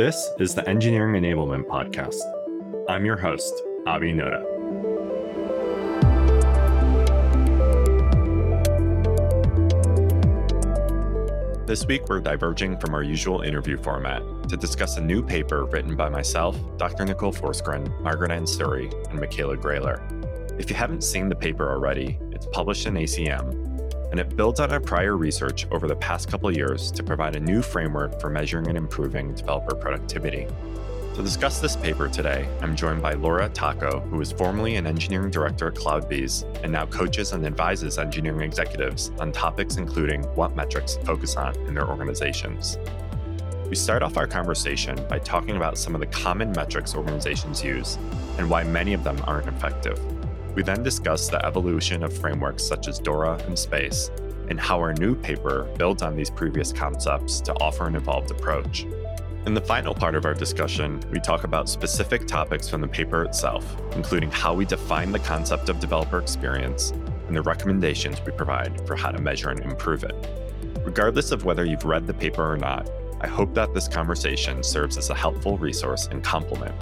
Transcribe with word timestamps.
This 0.00 0.30
is 0.38 0.54
the 0.54 0.66
Engineering 0.66 1.22
Enablement 1.22 1.66
Podcast. 1.66 2.22
I'm 2.88 3.04
your 3.04 3.18
host, 3.18 3.52
Abi 3.86 4.14
Noda. 4.14 4.40
This 11.66 11.84
week, 11.84 12.08
we're 12.08 12.20
diverging 12.20 12.78
from 12.78 12.94
our 12.94 13.02
usual 13.02 13.42
interview 13.42 13.76
format 13.76 14.22
to 14.48 14.56
discuss 14.56 14.96
a 14.96 15.02
new 15.02 15.22
paper 15.22 15.66
written 15.66 15.94
by 15.96 16.08
myself, 16.08 16.56
Dr. 16.78 17.04
Nicole 17.04 17.34
Forsgren, 17.34 18.00
Margaret-Anne 18.00 18.46
Storey, 18.46 18.90
and 19.10 19.20
Michaela 19.20 19.58
Greiler. 19.58 20.00
If 20.58 20.70
you 20.70 20.76
haven't 20.76 21.04
seen 21.04 21.28
the 21.28 21.34
paper 21.34 21.70
already, 21.70 22.18
it's 22.30 22.46
published 22.46 22.86
in 22.86 22.94
ACM, 22.94 23.69
and 24.10 24.20
it 24.20 24.36
builds 24.36 24.60
on 24.60 24.72
our 24.72 24.80
prior 24.80 25.16
research 25.16 25.66
over 25.70 25.86
the 25.86 25.96
past 25.96 26.28
couple 26.28 26.50
years 26.54 26.90
to 26.92 27.02
provide 27.02 27.36
a 27.36 27.40
new 27.40 27.62
framework 27.62 28.20
for 28.20 28.30
measuring 28.30 28.68
and 28.68 28.76
improving 28.76 29.34
developer 29.34 29.74
productivity. 29.74 30.46
To 31.14 31.22
discuss 31.22 31.60
this 31.60 31.76
paper 31.76 32.08
today, 32.08 32.48
I'm 32.62 32.74
joined 32.74 33.02
by 33.02 33.14
Laura 33.14 33.48
Tacho, 33.50 34.08
who 34.08 34.16
was 34.16 34.32
formerly 34.32 34.76
an 34.76 34.86
engineering 34.86 35.30
director 35.30 35.68
at 35.68 35.74
CloudBees 35.74 36.62
and 36.62 36.72
now 36.72 36.86
coaches 36.86 37.32
and 37.32 37.44
advises 37.44 37.98
engineering 37.98 38.42
executives 38.42 39.10
on 39.18 39.32
topics 39.32 39.76
including 39.76 40.22
what 40.34 40.56
metrics 40.56 40.94
to 40.94 41.04
focus 41.04 41.36
on 41.36 41.54
in 41.66 41.74
their 41.74 41.88
organizations. 41.88 42.78
We 43.68 43.76
start 43.76 44.02
off 44.02 44.16
our 44.16 44.26
conversation 44.26 44.98
by 45.08 45.18
talking 45.18 45.56
about 45.56 45.78
some 45.78 45.94
of 45.94 46.00
the 46.00 46.06
common 46.06 46.52
metrics 46.52 46.94
organizations 46.94 47.62
use 47.62 47.98
and 48.38 48.48
why 48.48 48.64
many 48.64 48.94
of 48.94 49.04
them 49.04 49.20
aren't 49.26 49.46
effective. 49.46 50.00
We 50.54 50.62
then 50.62 50.82
discuss 50.82 51.28
the 51.28 51.44
evolution 51.44 52.02
of 52.02 52.16
frameworks 52.16 52.64
such 52.64 52.88
as 52.88 52.98
Dora 52.98 53.40
and 53.46 53.58
SPACE 53.58 54.10
and 54.48 54.58
how 54.58 54.78
our 54.78 54.92
new 54.94 55.14
paper 55.14 55.68
builds 55.78 56.02
on 56.02 56.16
these 56.16 56.28
previous 56.28 56.72
concepts 56.72 57.40
to 57.42 57.54
offer 57.60 57.86
an 57.86 57.94
evolved 57.94 58.30
approach. 58.32 58.84
In 59.46 59.54
the 59.54 59.60
final 59.60 59.94
part 59.94 60.14
of 60.14 60.26
our 60.26 60.34
discussion, 60.34 61.00
we 61.10 61.20
talk 61.20 61.44
about 61.44 61.68
specific 61.68 62.26
topics 62.26 62.68
from 62.68 62.80
the 62.80 62.88
paper 62.88 63.24
itself, 63.24 63.64
including 63.92 64.30
how 64.30 64.52
we 64.52 64.64
define 64.64 65.12
the 65.12 65.18
concept 65.20 65.68
of 65.68 65.80
developer 65.80 66.18
experience 66.18 66.90
and 67.28 67.36
the 67.36 67.42
recommendations 67.42 68.20
we 68.26 68.32
provide 68.32 68.86
for 68.86 68.96
how 68.96 69.10
to 69.10 69.20
measure 69.20 69.50
and 69.50 69.60
improve 69.60 70.04
it. 70.04 70.14
Regardless 70.84 71.30
of 71.30 71.44
whether 71.44 71.64
you've 71.64 71.84
read 71.84 72.06
the 72.06 72.12
paper 72.12 72.44
or 72.44 72.56
not, 72.56 72.90
I 73.20 73.28
hope 73.28 73.54
that 73.54 73.72
this 73.72 73.86
conversation 73.86 74.62
serves 74.62 74.98
as 74.98 75.10
a 75.10 75.14
helpful 75.14 75.56
resource 75.58 76.08
and 76.08 76.24
complement. 76.24 76.74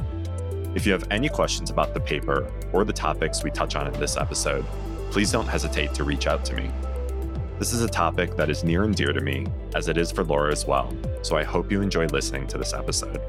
If 0.79 0.87
you 0.87 0.93
have 0.93 1.09
any 1.11 1.29
questions 1.29 1.71
about 1.71 1.93
the 1.93 1.99
paper 1.99 2.49
or 2.73 2.85
the 2.85 2.93
topics 2.93 3.43
we 3.43 3.51
touch 3.51 3.75
on 3.75 3.93
in 3.93 3.99
this 3.99 4.17
episode, 4.17 4.65
please 5.11 5.33
don't 5.33 5.49
hesitate 5.49 5.93
to 5.95 6.05
reach 6.05 6.29
out 6.29 6.45
to 6.45 6.55
me. 6.55 6.71
This 7.59 7.73
is 7.73 7.83
a 7.83 7.89
topic 7.89 8.37
that 8.37 8.49
is 8.49 8.63
near 8.63 8.85
and 8.85 8.95
dear 8.95 9.13
to 9.13 9.21
me, 9.21 9.49
as 9.75 9.89
it 9.89 9.97
is 9.97 10.13
for 10.13 10.23
Laura 10.23 10.53
as 10.53 10.69
well, 10.69 10.97
so 11.23 11.37
I 11.37 11.43
hope 11.43 11.73
you 11.73 11.83
enjoy 11.83 12.07
listening 12.07 12.47
to 12.47 12.59
this 12.59 12.75
episode. 12.75 13.21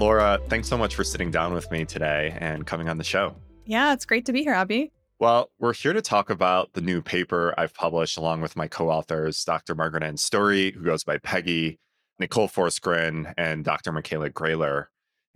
Laura, 0.00 0.40
thanks 0.48 0.66
so 0.66 0.76
much 0.76 0.96
for 0.96 1.04
sitting 1.04 1.30
down 1.30 1.54
with 1.54 1.70
me 1.70 1.84
today 1.84 2.36
and 2.40 2.66
coming 2.66 2.88
on 2.88 2.98
the 2.98 3.04
show. 3.04 3.36
Yeah, 3.64 3.92
it's 3.92 4.04
great 4.04 4.26
to 4.26 4.32
be 4.32 4.42
here, 4.42 4.54
Abi. 4.56 4.90
Well, 5.20 5.52
we're 5.60 5.74
here 5.74 5.92
to 5.92 6.02
talk 6.02 6.28
about 6.28 6.72
the 6.72 6.80
new 6.80 7.02
paper 7.02 7.54
I've 7.56 7.72
published 7.72 8.16
along 8.16 8.40
with 8.40 8.56
my 8.56 8.66
co 8.66 8.90
authors, 8.90 9.44
Dr. 9.44 9.76
Margaret-Anne 9.76 10.16
Storey, 10.16 10.72
who 10.72 10.82
goes 10.82 11.04
by 11.04 11.18
Peggy, 11.18 11.78
Nicole 12.18 12.48
Forsgren, 12.48 13.32
and 13.38 13.64
Dr. 13.64 13.92
Michaela 13.92 14.28
Greiler. 14.28 14.86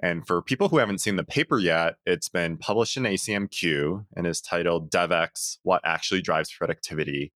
And 0.02 0.26
for 0.26 0.40
people 0.40 0.68
who 0.68 0.78
haven't 0.78 1.00
seen 1.00 1.16
the 1.16 1.24
paper 1.24 1.58
yet, 1.58 1.96
it's 2.06 2.28
been 2.28 2.56
published 2.56 2.96
in 2.96 3.02
ACM 3.02 3.50
Queue 3.50 4.06
and 4.16 4.26
is 4.26 4.40
titled 4.40 4.90
DevEx 4.90 5.58
What 5.62 5.82
Actually 5.84 6.22
Drives 6.22 6.50
Productivity 6.52 7.32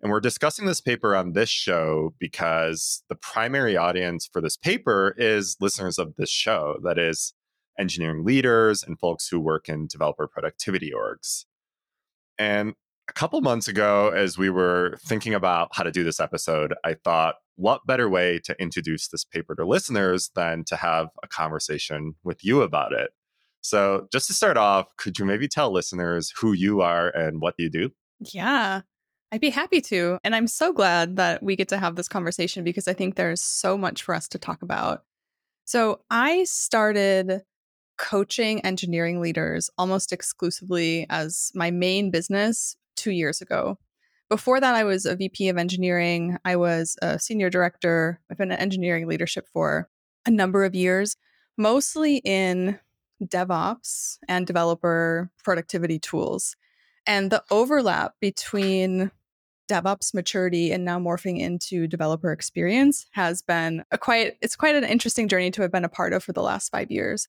and 0.00 0.12
we're 0.12 0.20
discussing 0.20 0.66
this 0.66 0.80
paper 0.80 1.16
on 1.16 1.32
this 1.32 1.48
show 1.48 2.14
because 2.18 3.02
the 3.08 3.16
primary 3.16 3.76
audience 3.76 4.28
for 4.32 4.40
this 4.40 4.56
paper 4.56 5.14
is 5.18 5.56
listeners 5.60 5.98
of 5.98 6.14
this 6.16 6.30
show, 6.30 6.76
that 6.84 6.98
is, 6.98 7.34
engineering 7.78 8.24
leaders 8.24 8.82
and 8.82 8.98
folks 8.98 9.28
who 9.28 9.40
work 9.40 9.68
in 9.68 9.86
developer 9.86 10.28
productivity 10.28 10.92
orgs. 10.92 11.46
And 12.38 12.74
a 13.08 13.12
couple 13.12 13.40
months 13.40 13.68
ago, 13.68 14.10
as 14.10 14.36
we 14.36 14.50
were 14.50 14.98
thinking 15.04 15.34
about 15.34 15.70
how 15.72 15.82
to 15.82 15.90
do 15.90 16.04
this 16.04 16.20
episode, 16.20 16.74
I 16.84 16.94
thought, 16.94 17.36
what 17.56 17.86
better 17.86 18.08
way 18.08 18.38
to 18.44 18.54
introduce 18.60 19.08
this 19.08 19.24
paper 19.24 19.54
to 19.56 19.66
listeners 19.66 20.30
than 20.36 20.64
to 20.64 20.76
have 20.76 21.08
a 21.22 21.28
conversation 21.28 22.14
with 22.22 22.44
you 22.44 22.62
about 22.62 22.92
it? 22.92 23.10
So, 23.60 24.06
just 24.12 24.28
to 24.28 24.34
start 24.34 24.56
off, 24.56 24.86
could 24.96 25.18
you 25.18 25.24
maybe 25.24 25.48
tell 25.48 25.72
listeners 25.72 26.32
who 26.38 26.52
you 26.52 26.80
are 26.80 27.08
and 27.08 27.40
what 27.40 27.54
you 27.58 27.68
do? 27.68 27.90
Yeah. 28.32 28.82
I'd 29.32 29.40
be 29.40 29.50
happy 29.50 29.80
to. 29.82 30.18
And 30.24 30.34
I'm 30.34 30.46
so 30.46 30.72
glad 30.72 31.16
that 31.16 31.42
we 31.42 31.56
get 31.56 31.68
to 31.68 31.78
have 31.78 31.96
this 31.96 32.08
conversation 32.08 32.64
because 32.64 32.88
I 32.88 32.94
think 32.94 33.14
there's 33.16 33.42
so 33.42 33.76
much 33.76 34.02
for 34.02 34.14
us 34.14 34.28
to 34.28 34.38
talk 34.38 34.62
about. 34.62 35.02
So 35.64 36.00
I 36.10 36.44
started 36.44 37.42
coaching 37.98 38.60
engineering 38.64 39.20
leaders 39.20 39.68
almost 39.76 40.12
exclusively 40.12 41.04
as 41.10 41.50
my 41.54 41.70
main 41.70 42.10
business 42.10 42.76
two 42.98 43.12
years 43.12 43.40
ago. 43.40 43.78
Before 44.28 44.60
that, 44.60 44.74
I 44.74 44.84
was 44.84 45.06
a 45.06 45.16
VP 45.16 45.48
of 45.48 45.56
engineering. 45.56 46.36
I 46.44 46.56
was 46.56 46.96
a 47.00 47.18
senior 47.18 47.48
director. 47.48 48.20
I've 48.30 48.36
been 48.36 48.52
in 48.52 48.58
engineering 48.58 49.06
leadership 49.06 49.46
for 49.50 49.88
a 50.26 50.30
number 50.30 50.64
of 50.64 50.74
years, 50.74 51.16
mostly 51.56 52.16
in 52.18 52.78
DevOps 53.24 54.18
and 54.28 54.46
developer 54.46 55.30
productivity 55.42 55.98
tools. 55.98 56.56
And 57.06 57.30
the 57.30 57.42
overlap 57.50 58.14
between 58.20 59.10
DevOps 59.70 60.12
maturity 60.14 60.72
and 60.72 60.84
now 60.84 60.98
morphing 60.98 61.40
into 61.40 61.86
developer 61.86 62.32
experience 62.32 63.06
has 63.12 63.42
been 63.42 63.84
a 63.90 63.98
quite 63.98 64.36
it's 64.40 64.56
quite 64.56 64.74
an 64.74 64.84
interesting 64.84 65.28
journey 65.28 65.50
to 65.52 65.62
have 65.62 65.72
been 65.72 65.84
a 65.84 65.88
part 65.88 66.12
of 66.12 66.22
for 66.24 66.32
the 66.32 66.42
last 66.42 66.70
5 66.70 66.90
years. 66.90 67.28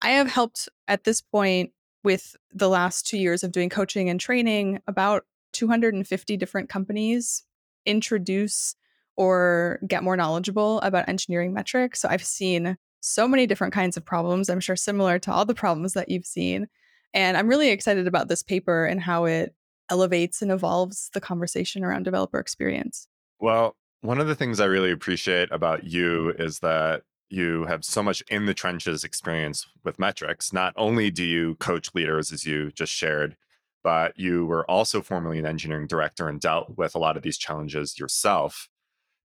I 0.00 0.10
have 0.10 0.30
helped 0.30 0.68
at 0.86 1.04
this 1.04 1.20
point 1.20 1.72
with 2.04 2.36
the 2.52 2.68
last 2.68 3.06
2 3.06 3.18
years 3.18 3.42
of 3.42 3.52
doing 3.52 3.68
coaching 3.68 4.08
and 4.08 4.20
training 4.20 4.80
about 4.86 5.24
250 5.52 6.36
different 6.36 6.68
companies 6.68 7.42
introduce 7.86 8.74
or 9.16 9.80
get 9.86 10.04
more 10.04 10.16
knowledgeable 10.16 10.80
about 10.80 11.08
engineering 11.08 11.52
metrics. 11.52 12.00
So 12.00 12.08
I've 12.08 12.24
seen 12.24 12.76
so 13.00 13.26
many 13.26 13.46
different 13.46 13.72
kinds 13.72 13.96
of 13.96 14.04
problems. 14.04 14.48
I'm 14.48 14.60
sure 14.60 14.76
similar 14.76 15.18
to 15.20 15.32
all 15.32 15.44
the 15.44 15.54
problems 15.54 15.94
that 15.94 16.08
you've 16.08 16.26
seen. 16.26 16.68
And 17.14 17.36
I'm 17.36 17.48
really 17.48 17.70
excited 17.70 18.06
about 18.06 18.28
this 18.28 18.42
paper 18.42 18.84
and 18.84 19.00
how 19.00 19.24
it 19.24 19.54
elevates 19.90 20.42
and 20.42 20.52
evolves 20.52 21.10
the 21.14 21.20
conversation 21.20 21.82
around 21.82 22.02
developer 22.02 22.38
experience. 22.38 23.08
Well, 23.40 23.74
one 24.02 24.20
of 24.20 24.26
the 24.26 24.34
things 24.34 24.60
I 24.60 24.66
really 24.66 24.92
appreciate 24.92 25.50
about 25.50 25.84
you 25.84 26.34
is 26.38 26.60
that 26.60 27.02
you 27.30 27.64
have 27.66 27.84
so 27.84 28.02
much 28.02 28.22
in 28.30 28.46
the 28.46 28.54
trenches 28.54 29.04
experience 29.04 29.66
with 29.84 29.98
metrics. 29.98 30.52
Not 30.52 30.72
only 30.76 31.10
do 31.10 31.24
you 31.24 31.56
coach 31.56 31.94
leaders, 31.94 32.32
as 32.32 32.46
you 32.46 32.70
just 32.72 32.92
shared, 32.92 33.36
but 33.82 34.18
you 34.18 34.46
were 34.46 34.68
also 34.70 35.02
formerly 35.02 35.38
an 35.38 35.46
engineering 35.46 35.86
director 35.86 36.28
and 36.28 36.40
dealt 36.40 36.76
with 36.76 36.94
a 36.94 36.98
lot 36.98 37.16
of 37.16 37.22
these 37.22 37.38
challenges 37.38 37.98
yourself. 37.98 38.68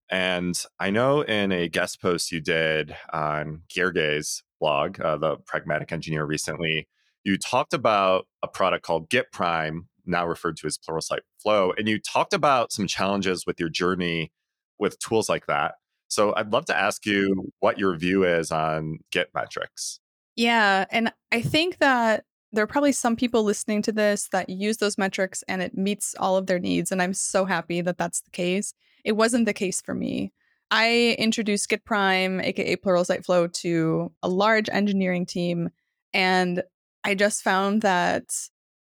And 0.09 0.61
I 0.79 0.89
know 0.89 1.21
in 1.21 1.51
a 1.51 1.69
guest 1.69 2.01
post 2.01 2.31
you 2.31 2.39
did 2.39 2.95
on 3.11 3.63
Gergely's 3.73 4.43
blog, 4.59 4.99
uh, 4.99 5.17
the 5.17 5.37
Pragmatic 5.37 5.91
Engineer, 5.91 6.25
recently, 6.25 6.87
you 7.23 7.37
talked 7.37 7.73
about 7.73 8.27
a 8.41 8.47
product 8.47 8.85
called 8.85 9.09
GitPrime, 9.09 9.85
now 10.05 10.27
referred 10.27 10.57
to 10.57 10.67
as 10.67 10.77
Pluralsight 10.77 11.21
Flow. 11.41 11.73
And 11.77 11.87
you 11.87 11.99
talked 11.99 12.33
about 12.33 12.71
some 12.73 12.85
challenges 12.85 13.45
with 13.45 13.59
your 13.59 13.69
journey 13.69 14.31
with 14.77 14.99
tools 14.99 15.29
like 15.29 15.45
that. 15.47 15.75
So 16.13 16.33
I'd 16.35 16.53
love 16.53 16.65
to 16.65 16.77
ask 16.77 17.05
you 17.05 17.51
what 17.59 17.79
your 17.79 17.95
view 17.97 18.23
is 18.23 18.51
on 18.51 18.99
Git 19.11 19.29
metrics. 19.33 19.99
Yeah. 20.35 20.85
And 20.91 21.11
I 21.31 21.41
think 21.41 21.79
that 21.79 22.25
there 22.51 22.63
are 22.63 22.67
probably 22.67 22.91
some 22.91 23.15
people 23.15 23.43
listening 23.43 23.81
to 23.83 23.91
this 23.91 24.29
that 24.31 24.49
use 24.49 24.77
those 24.77 24.97
metrics 24.97 25.43
and 25.47 25.61
it 25.61 25.75
meets 25.75 26.15
all 26.19 26.37
of 26.37 26.45
their 26.45 26.59
needs. 26.59 26.91
And 26.91 27.01
I'm 27.01 27.13
so 27.13 27.45
happy 27.45 27.81
that 27.81 27.97
that's 27.97 28.21
the 28.21 28.29
case. 28.29 28.73
It 29.03 29.13
wasn't 29.13 29.45
the 29.45 29.53
case 29.53 29.81
for 29.81 29.95
me. 29.95 30.31
I 30.69 31.15
introduced 31.19 31.69
GitPrime, 31.69 32.43
aka 32.43 32.75
Pluralsight 32.75 33.25
Flow, 33.25 33.47
to 33.47 34.11
a 34.21 34.29
large 34.29 34.69
engineering 34.71 35.25
team. 35.25 35.69
And 36.13 36.63
I 37.03 37.15
just 37.15 37.43
found 37.43 37.81
that 37.81 38.25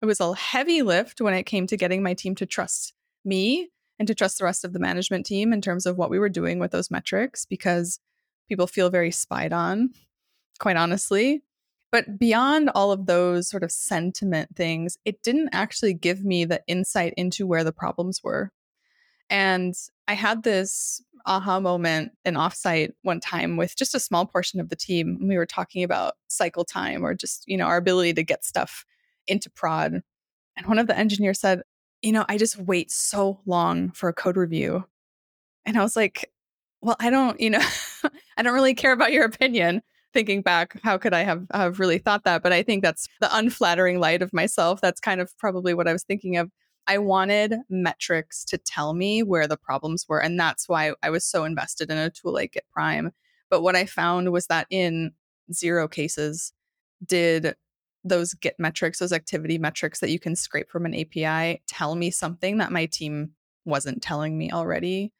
it 0.01 0.05
was 0.05 0.19
a 0.19 0.33
heavy 0.33 0.81
lift 0.81 1.21
when 1.21 1.33
it 1.33 1.43
came 1.43 1.67
to 1.67 1.77
getting 1.77 2.01
my 2.01 2.13
team 2.13 2.35
to 2.35 2.45
trust 2.45 2.93
me 3.25 3.69
and 3.99 4.07
to 4.07 4.15
trust 4.15 4.39
the 4.39 4.45
rest 4.45 4.63
of 4.63 4.73
the 4.73 4.79
management 4.79 5.25
team 5.25 5.51
in 5.53 5.61
terms 5.61 5.85
of 5.85 5.97
what 5.97 6.09
we 6.09 6.17
were 6.17 6.29
doing 6.29 6.57
with 6.57 6.71
those 6.71 6.89
metrics 6.89 7.45
because 7.45 7.99
people 8.47 8.65
feel 8.65 8.89
very 8.89 9.11
spied 9.11 9.53
on, 9.53 9.91
quite 10.59 10.77
honestly. 10.77 11.43
But 11.91 12.17
beyond 12.17 12.69
all 12.73 12.91
of 12.91 13.07
those 13.07 13.49
sort 13.49 13.63
of 13.63 13.71
sentiment 13.71 14.55
things, 14.55 14.97
it 15.05 15.21
didn't 15.21 15.49
actually 15.51 15.93
give 15.93 16.23
me 16.23 16.45
the 16.45 16.61
insight 16.67 17.13
into 17.17 17.45
where 17.45 17.63
the 17.63 17.73
problems 17.73 18.23
were. 18.23 18.51
And 19.29 19.75
I 20.07 20.13
had 20.13 20.43
this 20.43 21.01
aha 21.25 21.59
moment 21.59 22.11
in 22.25 22.35
offsite 22.35 22.93
one 23.01 23.19
time 23.19 23.57
with 23.57 23.75
just 23.75 23.93
a 23.93 23.99
small 23.99 24.25
portion 24.25 24.59
of 24.59 24.69
the 24.69 24.75
team. 24.75 25.19
We 25.27 25.37
were 25.37 25.45
talking 25.45 25.83
about 25.83 26.13
cycle 26.27 26.63
time 26.63 27.05
or 27.05 27.13
just, 27.13 27.43
you 27.47 27.57
know, 27.57 27.65
our 27.65 27.77
ability 27.77 28.13
to 28.13 28.23
get 28.23 28.45
stuff 28.45 28.85
into 29.27 29.49
prod. 29.49 30.01
And 30.55 30.65
one 30.67 30.79
of 30.79 30.87
the 30.87 30.97
engineers 30.97 31.39
said, 31.39 31.61
You 32.01 32.11
know, 32.11 32.25
I 32.29 32.37
just 32.37 32.57
wait 32.57 32.91
so 32.91 33.39
long 33.45 33.91
for 33.91 34.09
a 34.09 34.13
code 34.13 34.37
review. 34.37 34.85
And 35.65 35.77
I 35.77 35.83
was 35.83 35.95
like, 35.95 36.31
Well, 36.81 36.95
I 36.99 37.09
don't, 37.09 37.39
you 37.39 37.49
know, 37.49 37.65
I 38.37 38.43
don't 38.43 38.53
really 38.53 38.75
care 38.75 38.93
about 38.93 39.11
your 39.11 39.25
opinion. 39.25 39.81
Thinking 40.11 40.41
back, 40.41 40.79
how 40.81 40.97
could 40.97 41.13
I 41.13 41.21
have, 41.21 41.45
have 41.53 41.79
really 41.79 41.99
thought 41.99 42.23
that? 42.23 42.41
But 42.41 42.51
I 42.51 42.63
think 42.63 42.83
that's 42.83 43.07
the 43.21 43.29
unflattering 43.35 43.99
light 43.99 44.23
of 44.23 44.33
myself. 44.33 44.81
That's 44.81 44.99
kind 44.99 45.21
of 45.21 45.37
probably 45.37 45.75
what 45.75 45.87
I 45.87 45.93
was 45.93 46.03
thinking 46.03 46.37
of. 46.37 46.49
I 46.87 46.97
wanted 46.97 47.53
metrics 47.69 48.43
to 48.45 48.57
tell 48.57 48.95
me 48.95 49.21
where 49.21 49.47
the 49.47 49.57
problems 49.57 50.07
were. 50.09 50.19
And 50.19 50.39
that's 50.39 50.67
why 50.67 50.93
I 51.03 51.11
was 51.11 51.23
so 51.23 51.43
invested 51.43 51.91
in 51.91 51.97
a 51.99 52.09
tool 52.09 52.33
like 52.33 52.57
GitPrime. 52.57 53.11
But 53.51 53.61
what 53.61 53.75
I 53.75 53.85
found 53.85 54.31
was 54.31 54.47
that 54.47 54.65
in 54.71 55.11
zero 55.53 55.87
cases 55.87 56.53
did 57.05 57.55
those 58.03 58.33
Git 58.33 58.55
metrics, 58.59 58.99
those 58.99 59.13
activity 59.13 59.57
metrics 59.57 59.99
that 59.99 60.09
you 60.09 60.19
can 60.19 60.35
scrape 60.35 60.69
from 60.69 60.85
an 60.85 60.95
API, 60.95 61.61
tell 61.67 61.95
me 61.95 62.11
something 62.11 62.57
that 62.57 62.71
my 62.71 62.85
team 62.85 63.31
wasn't 63.65 64.01
telling 64.01 64.37
me 64.37 64.51
already. 64.51 65.13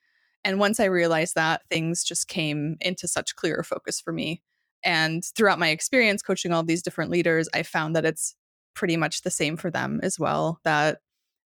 And 0.44 0.60
once 0.60 0.80
I 0.80 0.86
realized 0.86 1.36
that, 1.36 1.62
things 1.70 2.04
just 2.04 2.28
came 2.28 2.78
into 2.80 3.08
such 3.08 3.36
clearer 3.36 3.64
focus 3.64 4.00
for 4.00 4.14
me. 4.14 4.42
And 4.84 5.24
throughout 5.36 5.60
my 5.60 5.70
experience 5.70 6.22
coaching 6.22 6.54
all 6.54 6.64
these 6.64 6.82
different 6.82 7.12
leaders, 7.12 7.50
I 7.54 7.64
found 7.64 7.96
that 7.96 8.06
it's 8.06 8.36
pretty 8.74 8.96
much 8.96 9.22
the 9.22 9.32
same 9.32 9.58
for 9.58 9.70
them 9.70 10.00
as 10.02 10.18
well. 10.18 10.60
That 10.64 11.00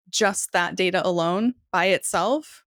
just 0.10 0.52
that 0.54 0.76
data 0.76 1.06
alone 1.06 1.54
by 1.72 1.86
itself 1.86 2.64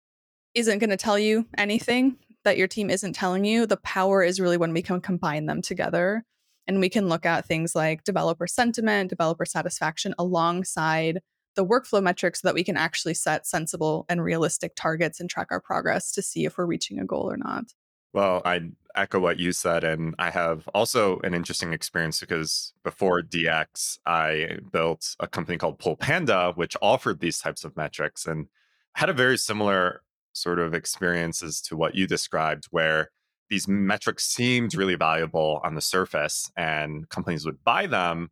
isn't 0.55 0.81
going 0.81 0.91
to 0.91 0.97
tell 0.97 1.19
you 1.19 1.47
anything 1.57 2.17
that 2.43 2.59
your 2.59 2.67
team 2.67 2.91
isn't 2.91 3.13
telling 3.13 3.45
you. 3.45 3.67
The 3.67 3.77
power 3.79 4.23
is 4.23 4.41
really 4.41 4.57
when 4.57 4.73
we 4.73 4.83
can 4.83 5.01
combine 5.01 5.47
them 5.47 5.63
together 5.63 6.25
and 6.67 6.81
we 6.81 6.89
can 6.89 7.09
look 7.09 7.27
at 7.27 7.47
things 7.47 7.75
like 7.75 8.05
developer 8.05 8.47
sentiment, 8.47 9.11
developer 9.11 9.45
satisfaction 9.45 10.15
alongside 10.19 11.21
the 11.57 11.67
workflow 11.67 12.03
metrics 12.03 12.41
so 12.41 12.49
that 12.49 12.55
we 12.55 12.65
can 12.65 12.77
actually 12.77 13.15
set 13.15 13.47
sensible 13.47 14.07
and 14.09 14.23
realistic 14.23 14.75
targets 14.77 15.21
and 15.21 15.29
track 15.29 15.49
our 15.51 15.61
progress 15.61 16.13
to 16.13 16.23
see 16.23 16.45
if 16.45 16.57
we're 16.57 16.67
reaching 16.67 16.99
a 16.99 17.05
goal 17.05 17.31
or 17.31 17.37
not. 17.37 17.65
Well, 18.13 18.43
I 18.45 18.61
echo 18.95 19.21
what 19.21 19.39
you 19.39 19.53
said. 19.53 19.85
And 19.85 20.15
I 20.19 20.31
have 20.31 20.69
also 20.75 21.21
an 21.21 21.35
interesting 21.35 21.73
experience 21.73 22.21
because 22.21 22.73
before 22.83 23.23
DX, 23.23 23.99
I 24.07 24.59
built 24.73 25.17
a 25.21 25.29
company 25.29 25.59
called 25.59 25.79
Pull 25.79 25.97
Panda, 25.97 26.53
which 26.55 26.77
offered 26.83 27.21
these 27.21 27.39
types 27.39 27.65
of 27.65 27.77
metrics 27.77 28.27
and 28.27 28.47
had 28.95 29.09
a 29.09 29.15
very 29.15 29.39
similar 29.39 30.03
sort 30.33 30.59
of 30.59 30.75
experiences 30.75 31.61
to 31.63 31.77
what 31.77 31.95
you 31.95 32.07
described, 32.07 32.67
where 32.71 33.11
these 33.51 33.69
metrics 33.69 34.25
seemed 34.25 34.75
really 34.75 34.95
valuable 34.95 35.61
on 35.65 35.75
the 35.75 35.81
surface 35.81 36.51
and 36.57 37.09
companies 37.09 37.45
would 37.45 37.63
buy 37.65 37.87
them. 37.87 38.31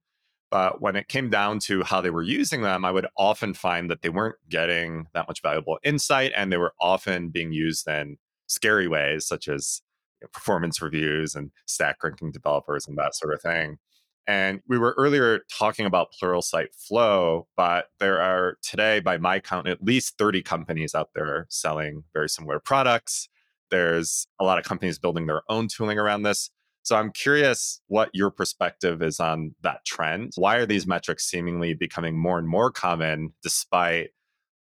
But 0.51 0.81
when 0.81 0.97
it 0.97 1.09
came 1.09 1.29
down 1.29 1.59
to 1.61 1.83
how 1.83 2.01
they 2.01 2.09
were 2.11 2.23
using 2.23 2.63
them, 2.63 2.85
I 2.85 2.91
would 2.91 3.07
often 3.19 3.53
find 3.53 3.91
that 3.91 4.01
they 4.01 4.09
weren't 4.09 4.37
getting 4.49 5.09
that 5.13 5.29
much 5.29 5.43
valuable 5.43 5.79
insight 5.83 6.33
and 6.35 6.51
they 6.51 6.57
were 6.57 6.73
often 6.81 7.29
being 7.29 7.53
used 7.53 7.87
in 7.87 8.17
scary 8.47 8.89
ways, 8.89 9.27
such 9.27 9.49
as 9.49 9.83
performance 10.33 10.81
reviews 10.81 11.35
and 11.35 11.51
stack 11.67 12.03
ranking 12.03 12.33
developers 12.33 12.87
and 12.89 12.97
that 12.97 13.15
sort 13.15 13.35
of 13.35 13.43
thing. 13.43 13.77
And 14.27 14.61
we 14.69 14.79
were 14.79 14.95
earlier 14.99 15.41
talking 15.51 15.87
about 15.87 16.13
Pluralsight 16.13 16.75
Flow, 16.75 17.47
but 17.57 17.87
there 17.99 18.21
are 18.21 18.59
today, 18.63 19.01
by 19.01 19.17
my 19.17 19.41
count, 19.41 19.67
at 19.67 19.83
least 19.83 20.19
30 20.19 20.43
companies 20.43 20.95
out 20.95 21.11
there 21.15 21.47
selling 21.49 22.05
very 22.13 22.29
similar 22.29 22.61
products. 22.61 23.29
There's 23.71 24.27
a 24.41 24.45
lot 24.45 24.59
of 24.59 24.65
companies 24.65 24.99
building 24.99 25.27
their 25.27 25.43
own 25.49 25.69
tooling 25.69 25.99
around 25.99 26.23
this. 26.23 26.51
So 26.83 26.97
I'm 26.97 27.13
curious 27.13 27.81
what 27.89 28.11
your 28.15 28.31
perspective 28.31 29.03
is 29.03 29.21
on 29.21 29.55
that 29.63 29.85
trend. 29.85 30.33
Why 30.37 30.57
are 30.57 30.67
these 30.67 30.87
metrics 30.87 31.29
seemingly 31.29 31.75
becoming 31.75 32.19
more 32.19 32.39
and 32.39 32.49
more 32.49 32.71
common 32.71 33.35
despite 33.43 34.11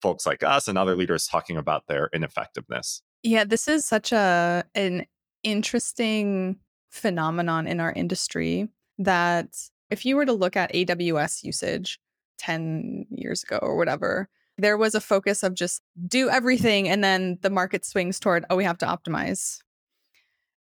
folks 0.01 0.25
like 0.25 0.43
us 0.43 0.67
and 0.67 0.77
other 0.77 0.95
leaders 0.95 1.25
talking 1.25 1.57
about 1.57 1.87
their 1.87 2.09
ineffectiveness? 2.13 3.01
Yeah, 3.23 3.43
this 3.43 3.67
is 3.67 3.85
such 3.85 4.11
a 4.11 4.63
an 4.75 5.05
interesting 5.43 6.57
phenomenon 6.91 7.67
in 7.67 7.79
our 7.79 7.91
industry 7.91 8.67
that 8.99 9.47
if 9.89 10.05
you 10.05 10.15
were 10.15 10.25
to 10.25 10.33
look 10.33 10.55
at 10.55 10.73
AWS 10.73 11.43
usage 11.43 11.99
10 12.39 13.07
years 13.09 13.43
ago 13.43 13.57
or 13.61 13.77
whatever, 13.77 14.29
there 14.57 14.77
was 14.77 14.95
a 14.95 15.01
focus 15.01 15.43
of 15.43 15.55
just 15.55 15.81
do 16.07 16.29
everything 16.29 16.87
and 16.87 17.03
then 17.03 17.37
the 17.41 17.49
market 17.49 17.85
swings 17.85 18.19
toward 18.19 18.45
oh 18.49 18.55
we 18.55 18.63
have 18.63 18.77
to 18.79 18.85
optimize. 18.85 19.59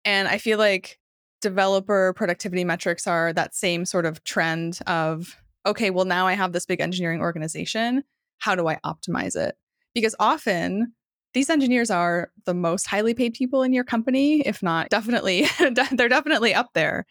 And 0.04 0.28
i 0.28 0.38
feel 0.38 0.58
like 0.58 0.98
developer 1.42 2.12
productivity 2.14 2.64
metrics 2.64 3.06
are 3.06 3.32
that 3.32 3.54
same 3.54 3.84
sort 3.84 4.06
of 4.06 4.22
trend 4.24 4.78
of 4.86 5.36
okay 5.66 5.90
well 5.90 6.04
now 6.04 6.26
i 6.26 6.34
have 6.34 6.52
this 6.52 6.66
big 6.66 6.80
engineering 6.80 7.20
organization. 7.20 8.04
How 8.38 8.54
do 8.54 8.68
i 8.68 8.78
optimize 8.84 9.36
it? 9.36 9.56
Because 9.94 10.14
often 10.18 10.94
these 11.32 11.50
engineers 11.50 11.90
are 11.90 12.30
the 12.44 12.54
most 12.54 12.86
highly 12.86 13.14
paid 13.14 13.34
people 13.34 13.62
in 13.62 13.72
your 13.72 13.84
company 13.84 14.40
if 14.40 14.62
not 14.62 14.88
definitely 14.88 15.46
they're 15.92 16.08
definitely 16.08 16.54
up 16.54 16.70
there. 16.74 17.06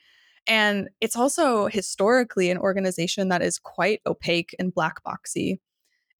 And 0.47 0.89
it's 0.99 1.15
also 1.15 1.67
historically 1.67 2.49
an 2.49 2.57
organization 2.57 3.29
that 3.29 3.43
is 3.43 3.59
quite 3.59 4.01
opaque 4.07 4.55
and 4.57 4.73
black 4.73 5.03
boxy 5.03 5.59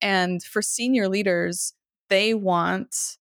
and 0.01 0.42
for 0.44 0.62
senior 0.62 1.07
leaders, 1.07 1.74
they 2.10 2.34
want 2.34 3.18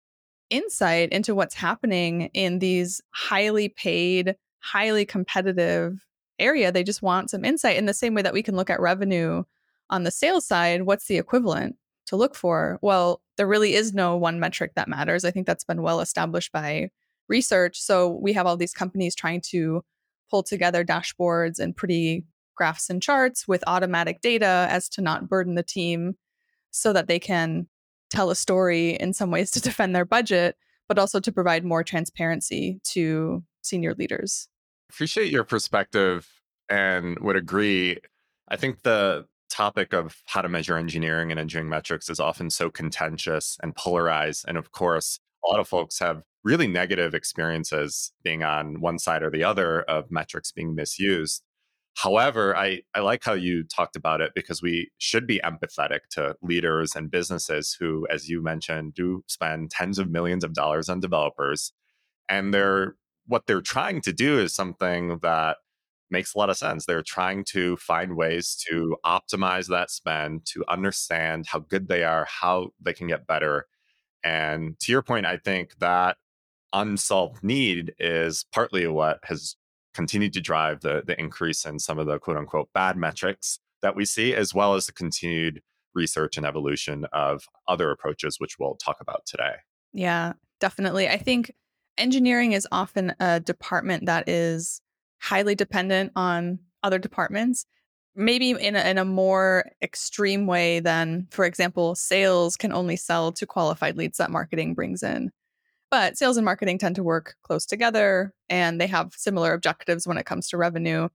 insight 0.50 1.10
into 1.10 1.34
what's 1.34 1.54
happening 1.54 2.30
in 2.34 2.58
these 2.58 3.00
highly 3.10 3.68
paid, 3.68 4.36
highly 4.60 5.04
competitive 5.04 6.04
area. 6.38 6.70
They 6.70 6.84
just 6.84 7.02
want 7.02 7.30
some 7.30 7.44
insight 7.44 7.76
in 7.76 7.86
the 7.86 7.94
same 7.94 8.14
way 8.14 8.22
that 8.22 8.34
we 8.34 8.42
can 8.42 8.56
look 8.56 8.70
at 8.70 8.80
revenue 8.80 9.42
on 9.90 10.04
the 10.04 10.10
sales 10.10 10.46
side. 10.46 10.82
What's 10.82 11.06
the 11.06 11.18
equivalent 11.18 11.76
to 12.06 12.16
look 12.16 12.34
for? 12.34 12.78
Well, 12.82 13.20
there 13.36 13.46
really 13.46 13.74
is 13.74 13.92
no 13.92 14.16
one 14.16 14.40
metric 14.40 14.72
that 14.76 14.88
matters. 14.88 15.24
I 15.24 15.30
think 15.30 15.46
that's 15.46 15.64
been 15.64 15.82
well 15.82 16.00
established 16.00 16.52
by 16.52 16.90
research. 17.28 17.80
So 17.80 18.08
we 18.08 18.32
have 18.34 18.46
all 18.46 18.56
these 18.56 18.72
companies 18.72 19.14
trying 19.14 19.40
to 19.50 19.82
pull 20.30 20.42
together 20.42 20.84
dashboards 20.84 21.58
and 21.58 21.76
pretty 21.76 22.24
graphs 22.56 22.88
and 22.88 23.02
charts 23.02 23.46
with 23.46 23.62
automatic 23.66 24.20
data 24.20 24.66
as 24.70 24.88
to 24.90 25.02
not 25.02 25.28
burden 25.28 25.54
the 25.54 25.62
team 25.62 26.16
so 26.76 26.92
that 26.92 27.08
they 27.08 27.18
can 27.18 27.66
tell 28.10 28.30
a 28.30 28.36
story 28.36 28.90
in 28.90 29.12
some 29.12 29.30
ways 29.30 29.50
to 29.52 29.60
defend 29.68 29.94
their 29.94 30.04
budget, 30.04 30.56
but 30.88 30.98
also 30.98 31.20
to 31.20 31.32
provide 31.32 31.64
more 31.64 31.82
transparency 31.82 32.80
to 32.84 33.42
senior 33.62 33.94
leaders. 33.94 34.48
Appreciate 34.90 35.32
your 35.32 35.44
perspective 35.44 36.28
and 36.68 37.18
would 37.20 37.36
agree. 37.36 37.98
I 38.48 38.56
think 38.56 38.82
the 38.82 39.26
topic 39.50 39.92
of 39.92 40.22
how 40.26 40.42
to 40.42 40.48
measure 40.48 40.76
engineering 40.76 41.30
and 41.30 41.40
engineering 41.40 41.68
metrics 41.68 42.08
is 42.10 42.20
often 42.20 42.50
so 42.50 42.70
contentious 42.70 43.56
and 43.62 43.74
polarized. 43.74 44.44
And 44.46 44.56
of 44.56 44.72
course, 44.72 45.18
a 45.44 45.50
lot 45.50 45.60
of 45.60 45.68
folks 45.68 45.98
have 45.98 46.22
really 46.44 46.66
negative 46.66 47.14
experiences 47.14 48.12
being 48.22 48.42
on 48.42 48.80
one 48.80 48.98
side 48.98 49.22
or 49.22 49.30
the 49.30 49.44
other 49.44 49.82
of 49.82 50.10
metrics 50.10 50.52
being 50.52 50.74
misused. 50.74 51.42
However, 51.96 52.54
I, 52.54 52.82
I 52.94 53.00
like 53.00 53.24
how 53.24 53.32
you 53.32 53.64
talked 53.64 53.96
about 53.96 54.20
it 54.20 54.32
because 54.34 54.60
we 54.60 54.90
should 54.98 55.26
be 55.26 55.40
empathetic 55.42 56.00
to 56.10 56.36
leaders 56.42 56.94
and 56.94 57.10
businesses 57.10 57.74
who, 57.78 58.06
as 58.10 58.28
you 58.28 58.42
mentioned, 58.42 58.94
do 58.94 59.24
spend 59.28 59.70
tens 59.70 59.98
of 59.98 60.10
millions 60.10 60.44
of 60.44 60.52
dollars 60.52 60.90
on 60.90 61.00
developers. 61.00 61.72
And 62.28 62.52
they're 62.52 62.96
what 63.26 63.46
they're 63.46 63.62
trying 63.62 64.02
to 64.02 64.12
do 64.12 64.38
is 64.38 64.54
something 64.54 65.18
that 65.22 65.56
makes 66.10 66.34
a 66.34 66.38
lot 66.38 66.50
of 66.50 66.58
sense. 66.58 66.84
They're 66.84 67.02
trying 67.02 67.44
to 67.46 67.76
find 67.78 68.14
ways 68.14 68.62
to 68.68 68.96
optimize 69.04 69.68
that 69.68 69.90
spend, 69.90 70.44
to 70.52 70.64
understand 70.68 71.46
how 71.48 71.60
good 71.60 71.88
they 71.88 72.04
are, 72.04 72.26
how 72.28 72.72
they 72.80 72.92
can 72.92 73.08
get 73.08 73.26
better. 73.26 73.66
And 74.22 74.78
to 74.80 74.92
your 74.92 75.02
point, 75.02 75.26
I 75.26 75.38
think 75.38 75.78
that 75.78 76.18
unsolved 76.72 77.42
need 77.42 77.94
is 77.98 78.44
partly 78.52 78.86
what 78.86 79.20
has 79.24 79.56
continued 79.96 80.34
to 80.34 80.40
drive 80.42 80.82
the, 80.82 81.02
the 81.06 81.18
increase 81.18 81.64
in 81.64 81.78
some 81.78 81.98
of 81.98 82.06
the 82.06 82.18
quote 82.18 82.36
unquote 82.36 82.68
bad 82.74 82.96
metrics 82.96 83.58
that 83.80 83.96
we 83.96 84.04
see, 84.04 84.34
as 84.34 84.54
well 84.54 84.74
as 84.74 84.86
the 84.86 84.92
continued 84.92 85.62
research 85.94 86.36
and 86.36 86.44
evolution 86.44 87.06
of 87.12 87.44
other 87.66 87.90
approaches, 87.90 88.38
which 88.38 88.58
we'll 88.58 88.74
talk 88.76 88.98
about 89.00 89.24
today. 89.24 89.54
Yeah, 89.94 90.34
definitely. 90.60 91.08
I 91.08 91.16
think 91.16 91.52
engineering 91.96 92.52
is 92.52 92.68
often 92.70 93.14
a 93.18 93.40
department 93.40 94.04
that 94.04 94.28
is 94.28 94.82
highly 95.18 95.54
dependent 95.54 96.12
on 96.14 96.58
other 96.82 96.98
departments, 96.98 97.64
maybe 98.14 98.50
in 98.50 98.76
a, 98.76 98.90
in 98.90 98.98
a 98.98 99.04
more 99.04 99.64
extreme 99.80 100.46
way 100.46 100.78
than, 100.80 101.26
for 101.30 101.46
example, 101.46 101.94
sales 101.94 102.58
can 102.58 102.70
only 102.70 102.96
sell 102.96 103.32
to 103.32 103.46
qualified 103.46 103.96
leads 103.96 104.18
that 104.18 104.30
marketing 104.30 104.74
brings 104.74 105.02
in. 105.02 105.30
But 105.90 106.18
sales 106.18 106.36
and 106.36 106.44
marketing 106.44 106.78
tend 106.78 106.96
to 106.96 107.02
work 107.02 107.36
close 107.42 107.64
together 107.64 108.34
and 108.48 108.80
they 108.80 108.88
have 108.88 109.12
similar 109.16 109.52
objectives 109.52 110.06
when 110.06 110.18
it 110.18 110.26
comes 110.26 110.48
to 110.48 110.56
revenue. 110.56 111.08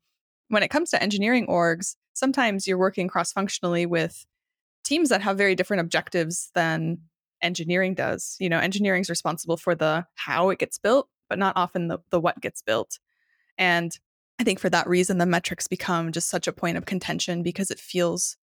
When 0.48 0.63
it 0.63 0.70
comes 0.70 0.90
to 0.92 1.01
engineering 1.01 1.48
orgs, 1.48 1.96
sometimes 2.13 2.68
you're 2.68 2.78
working 2.78 3.08
cross 3.08 3.32
functionally 3.32 3.86
with 3.86 4.25
teams 4.84 5.10
that 5.10 5.22
have 5.22 5.38
very 5.38 5.56
different 5.56 5.82
objectives 5.82 6.51
than 6.56 7.00
engineering 7.42 7.94
does. 7.94 8.36
You 8.40 8.50
know, 8.50 8.60
engineering 8.60 9.01
is 9.01 9.10
responsible 9.10 9.58
for 9.58 9.75
the 9.75 10.06
how 10.16 10.50
it 10.50 10.60
gets 10.60 10.78
built, 10.78 11.10
but 11.30 11.40
not 11.40 11.58
often 11.58 11.88
the, 11.88 12.00
the 12.10 12.20
what 12.20 12.42
gets 12.42 12.62
built. 12.62 13.00
And 13.58 13.98
I 14.40 14.44
think 14.44 14.60
for 14.60 14.70
that 14.70 14.88
reason, 14.88 15.18
the 15.18 15.25
metrics 15.25 15.68
become 15.68 16.12
just 16.12 16.30
such 16.30 16.48
a 16.48 16.54
point 16.54 16.78
of 16.78 16.86
contention 16.86 17.44
because 17.44 17.72
it 17.72 17.80
feels 17.80 18.38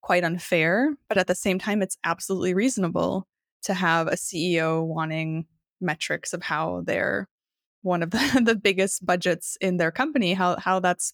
quite 0.00 0.24
unfair. 0.24 0.94
But 1.08 1.18
at 1.18 1.26
the 1.26 1.34
same 1.34 1.58
time, 1.58 1.82
it's 1.82 1.98
absolutely 2.04 2.54
reasonable 2.54 3.26
to 3.64 3.74
have 3.74 4.08
a 4.08 4.12
CEO 4.12 4.84
wanting 4.84 5.46
metrics 5.82 6.32
of 6.32 6.42
how 6.42 6.82
they're 6.86 7.28
one 7.82 8.02
of 8.02 8.10
the, 8.10 8.40
the 8.44 8.54
biggest 8.54 9.04
budgets 9.04 9.56
in 9.60 9.76
their 9.76 9.90
company, 9.90 10.34
how 10.34 10.56
how 10.58 10.80
that's 10.80 11.12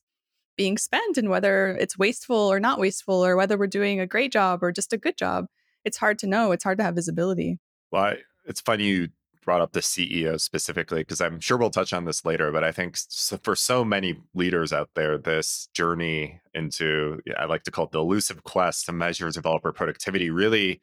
being 0.56 0.76
spent 0.76 1.16
and 1.16 1.30
whether 1.30 1.68
it's 1.80 1.96
wasteful 1.96 2.36
or 2.36 2.60
not 2.60 2.80
wasteful 2.80 3.24
or 3.24 3.36
whether 3.36 3.56
we're 3.56 3.66
doing 3.66 4.00
a 4.00 4.06
great 4.06 4.32
job 4.32 4.62
or 4.62 4.72
just 4.72 4.92
a 4.92 4.98
good 4.98 5.16
job. 5.16 5.46
It's 5.84 5.96
hard 5.96 6.18
to 6.18 6.26
know. 6.26 6.52
It's 6.52 6.64
hard 6.64 6.78
to 6.78 6.84
have 6.84 6.96
visibility. 6.96 7.58
Well, 7.92 8.02
I, 8.02 8.16
it's 8.44 8.60
funny 8.60 8.84
you 8.84 9.08
brought 9.48 9.60
up 9.62 9.72
the 9.72 9.80
CEO 9.80 10.38
specifically 10.38 11.00
because 11.00 11.22
I'm 11.22 11.40
sure 11.40 11.56
we'll 11.56 11.70
touch 11.70 11.94
on 11.94 12.04
this 12.04 12.22
later. 12.24 12.52
But 12.52 12.64
I 12.64 12.72
think 12.72 12.98
for 13.42 13.56
so 13.56 13.82
many 13.82 14.18
leaders 14.34 14.74
out 14.74 14.90
there, 14.94 15.16
this 15.16 15.70
journey 15.72 16.42
into 16.52 17.20
I 17.38 17.46
like 17.46 17.62
to 17.62 17.70
call 17.70 17.86
it 17.86 17.92
the 17.92 18.00
elusive 18.00 18.42
quest 18.42 18.84
to 18.86 18.92
measure 18.92 19.30
developer 19.30 19.72
productivity 19.72 20.28
really 20.28 20.82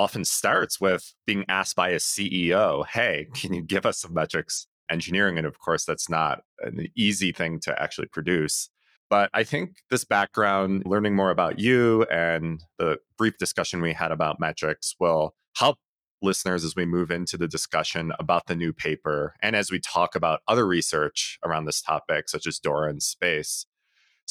often 0.00 0.24
starts 0.24 0.80
with 0.80 1.14
being 1.26 1.44
asked 1.48 1.76
by 1.76 1.90
a 1.90 2.00
CEO, 2.00 2.84
"Hey, 2.84 3.28
can 3.34 3.52
you 3.52 3.62
give 3.62 3.84
us 3.84 4.00
some 4.00 4.14
metrics?" 4.14 4.66
Engineering, 4.90 5.36
and 5.38 5.46
of 5.46 5.58
course, 5.58 5.84
that's 5.84 6.08
not 6.08 6.42
an 6.60 6.88
easy 6.96 7.32
thing 7.32 7.60
to 7.60 7.80
actually 7.80 8.08
produce. 8.08 8.70
But 9.10 9.28
I 9.34 9.44
think 9.44 9.82
this 9.90 10.04
background, 10.04 10.84
learning 10.86 11.14
more 11.16 11.30
about 11.30 11.58
you 11.58 12.04
and 12.04 12.64
the 12.78 12.98
brief 13.18 13.36
discussion 13.38 13.82
we 13.82 13.92
had 13.92 14.10
about 14.10 14.40
metrics 14.40 14.94
will 14.98 15.34
help 15.56 15.78
listeners 16.22 16.64
as 16.64 16.76
we 16.76 16.86
move 16.86 17.10
into 17.10 17.36
the 17.36 17.48
discussion 17.48 18.12
about 18.18 18.46
the 18.46 18.56
new 18.56 18.72
paper 18.72 19.34
and 19.42 19.54
as 19.56 19.70
we 19.70 19.80
talk 19.80 20.14
about 20.14 20.40
other 20.46 20.66
research 20.66 21.38
around 21.44 21.64
this 21.66 21.82
topic, 21.82 22.28
such 22.28 22.46
as 22.46 22.58
DORA 22.58 22.88
and 22.90 23.02
space. 23.02 23.66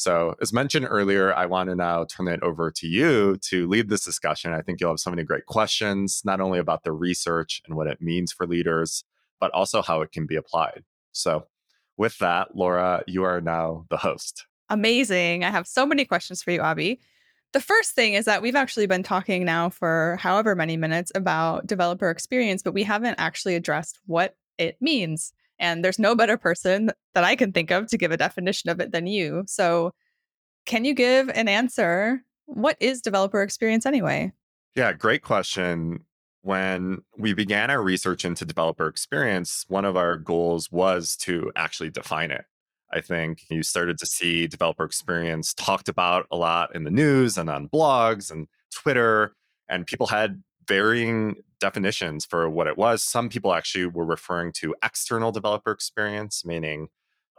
So, 0.00 0.34
as 0.40 0.50
mentioned 0.50 0.86
earlier, 0.88 1.34
I 1.34 1.44
want 1.44 1.68
to 1.68 1.76
now 1.76 2.04
turn 2.04 2.26
it 2.26 2.42
over 2.42 2.70
to 2.70 2.86
you 2.86 3.36
to 3.42 3.68
lead 3.68 3.90
this 3.90 4.02
discussion. 4.02 4.50
I 4.54 4.62
think 4.62 4.80
you'll 4.80 4.92
have 4.92 4.98
so 4.98 5.10
many 5.10 5.24
great 5.24 5.44
questions, 5.44 6.22
not 6.24 6.40
only 6.40 6.58
about 6.58 6.84
the 6.84 6.92
research 6.92 7.60
and 7.66 7.76
what 7.76 7.86
it 7.86 8.00
means 8.00 8.32
for 8.32 8.46
leaders, 8.46 9.04
but 9.40 9.50
also 9.50 9.82
how 9.82 10.00
it 10.00 10.10
can 10.10 10.24
be 10.24 10.36
applied. 10.36 10.84
So, 11.12 11.48
with 11.98 12.16
that, 12.16 12.56
Laura, 12.56 13.04
you 13.06 13.24
are 13.24 13.42
now 13.42 13.84
the 13.90 13.98
host. 13.98 14.46
Amazing. 14.70 15.44
I 15.44 15.50
have 15.50 15.66
so 15.66 15.84
many 15.84 16.06
questions 16.06 16.42
for 16.42 16.50
you, 16.50 16.62
Abi. 16.62 16.98
The 17.52 17.60
first 17.60 17.90
thing 17.90 18.14
is 18.14 18.24
that 18.24 18.40
we've 18.40 18.56
actually 18.56 18.86
been 18.86 19.02
talking 19.02 19.44
now 19.44 19.68
for 19.68 20.16
however 20.18 20.54
many 20.54 20.78
minutes 20.78 21.12
about 21.14 21.66
developer 21.66 22.08
experience, 22.08 22.62
but 22.62 22.72
we 22.72 22.84
haven't 22.84 23.16
actually 23.18 23.54
addressed 23.54 23.98
what 24.06 24.34
it 24.56 24.78
means. 24.80 25.34
And 25.60 25.84
there's 25.84 25.98
no 25.98 26.16
better 26.16 26.36
person 26.36 26.90
that 27.14 27.22
I 27.22 27.36
can 27.36 27.52
think 27.52 27.70
of 27.70 27.86
to 27.88 27.98
give 27.98 28.10
a 28.10 28.16
definition 28.16 28.70
of 28.70 28.80
it 28.80 28.90
than 28.90 29.06
you. 29.06 29.44
So, 29.46 29.92
can 30.66 30.84
you 30.84 30.94
give 30.94 31.28
an 31.28 31.48
answer? 31.48 32.22
What 32.46 32.76
is 32.80 33.00
developer 33.00 33.42
experience 33.42 33.86
anyway? 33.86 34.32
Yeah, 34.74 34.92
great 34.92 35.22
question. 35.22 36.04
When 36.42 37.02
we 37.18 37.34
began 37.34 37.70
our 37.70 37.82
research 37.82 38.24
into 38.24 38.44
developer 38.44 38.86
experience, 38.86 39.64
one 39.68 39.84
of 39.84 39.96
our 39.96 40.16
goals 40.16 40.72
was 40.72 41.16
to 41.18 41.52
actually 41.54 41.90
define 41.90 42.30
it. 42.30 42.44
I 42.92 43.00
think 43.00 43.42
you 43.50 43.62
started 43.62 43.98
to 43.98 44.06
see 44.06 44.46
developer 44.46 44.84
experience 44.84 45.54
talked 45.54 45.88
about 45.88 46.26
a 46.30 46.36
lot 46.36 46.74
in 46.74 46.84
the 46.84 46.90
news 46.90 47.36
and 47.38 47.48
on 47.50 47.68
blogs 47.68 48.30
and 48.30 48.48
Twitter, 48.74 49.34
and 49.68 49.86
people 49.86 50.06
had 50.06 50.42
varying 50.66 51.36
definitions 51.60 52.24
for 52.24 52.48
what 52.48 52.66
it 52.66 52.76
was. 52.76 53.02
Some 53.02 53.28
people 53.28 53.54
actually 53.54 53.86
were 53.86 54.04
referring 54.04 54.52
to 54.54 54.74
external 54.82 55.30
developer 55.30 55.70
experience, 55.70 56.44
meaning 56.44 56.88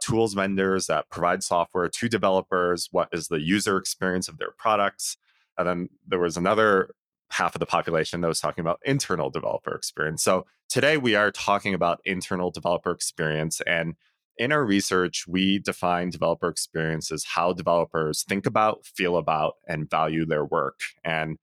tools 0.00 0.34
vendors 0.34 0.86
that 0.86 1.10
provide 1.10 1.42
software 1.42 1.88
to 1.88 2.08
developers. 2.08 2.88
What 2.90 3.08
is 3.12 3.28
the 3.28 3.40
user 3.40 3.76
experience 3.76 4.28
of 4.28 4.38
their 4.38 4.52
products? 4.56 5.16
And 5.58 5.68
then 5.68 5.88
there 6.06 6.18
was 6.18 6.36
another 6.36 6.94
half 7.32 7.54
of 7.54 7.60
the 7.60 7.66
population 7.66 8.20
that 8.20 8.28
was 8.28 8.40
talking 8.40 8.62
about 8.62 8.80
internal 8.84 9.30
developer 9.30 9.74
experience. 9.74 10.22
So 10.22 10.46
today 10.68 10.96
we 10.96 11.14
are 11.14 11.30
talking 11.30 11.74
about 11.74 12.00
internal 12.04 12.50
developer 12.50 12.90
experience. 12.90 13.60
And 13.66 13.94
in 14.38 14.52
our 14.52 14.64
research, 14.64 15.26
we 15.28 15.58
define 15.58 16.10
developer 16.10 16.48
experience 16.48 17.12
as 17.12 17.24
how 17.24 17.52
developers 17.52 18.22
think 18.22 18.46
about, 18.46 18.84
feel 18.84 19.16
about, 19.16 19.54
and 19.68 19.88
value 19.88 20.26
their 20.26 20.44
work. 20.44 20.80
And 21.04 21.38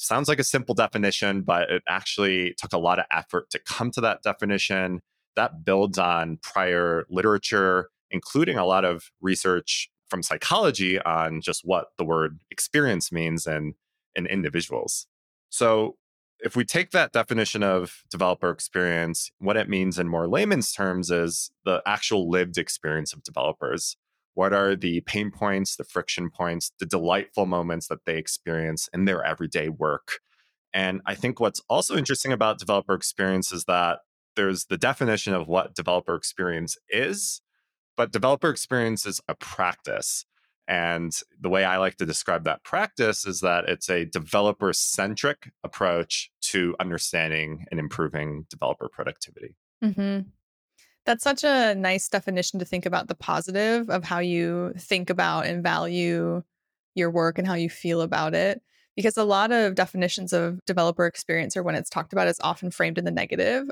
sounds 0.00 0.28
like 0.28 0.38
a 0.38 0.44
simple 0.44 0.74
definition, 0.74 1.42
but 1.42 1.70
it 1.70 1.82
actually 1.88 2.54
took 2.56 2.72
a 2.72 2.78
lot 2.78 2.98
of 2.98 3.04
effort 3.12 3.50
to 3.50 3.58
come 3.58 3.90
to 3.92 4.00
that 4.00 4.22
definition. 4.22 5.00
That 5.36 5.64
builds 5.64 5.98
on 5.98 6.38
prior 6.42 7.04
literature, 7.08 7.90
including 8.10 8.56
a 8.56 8.66
lot 8.66 8.84
of 8.84 9.10
research 9.20 9.90
from 10.08 10.22
psychology 10.22 11.00
on 11.00 11.40
just 11.40 11.62
what 11.64 11.88
the 11.98 12.04
word 12.04 12.40
experience 12.50 13.12
means 13.12 13.46
in, 13.46 13.74
in 14.14 14.26
individuals. 14.26 15.06
So 15.50 15.96
if 16.40 16.56
we 16.56 16.64
take 16.64 16.90
that 16.90 17.12
definition 17.12 17.62
of 17.62 18.02
developer 18.10 18.50
experience, 18.50 19.30
what 19.38 19.56
it 19.56 19.68
means 19.68 19.98
in 19.98 20.08
more 20.08 20.26
layman's 20.26 20.72
terms 20.72 21.10
is 21.10 21.50
the 21.64 21.82
actual 21.86 22.28
lived 22.28 22.58
experience 22.58 23.12
of 23.12 23.22
developers. 23.22 23.96
What 24.34 24.52
are 24.52 24.76
the 24.76 25.00
pain 25.02 25.30
points, 25.30 25.76
the 25.76 25.84
friction 25.84 26.30
points, 26.30 26.72
the 26.78 26.86
delightful 26.86 27.46
moments 27.46 27.88
that 27.88 28.04
they 28.06 28.16
experience 28.16 28.88
in 28.92 29.04
their 29.04 29.24
everyday 29.24 29.68
work? 29.68 30.20
And 30.72 31.00
I 31.04 31.14
think 31.14 31.40
what's 31.40 31.60
also 31.68 31.96
interesting 31.96 32.32
about 32.32 32.58
developer 32.58 32.94
experience 32.94 33.52
is 33.52 33.64
that 33.64 34.00
there's 34.36 34.66
the 34.66 34.78
definition 34.78 35.34
of 35.34 35.48
what 35.48 35.74
developer 35.74 36.14
experience 36.14 36.78
is, 36.88 37.42
but 37.96 38.12
developer 38.12 38.48
experience 38.48 39.04
is 39.04 39.20
a 39.28 39.34
practice. 39.34 40.24
And 40.68 41.12
the 41.40 41.48
way 41.48 41.64
I 41.64 41.78
like 41.78 41.96
to 41.96 42.06
describe 42.06 42.44
that 42.44 42.62
practice 42.62 43.26
is 43.26 43.40
that 43.40 43.68
it's 43.68 43.90
a 43.90 44.04
developer 44.04 44.72
centric 44.72 45.50
approach 45.64 46.30
to 46.42 46.76
understanding 46.78 47.64
and 47.70 47.80
improving 47.80 48.46
developer 48.48 48.88
productivity. 48.88 49.56
Mm-hmm. 49.82 50.28
That's 51.10 51.24
such 51.24 51.42
a 51.42 51.74
nice 51.74 52.08
definition 52.08 52.60
to 52.60 52.64
think 52.64 52.86
about 52.86 53.08
the 53.08 53.16
positive 53.16 53.90
of 53.90 54.04
how 54.04 54.20
you 54.20 54.72
think 54.78 55.10
about 55.10 55.44
and 55.44 55.60
value 55.60 56.44
your 56.94 57.10
work 57.10 57.36
and 57.36 57.48
how 57.48 57.54
you 57.54 57.68
feel 57.68 58.02
about 58.02 58.32
it. 58.32 58.62
Because 58.94 59.16
a 59.16 59.24
lot 59.24 59.50
of 59.50 59.74
definitions 59.74 60.32
of 60.32 60.64
developer 60.66 61.06
experience 61.06 61.56
or 61.56 61.64
when 61.64 61.74
it's 61.74 61.90
talked 61.90 62.12
about 62.12 62.28
is 62.28 62.38
often 62.44 62.70
framed 62.70 62.96
in 62.96 63.04
the 63.04 63.10
negative. 63.10 63.68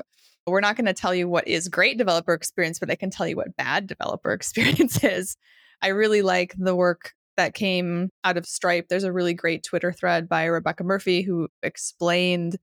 We're 0.47 0.59
not 0.59 0.75
going 0.75 0.87
to 0.87 0.93
tell 0.93 1.15
you 1.15 1.29
what 1.29 1.47
is 1.47 1.69
great 1.69 1.97
developer 1.97 2.33
experience, 2.33 2.77
but 2.77 2.91
I 2.91 2.95
can 2.95 3.09
tell 3.09 3.25
you 3.25 3.37
what 3.37 3.55
bad 3.55 3.87
developer 3.87 4.31
experience 4.33 5.01
is. 5.01 5.37
I 5.81 5.87
really 5.89 6.23
like 6.23 6.55
the 6.57 6.75
work 6.75 7.13
that 7.37 7.53
came 7.53 8.09
out 8.25 8.35
of 8.35 8.45
Stripe. 8.45 8.87
There's 8.89 9.05
a 9.05 9.13
really 9.13 9.33
great 9.33 9.63
Twitter 9.63 9.93
thread 9.93 10.27
by 10.27 10.43
Rebecca 10.43 10.83
Murphy 10.83 11.21
who 11.21 11.47
explained 11.63 12.57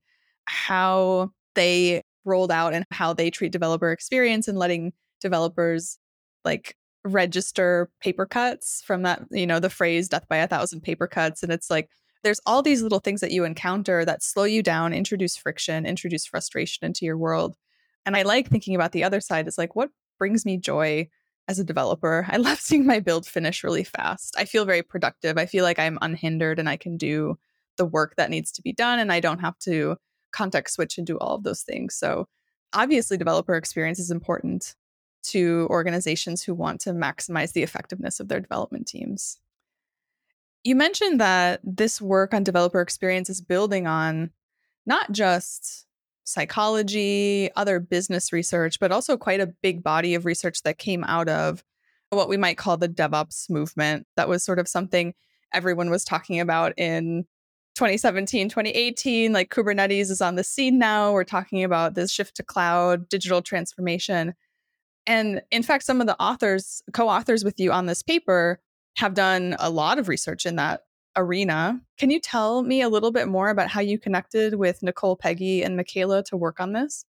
how 0.45 1.31
they 1.55 2.03
rolled 2.27 2.51
out 2.51 2.73
and 2.73 2.85
how 2.91 3.13
they 3.13 3.29
treat 3.29 3.51
developer 3.51 3.91
experience 3.91 4.47
and 4.47 4.57
letting 4.57 4.93
developers 5.21 5.97
like 6.45 6.75
register 7.03 7.89
paper 8.01 8.25
cuts 8.25 8.83
from 8.85 9.03
that, 9.03 9.23
you 9.31 9.47
know, 9.47 9.59
the 9.59 9.69
phrase 9.69 10.09
death 10.09 10.27
by 10.27 10.37
a 10.37 10.47
thousand 10.47 10.81
paper 10.81 11.07
cuts. 11.07 11.41
And 11.41 11.51
it's 11.51 11.69
like, 11.69 11.89
there's 12.23 12.41
all 12.45 12.61
these 12.61 12.81
little 12.81 12.99
things 12.99 13.21
that 13.21 13.31
you 13.31 13.43
encounter 13.43 14.03
that 14.03 14.23
slow 14.23 14.43
you 14.43 14.61
down, 14.61 14.93
introduce 14.93 15.37
friction, 15.37 15.85
introduce 15.85 16.25
frustration 16.25 16.85
into 16.85 17.05
your 17.05 17.17
world. 17.17 17.55
And 18.05 18.15
I 18.15 18.23
like 18.23 18.49
thinking 18.49 18.75
about 18.75 18.91
the 18.91 19.03
other 19.03 19.21
side 19.21 19.47
is 19.47 19.57
like, 19.57 19.75
what 19.75 19.89
brings 20.19 20.45
me 20.45 20.57
joy? 20.57 21.09
as 21.47 21.59
a 21.59 21.63
developer. 21.63 22.25
I 22.29 22.37
love 22.37 22.59
seeing 22.59 22.85
my 22.85 22.99
build 22.99 23.25
finish 23.25 23.63
really 23.63 23.83
fast. 23.83 24.35
I 24.37 24.45
feel 24.45 24.65
very 24.65 24.83
productive. 24.83 25.37
I 25.37 25.45
feel 25.45 25.63
like 25.63 25.79
I'm 25.79 25.97
unhindered 26.01 26.59
and 26.59 26.69
I 26.69 26.77
can 26.77 26.97
do 26.97 27.37
the 27.77 27.85
work 27.85 28.15
that 28.17 28.29
needs 28.29 28.51
to 28.53 28.61
be 28.61 28.73
done 28.73 28.99
and 28.99 29.11
I 29.11 29.19
don't 29.19 29.39
have 29.39 29.57
to 29.59 29.97
context 30.31 30.75
switch 30.75 30.97
and 30.97 31.07
do 31.07 31.17
all 31.17 31.35
of 31.35 31.43
those 31.43 31.61
things. 31.61 31.95
So, 31.95 32.27
obviously, 32.73 33.17
developer 33.17 33.55
experience 33.55 33.99
is 33.99 34.11
important 34.11 34.75
to 35.23 35.67
organizations 35.69 36.43
who 36.43 36.53
want 36.53 36.79
to 36.81 36.91
maximize 36.91 37.53
the 37.53 37.63
effectiveness 37.63 38.19
of 38.19 38.27
their 38.27 38.39
development 38.39 38.87
teams. 38.87 39.39
You 40.63 40.75
mentioned 40.75 41.19
that 41.21 41.61
this 41.63 42.01
work 42.01 42.33
on 42.33 42.43
developer 42.43 42.81
experience 42.81 43.29
is 43.29 43.41
building 43.41 43.87
on 43.87 44.31
not 44.85 45.11
just 45.11 45.85
psychology, 46.23 47.49
other 47.55 47.79
business 47.79 48.33
research, 48.33 48.79
but 48.79 48.91
also 48.91 49.15
quite 49.17 49.39
a 49.39 49.53
big 49.61 49.81
body 49.81 50.13
of 50.13 50.25
research 50.25 50.61
that 50.63 50.77
came 50.77 51.03
out 51.05 51.29
of 51.29 51.63
what 52.09 52.29
we 52.29 52.37
might 52.37 52.57
call 52.57 52.77
the 52.77 52.89
DevOps 52.89 53.49
movement. 53.49 54.05
That 54.15 54.29
was 54.29 54.43
sort 54.43 54.59
of 54.59 54.67
something 54.67 55.13
everyone 55.53 55.89
was 55.89 56.03
talking 56.03 56.39
about 56.39 56.73
in 56.77 57.25
2017, 57.77 58.49
2018. 58.49 59.31
Like 59.31 59.51
Kubernetes 59.51 60.09
is 60.09 60.19
on 60.19 60.35
the 60.35 60.43
scene 60.43 60.79
now. 60.79 61.13
We're 61.13 61.23
talking 61.23 61.63
about 61.63 61.93
this 61.93 62.11
shift 62.11 62.35
to 62.37 62.43
cloud, 62.43 63.07
digital 63.07 63.41
transformation. 63.41 64.33
And 65.05 65.41
in 65.51 65.61
fact, 65.61 65.83
some 65.83 66.01
of 66.01 66.07
the 66.07 66.19
authors, 66.19 66.81
co 66.91 67.07
authors 67.07 67.43
with 67.43 67.59
you 67.59 67.71
on 67.71 67.85
this 67.85 68.01
paper, 68.01 68.59
have 68.97 69.13
done 69.13 69.55
a 69.59 69.69
lot 69.69 69.99
of 69.99 70.07
research 70.07 70.45
in 70.45 70.55
that 70.55 70.81
arena. 71.15 71.79
Can 71.99 72.09
you 72.09 72.19
tell 72.19 72.63
me 72.63 72.81
a 72.81 72.89
little 72.89 73.11
bit 73.11 73.27
more 73.27 73.49
about 73.49 73.69
how 73.69 73.81
you 73.81 73.99
connected 73.99 74.55
with 74.55 74.81
Nicole, 74.81 75.15
Peggy, 75.15 75.61
and 75.61 75.77
Michaela 75.77 76.23
to 76.23 76.35
work 76.35 76.59
on 76.59 76.73
this? 76.73 77.05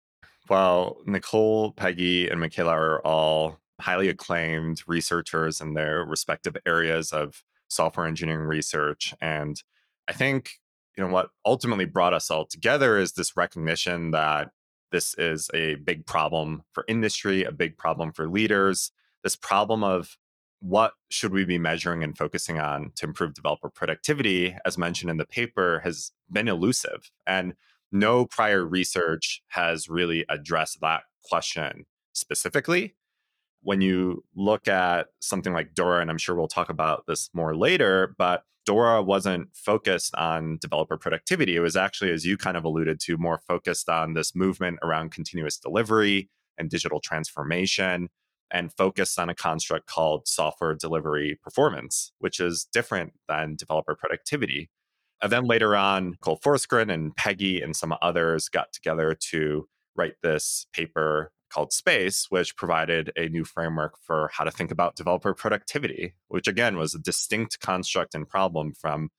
Well, 0.48 0.96
Nicole, 1.04 1.72
Peggy, 1.72 2.28
and 2.28 2.40
Michaela 2.40 2.72
are 2.72 3.06
all 3.06 3.58
highly 3.80 4.08
acclaimed 4.08 4.82
researchers 4.86 5.60
in 5.60 5.74
their 5.74 6.04
respective 6.06 6.56
areas 6.64 7.12
of 7.12 7.42
software 7.68 8.06
engineering 8.06 8.46
research. 8.46 9.14
And 9.20 9.62
I 10.08 10.12
think, 10.12 10.52
you 10.96 11.04
know, 11.04 11.12
what 11.12 11.30
ultimately 11.44 11.84
brought 11.84 12.14
us 12.14 12.30
all 12.30 12.46
together 12.46 12.98
is 12.98 13.12
this 13.12 13.36
recognition 13.36 14.10
that 14.12 14.50
this 14.92 15.14
is 15.18 15.50
a 15.52 15.74
big 15.76 16.06
problem 16.06 16.62
for 16.72 16.84
industry, 16.88 17.42
a 17.42 17.52
big 17.52 17.76
problem 17.76 18.12
for 18.12 18.28
leaders. 18.28 18.92
This 19.22 19.36
problem 19.36 19.82
of 19.82 20.16
what 20.60 20.92
should 21.10 21.32
we 21.32 21.44
be 21.44 21.58
measuring 21.58 22.02
and 22.02 22.16
focusing 22.16 22.58
on 22.58 22.92
to 22.96 23.06
improve 23.06 23.34
developer 23.34 23.68
productivity, 23.68 24.56
as 24.64 24.78
mentioned 24.78 25.10
in 25.10 25.16
the 25.16 25.26
paper, 25.26 25.80
has 25.84 26.12
been 26.30 26.48
elusive. 26.48 27.10
And 27.26 27.54
no 27.92 28.24
prior 28.24 28.64
research 28.64 29.42
has 29.48 29.88
really 29.88 30.24
addressed 30.28 30.80
that 30.80 31.02
question 31.24 31.86
specifically. 32.12 32.94
When 33.62 33.80
you 33.80 34.24
look 34.34 34.68
at 34.68 35.08
something 35.20 35.52
like 35.52 35.74
Dora, 35.74 36.00
and 36.00 36.10
I'm 36.10 36.18
sure 36.18 36.34
we'll 36.34 36.48
talk 36.48 36.68
about 36.68 37.04
this 37.06 37.30
more 37.32 37.56
later, 37.56 38.14
but 38.18 38.44
Dora 38.64 39.02
wasn't 39.02 39.48
focused 39.54 40.14
on 40.14 40.58
developer 40.60 40.96
productivity. 40.96 41.56
It 41.56 41.60
was 41.60 41.76
actually, 41.76 42.10
as 42.12 42.24
you 42.24 42.36
kind 42.36 42.56
of 42.56 42.64
alluded 42.64 43.00
to, 43.00 43.18
more 43.18 43.40
focused 43.46 43.88
on 43.88 44.14
this 44.14 44.34
movement 44.34 44.78
around 44.82 45.12
continuous 45.12 45.58
delivery 45.58 46.30
and 46.58 46.70
digital 46.70 47.00
transformation 47.00 48.08
and 48.50 48.72
focused 48.72 49.18
on 49.18 49.28
a 49.28 49.34
construct 49.34 49.86
called 49.86 50.28
software 50.28 50.74
delivery 50.74 51.38
performance, 51.42 52.12
which 52.18 52.40
is 52.40 52.66
different 52.72 53.12
than 53.28 53.56
developer 53.56 53.94
productivity. 53.94 54.70
And 55.22 55.32
then 55.32 55.44
later 55.44 55.76
on, 55.76 56.14
Cole 56.20 56.38
Forsgren 56.44 56.92
and 56.92 57.14
Peggy 57.16 57.60
and 57.60 57.74
some 57.74 57.94
others 58.00 58.48
got 58.48 58.72
together 58.72 59.16
to 59.30 59.68
write 59.96 60.14
this 60.22 60.66
paper 60.72 61.32
called 61.54 61.72
Space, 61.72 62.26
which 62.30 62.56
provided 62.56 63.12
a 63.16 63.28
new 63.28 63.44
framework 63.44 63.94
for 64.02 64.28
how 64.32 64.42
to 64.42 64.50
think 64.50 64.72
about 64.72 64.96
developer 64.96 65.32
productivity, 65.32 66.14
which 66.28 66.48
again 66.48 66.76
was 66.76 66.94
a 66.94 66.98
distinct 66.98 67.60
construct 67.60 68.14
and 68.14 68.28
problem 68.28 68.74
from 68.74 69.10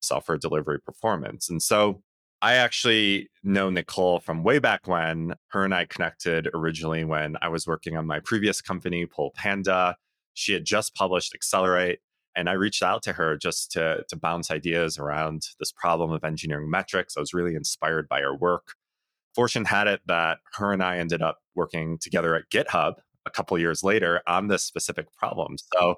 software 0.00 0.36
delivery 0.36 0.80
performance. 0.80 1.48
And 1.48 1.62
so 1.62 2.02
I 2.42 2.54
actually 2.54 3.28
know 3.42 3.70
Nicole 3.70 4.20
from 4.20 4.42
way 4.42 4.58
back 4.58 4.86
when. 4.86 5.34
Her 5.48 5.64
and 5.64 5.74
I 5.74 5.86
connected 5.86 6.48
originally 6.52 7.04
when 7.04 7.36
I 7.40 7.48
was 7.48 7.66
working 7.66 7.96
on 7.96 8.06
my 8.06 8.20
previous 8.20 8.60
company, 8.60 9.06
Pull 9.06 9.30
Panda. 9.34 9.96
She 10.34 10.52
had 10.52 10.64
just 10.64 10.94
published 10.94 11.32
Accelerate, 11.32 12.00
and 12.34 12.50
I 12.50 12.54
reached 12.54 12.82
out 12.82 13.02
to 13.04 13.12
her 13.12 13.38
just 13.38 13.70
to, 13.72 14.04
to 14.08 14.16
bounce 14.16 14.50
ideas 14.50 14.98
around 14.98 15.42
this 15.60 15.72
problem 15.72 16.10
of 16.10 16.24
engineering 16.24 16.68
metrics. 16.68 17.16
I 17.16 17.20
was 17.20 17.32
really 17.32 17.54
inspired 17.54 18.08
by 18.08 18.20
her 18.20 18.34
work 18.36 18.74
fortune 19.34 19.64
had 19.64 19.86
it 19.86 20.00
that 20.06 20.38
her 20.54 20.72
and 20.72 20.82
I 20.82 20.98
ended 20.98 21.22
up 21.22 21.38
working 21.54 21.98
together 22.00 22.34
at 22.34 22.50
GitHub 22.50 22.94
a 23.26 23.30
couple 23.30 23.58
years 23.58 23.82
later 23.82 24.20
on 24.26 24.48
this 24.48 24.64
specific 24.64 25.06
problem. 25.16 25.56
So 25.74 25.96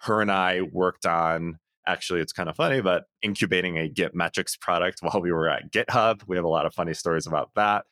her 0.00 0.20
and 0.20 0.30
I 0.30 0.62
worked 0.72 1.06
on 1.06 1.58
actually 1.86 2.20
it's 2.20 2.32
kind 2.32 2.48
of 2.48 2.56
funny, 2.56 2.80
but 2.80 3.04
incubating 3.22 3.78
a 3.78 3.88
Git 3.88 4.14
metrics 4.14 4.56
product 4.56 4.98
while 5.02 5.20
we 5.20 5.32
were 5.32 5.48
at 5.48 5.72
GitHub. 5.72 6.22
We 6.26 6.36
have 6.36 6.44
a 6.44 6.48
lot 6.48 6.66
of 6.66 6.74
funny 6.74 6.94
stories 6.94 7.26
about 7.26 7.50
that. 7.56 7.84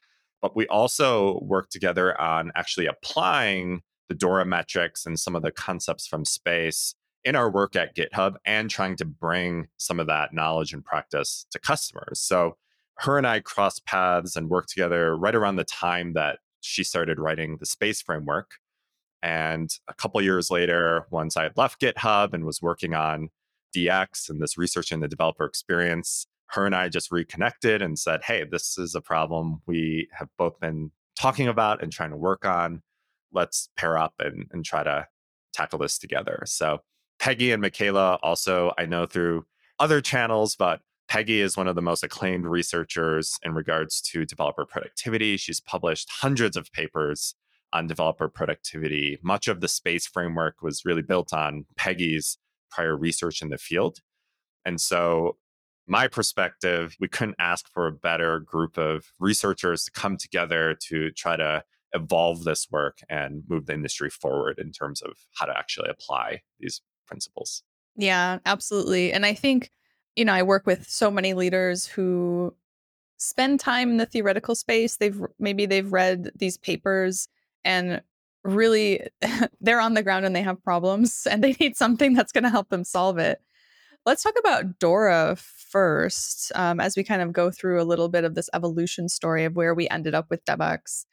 But 0.43 0.55
we 0.55 0.67
also 0.67 1.41
worked 1.43 1.73
together 1.73 2.21
on 2.21 2.53
actually 2.55 2.87
applying 2.87 3.81
the 4.09 4.15
Dora 4.15 4.45
metrics 4.45 5.07
and 5.07 5.19
some 5.19 5.35
of 5.35 5.43
the 5.43 5.51
concepts 5.51 6.07
from 6.07 6.27
space 6.27 6.95
in 7.25 7.35
our 7.35 7.51
work 7.51 7.75
at 7.75 7.97
GitHub 7.97 8.35
and 8.45 8.69
trying 8.69 8.97
to 8.97 9.07
bring 9.07 9.69
some 9.79 9.99
of 9.99 10.07
that 10.09 10.35
knowledge 10.35 10.75
and 10.75 10.85
practice 10.85 11.47
to 11.53 11.59
customers. 11.59 12.21
So 12.21 12.59
her 12.99 13.19
and 13.19 13.27
I 13.27 13.41
crossed 13.41 13.87
paths 13.87 14.37
and 14.37 14.49
worked 14.49 14.71
together 14.71 15.17
right 15.17 15.35
around 15.35 15.57
the 15.57 15.65
time 15.65 16.13
that 16.15 16.39
she 16.61 16.85
started 16.85 17.19
writing 17.19 17.57
the 17.59 17.67
space 17.67 18.01
framework. 18.01 18.53
And 19.23 19.71
a 19.89 19.95
couple 19.95 20.21
years 20.23 20.51
later, 20.51 21.07
once 21.11 21.37
I 21.37 21.45
had 21.45 21.57
left 21.57 21.81
GitHub 21.81 22.35
and 22.35 22.45
was 22.45 22.63
working 22.63 22.95
on 22.95 23.31
DX 23.75 24.29
and 24.29 24.41
this 24.41 24.57
research 24.57 24.93
in 24.93 25.01
the 25.01 25.09
developer 25.09 25.45
experience, 25.45 26.27
her 26.49 26.67
and 26.67 26.75
I 26.75 26.89
just 26.89 27.11
reconnected 27.11 27.83
and 27.83 27.99
said, 27.99 28.23
Hey, 28.23 28.45
this 28.45 28.79
is 28.79 28.95
a 28.95 29.01
problem 29.01 29.63
we 29.67 30.09
have 30.13 30.29
both 30.39 30.61
been 30.61 30.91
talking 31.19 31.49
about 31.49 31.83
and 31.83 31.91
trying 31.91 32.11
to 32.11 32.17
work 32.17 32.45
on. 32.45 32.83
Let's 33.33 33.69
pair 33.77 33.99
up 33.99 34.15
and, 34.21 34.47
and 34.53 34.65
try 34.65 34.85
to 34.85 35.07
tackle 35.53 35.79
this 35.79 35.99
together. 35.99 36.43
So, 36.47 36.81
Peggy 37.19 37.53
and 37.53 37.63
Michaela 37.63 38.19
also, 38.23 38.73
I 38.77 38.87
know 38.87 39.07
through 39.07 39.47
other 39.79 40.01
channels, 40.01 40.57
but 40.57 40.81
Peggy 41.15 41.41
is 41.41 41.57
one 41.57 41.69
of 41.69 41.77
the 41.77 41.81
most 41.81 42.03
acclaimed 42.03 42.45
researchers 42.45 43.39
in 43.45 43.55
regards 43.55 44.01
to 44.01 44.25
developer 44.25 44.67
productivity. 44.67 45.37
She's 45.37 45.61
published 45.61 46.11
hundreds 46.11 46.57
of 46.57 46.73
papers 46.73 47.37
on 47.73 47.87
developer 47.87 48.29
productivity. 48.29 49.21
Much 49.23 49.47
of 49.47 49.61
the 49.61 49.69
space 49.69 50.09
framework 50.09 50.61
was 50.61 50.85
really 50.85 51.03
built 51.03 51.33
on 51.33 51.67
Peggy's 51.77 52.37
prior 52.69 52.97
research 52.97 53.43
in 53.43 53.51
the 53.51 53.59
field. 53.59 53.99
And 54.65 54.81
so, 54.81 55.37
my 55.87 56.09
perspective, 56.09 56.97
we 56.99 57.07
couldn't 57.07 57.37
ask 57.39 57.69
for 57.73 57.87
a 57.87 57.93
better 57.93 58.41
group 58.41 58.77
of 58.77 59.13
researchers 59.21 59.85
to 59.85 59.93
come 59.93 60.17
together 60.17 60.77
to 60.89 61.13
try 61.13 61.37
to 61.37 61.63
evolve 61.93 62.43
this 62.43 62.67
work 62.73 62.99
and 63.09 63.45
move 63.49 63.67
the 63.67 63.75
industry 63.75 64.11
forward 64.11 64.59
in 64.59 64.73
terms 64.73 65.01
of 65.01 65.13
how 65.39 65.47
to 65.47 65.57
actually 65.57 65.91
apply 65.91 66.41
these 66.59 66.83
principles. 67.07 67.63
Yeah, 67.95 68.39
absolutely. 68.45 69.13
And 69.13 69.25
I 69.25 69.35
think 69.35 69.71
you 70.17 70.25
know, 70.25 70.33
I 70.33 70.43
work 70.43 70.67
with 70.67 70.89
so 70.89 71.11
many 71.11 71.35
leaders 71.35 71.87
who 71.87 72.55
spend 73.19 73.61
time 73.61 73.91
in 73.91 73.97
the 73.97 74.07
theoretical 74.07 74.55
space. 74.55 74.97
They've 74.97 75.21
maybe 75.39 75.67
they've 75.67 75.93
read 75.93 76.31
these 76.37 76.57
papers 76.57 77.29
and 77.65 78.03
really 78.45 79.09
they're 79.61 79.81
on 79.81 79.95
the 79.95 80.03
ground 80.03 80.25
and 80.27 80.37
they 80.37 80.43
have 80.43 80.63
problems 80.63 81.27
and 81.31 81.43
they 81.43 81.57
need 81.59 81.77
something 81.77 82.15
that's 82.15 82.33
going 82.33 82.45
to 82.45 82.51
help 82.51 82.69
them 82.69 82.85
solve 82.85 83.19
it. 83.19 83.41
Let's 84.07 84.23
talk 84.23 84.35
about 84.39 84.79
Dora 84.79 85.37
first, 85.37 86.53
um, 86.55 86.79
as 86.79 86.95
we 86.95 87.05
kind 87.05 87.23
of 87.23 87.33
go 87.33 87.51
through 87.51 87.81
a 87.81 87.85
little 87.85 88.11
bit 88.11 88.25
of 88.25 88.35
this 88.35 88.51
evolution 88.53 89.09
story 89.09 89.45
of 89.45 89.57
where 89.57 89.75
we 89.75 89.89
ended 89.89 90.15
up 90.15 90.27
with 90.29 90.45
DevEx. 90.45 91.07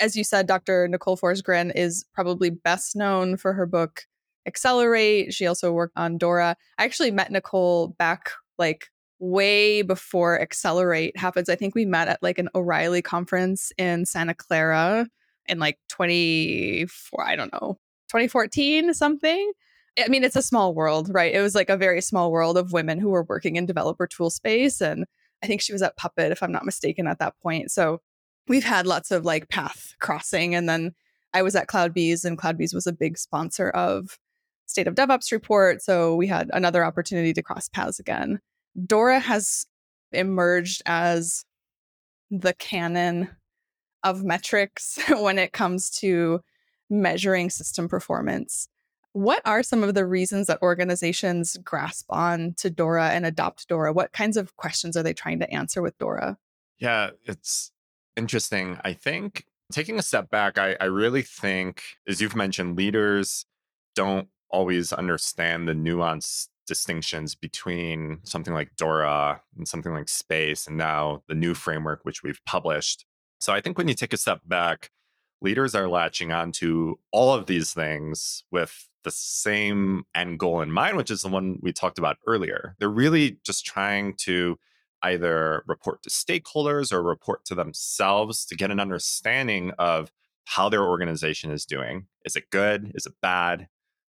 As 0.00 0.16
you 0.16 0.24
said, 0.24 0.46
Dr. 0.46 0.88
Nicole 0.88 1.18
Forsgren 1.18 1.72
is 1.74 2.06
probably 2.14 2.48
best 2.48 2.96
known 2.96 3.36
for 3.36 3.52
her 3.52 3.66
book 3.66 4.06
Accelerate. 4.46 5.34
She 5.34 5.46
also 5.46 5.72
worked 5.72 5.92
on 5.96 6.16
Dora. 6.16 6.56
I 6.78 6.84
actually 6.84 7.10
met 7.10 7.30
Nicole 7.30 7.88
back 7.98 8.30
like 8.58 8.86
way 9.18 9.82
before 9.82 10.40
Accelerate 10.40 11.16
happens. 11.16 11.48
I 11.48 11.56
think 11.56 11.74
we 11.74 11.84
met 11.84 12.08
at 12.08 12.22
like 12.22 12.38
an 12.38 12.48
O'Reilly 12.54 13.02
conference 13.02 13.72
in 13.78 14.06
Santa 14.06 14.34
Clara 14.34 15.08
in 15.46 15.58
like 15.58 15.78
24, 15.88 17.26
I 17.26 17.36
don't 17.36 17.52
know, 17.52 17.78
2014 18.08 18.94
something. 18.94 19.52
I 19.98 20.08
mean, 20.08 20.22
it's 20.22 20.36
a 20.36 20.42
small 20.42 20.74
world, 20.74 21.10
right? 21.12 21.34
It 21.34 21.40
was 21.40 21.54
like 21.54 21.70
a 21.70 21.76
very 21.76 22.00
small 22.00 22.30
world 22.30 22.56
of 22.56 22.72
women 22.72 22.98
who 22.98 23.08
were 23.08 23.24
working 23.24 23.56
in 23.56 23.66
developer 23.66 24.06
tool 24.06 24.30
space. 24.30 24.80
And 24.80 25.06
I 25.42 25.46
think 25.46 25.60
she 25.60 25.72
was 25.72 25.82
at 25.82 25.96
Puppet, 25.96 26.30
if 26.30 26.42
I'm 26.42 26.52
not 26.52 26.64
mistaken, 26.64 27.06
at 27.06 27.18
that 27.18 27.34
point. 27.42 27.70
So 27.70 28.00
we've 28.46 28.64
had 28.64 28.86
lots 28.86 29.10
of 29.10 29.24
like 29.24 29.48
path 29.48 29.94
crossing. 29.98 30.54
And 30.54 30.68
then 30.68 30.94
I 31.34 31.42
was 31.42 31.56
at 31.56 31.66
CloudBees, 31.66 32.24
and 32.24 32.38
CloudBees 32.38 32.74
was 32.74 32.86
a 32.86 32.92
big 32.92 33.18
sponsor 33.18 33.70
of 33.70 34.18
State 34.68 34.86
of 34.86 34.94
DevOps 34.94 35.32
report. 35.32 35.82
So 35.82 36.14
we 36.14 36.26
had 36.26 36.50
another 36.52 36.84
opportunity 36.84 37.32
to 37.32 37.42
cross 37.42 37.68
paths 37.68 37.98
again. 37.98 38.38
Dora 38.86 39.18
has 39.18 39.66
emerged 40.12 40.82
as 40.86 41.44
the 42.30 42.52
canon 42.52 43.30
of 44.04 44.22
metrics 44.22 44.98
when 45.08 45.38
it 45.38 45.52
comes 45.52 45.90
to 45.90 46.40
measuring 46.90 47.50
system 47.50 47.88
performance. 47.88 48.68
What 49.12 49.42
are 49.44 49.62
some 49.62 49.82
of 49.82 49.94
the 49.94 50.06
reasons 50.06 50.46
that 50.46 50.62
organizations 50.62 51.56
grasp 51.64 52.06
on 52.10 52.54
to 52.58 52.70
Dora 52.70 53.08
and 53.08 53.26
adopt 53.26 53.68
Dora? 53.68 53.92
What 53.92 54.12
kinds 54.12 54.36
of 54.36 54.56
questions 54.56 54.96
are 54.96 55.02
they 55.02 55.14
trying 55.14 55.40
to 55.40 55.50
answer 55.50 55.82
with 55.82 55.98
Dora? 55.98 56.38
Yeah, 56.78 57.10
it's 57.24 57.72
interesting. 58.16 58.78
I 58.84 58.92
think 58.92 59.44
taking 59.72 59.98
a 59.98 60.02
step 60.02 60.30
back, 60.30 60.58
I, 60.58 60.76
I 60.80 60.84
really 60.84 61.22
think, 61.22 61.82
as 62.06 62.20
you've 62.20 62.36
mentioned, 62.36 62.76
leaders 62.76 63.46
don't 63.94 64.28
always 64.50 64.92
understand 64.92 65.68
the 65.68 65.74
nuance 65.74 66.48
distinctions 66.66 67.34
between 67.34 68.20
something 68.24 68.54
like 68.54 68.76
Dora 68.76 69.42
and 69.56 69.66
something 69.66 69.92
like 69.92 70.08
Space, 70.08 70.66
and 70.66 70.76
now 70.76 71.22
the 71.28 71.34
new 71.34 71.54
framework 71.54 72.00
which 72.02 72.22
we've 72.22 72.40
published. 72.44 73.06
So 73.40 73.52
I 73.52 73.60
think 73.60 73.78
when 73.78 73.88
you 73.88 73.94
take 73.94 74.12
a 74.12 74.18
step 74.18 74.40
back, 74.46 74.90
leaders 75.40 75.74
are 75.74 75.88
latching 75.88 76.32
on 76.32 76.52
to 76.52 76.98
all 77.12 77.32
of 77.32 77.46
these 77.46 77.72
things 77.72 78.44
with 78.50 78.88
the 79.04 79.10
same 79.10 80.04
end 80.14 80.38
goal 80.38 80.60
in 80.60 80.70
mind, 80.70 80.96
which 80.96 81.10
is 81.10 81.22
the 81.22 81.28
one 81.28 81.58
we 81.62 81.72
talked 81.72 81.98
about 81.98 82.18
earlier. 82.26 82.74
They're 82.78 82.88
really 82.88 83.38
just 83.44 83.64
trying 83.64 84.14
to 84.18 84.58
either 85.02 85.62
report 85.66 86.02
to 86.02 86.10
stakeholders 86.10 86.92
or 86.92 87.02
report 87.02 87.44
to 87.46 87.54
themselves 87.54 88.44
to 88.46 88.56
get 88.56 88.70
an 88.70 88.80
understanding 88.80 89.72
of 89.78 90.10
how 90.44 90.68
their 90.68 90.82
organization 90.82 91.50
is 91.52 91.64
doing. 91.64 92.06
Is 92.24 92.34
it 92.34 92.50
good? 92.50 92.90
Is 92.94 93.06
it 93.06 93.14
bad? 93.22 93.68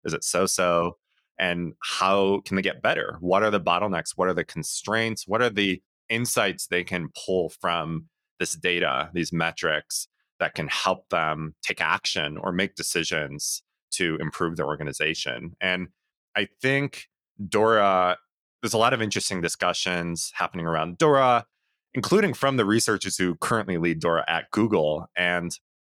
Is 0.06 0.14
it 0.14 0.24
so 0.24 0.46
so? 0.46 0.96
and 1.38 1.74
how 1.82 2.40
can 2.44 2.56
they 2.56 2.62
get 2.62 2.82
better? 2.82 3.16
What 3.20 3.42
are 3.42 3.50
the 3.50 3.60
bottlenecks? 3.60 4.12
What 4.16 4.28
are 4.28 4.34
the 4.34 4.44
constraints? 4.44 5.26
What 5.26 5.42
are 5.42 5.50
the 5.50 5.82
insights 6.08 6.66
they 6.66 6.84
can 6.84 7.08
pull 7.26 7.50
from 7.60 8.06
this 8.38 8.52
data, 8.52 9.10
these 9.12 9.32
metrics 9.32 10.08
that 10.38 10.54
can 10.54 10.68
help 10.68 11.08
them 11.08 11.54
take 11.62 11.80
action 11.80 12.38
or 12.38 12.52
make 12.52 12.74
decisions 12.74 13.62
to 13.92 14.16
improve 14.20 14.56
their 14.56 14.66
organization? 14.66 15.56
And 15.60 15.88
I 16.34 16.48
think 16.62 17.06
Dora, 17.48 18.16
there's 18.62 18.74
a 18.74 18.78
lot 18.78 18.94
of 18.94 19.02
interesting 19.02 19.40
discussions 19.40 20.32
happening 20.34 20.66
around 20.66 20.98
Dora, 20.98 21.44
including 21.92 22.34
from 22.34 22.56
the 22.56 22.64
researchers 22.64 23.16
who 23.16 23.36
currently 23.36 23.76
lead 23.76 24.00
Dora 24.00 24.24
at 24.26 24.50
Google. 24.52 25.06
And 25.16 25.50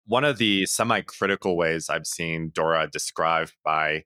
one 0.06 0.24
of 0.24 0.38
the 0.38 0.66
semi 0.66 1.00
critical 1.02 1.56
ways 1.56 1.88
I've 1.90 2.06
seen 2.06 2.50
Dora 2.54 2.88
described 2.90 3.54
by 3.64 4.04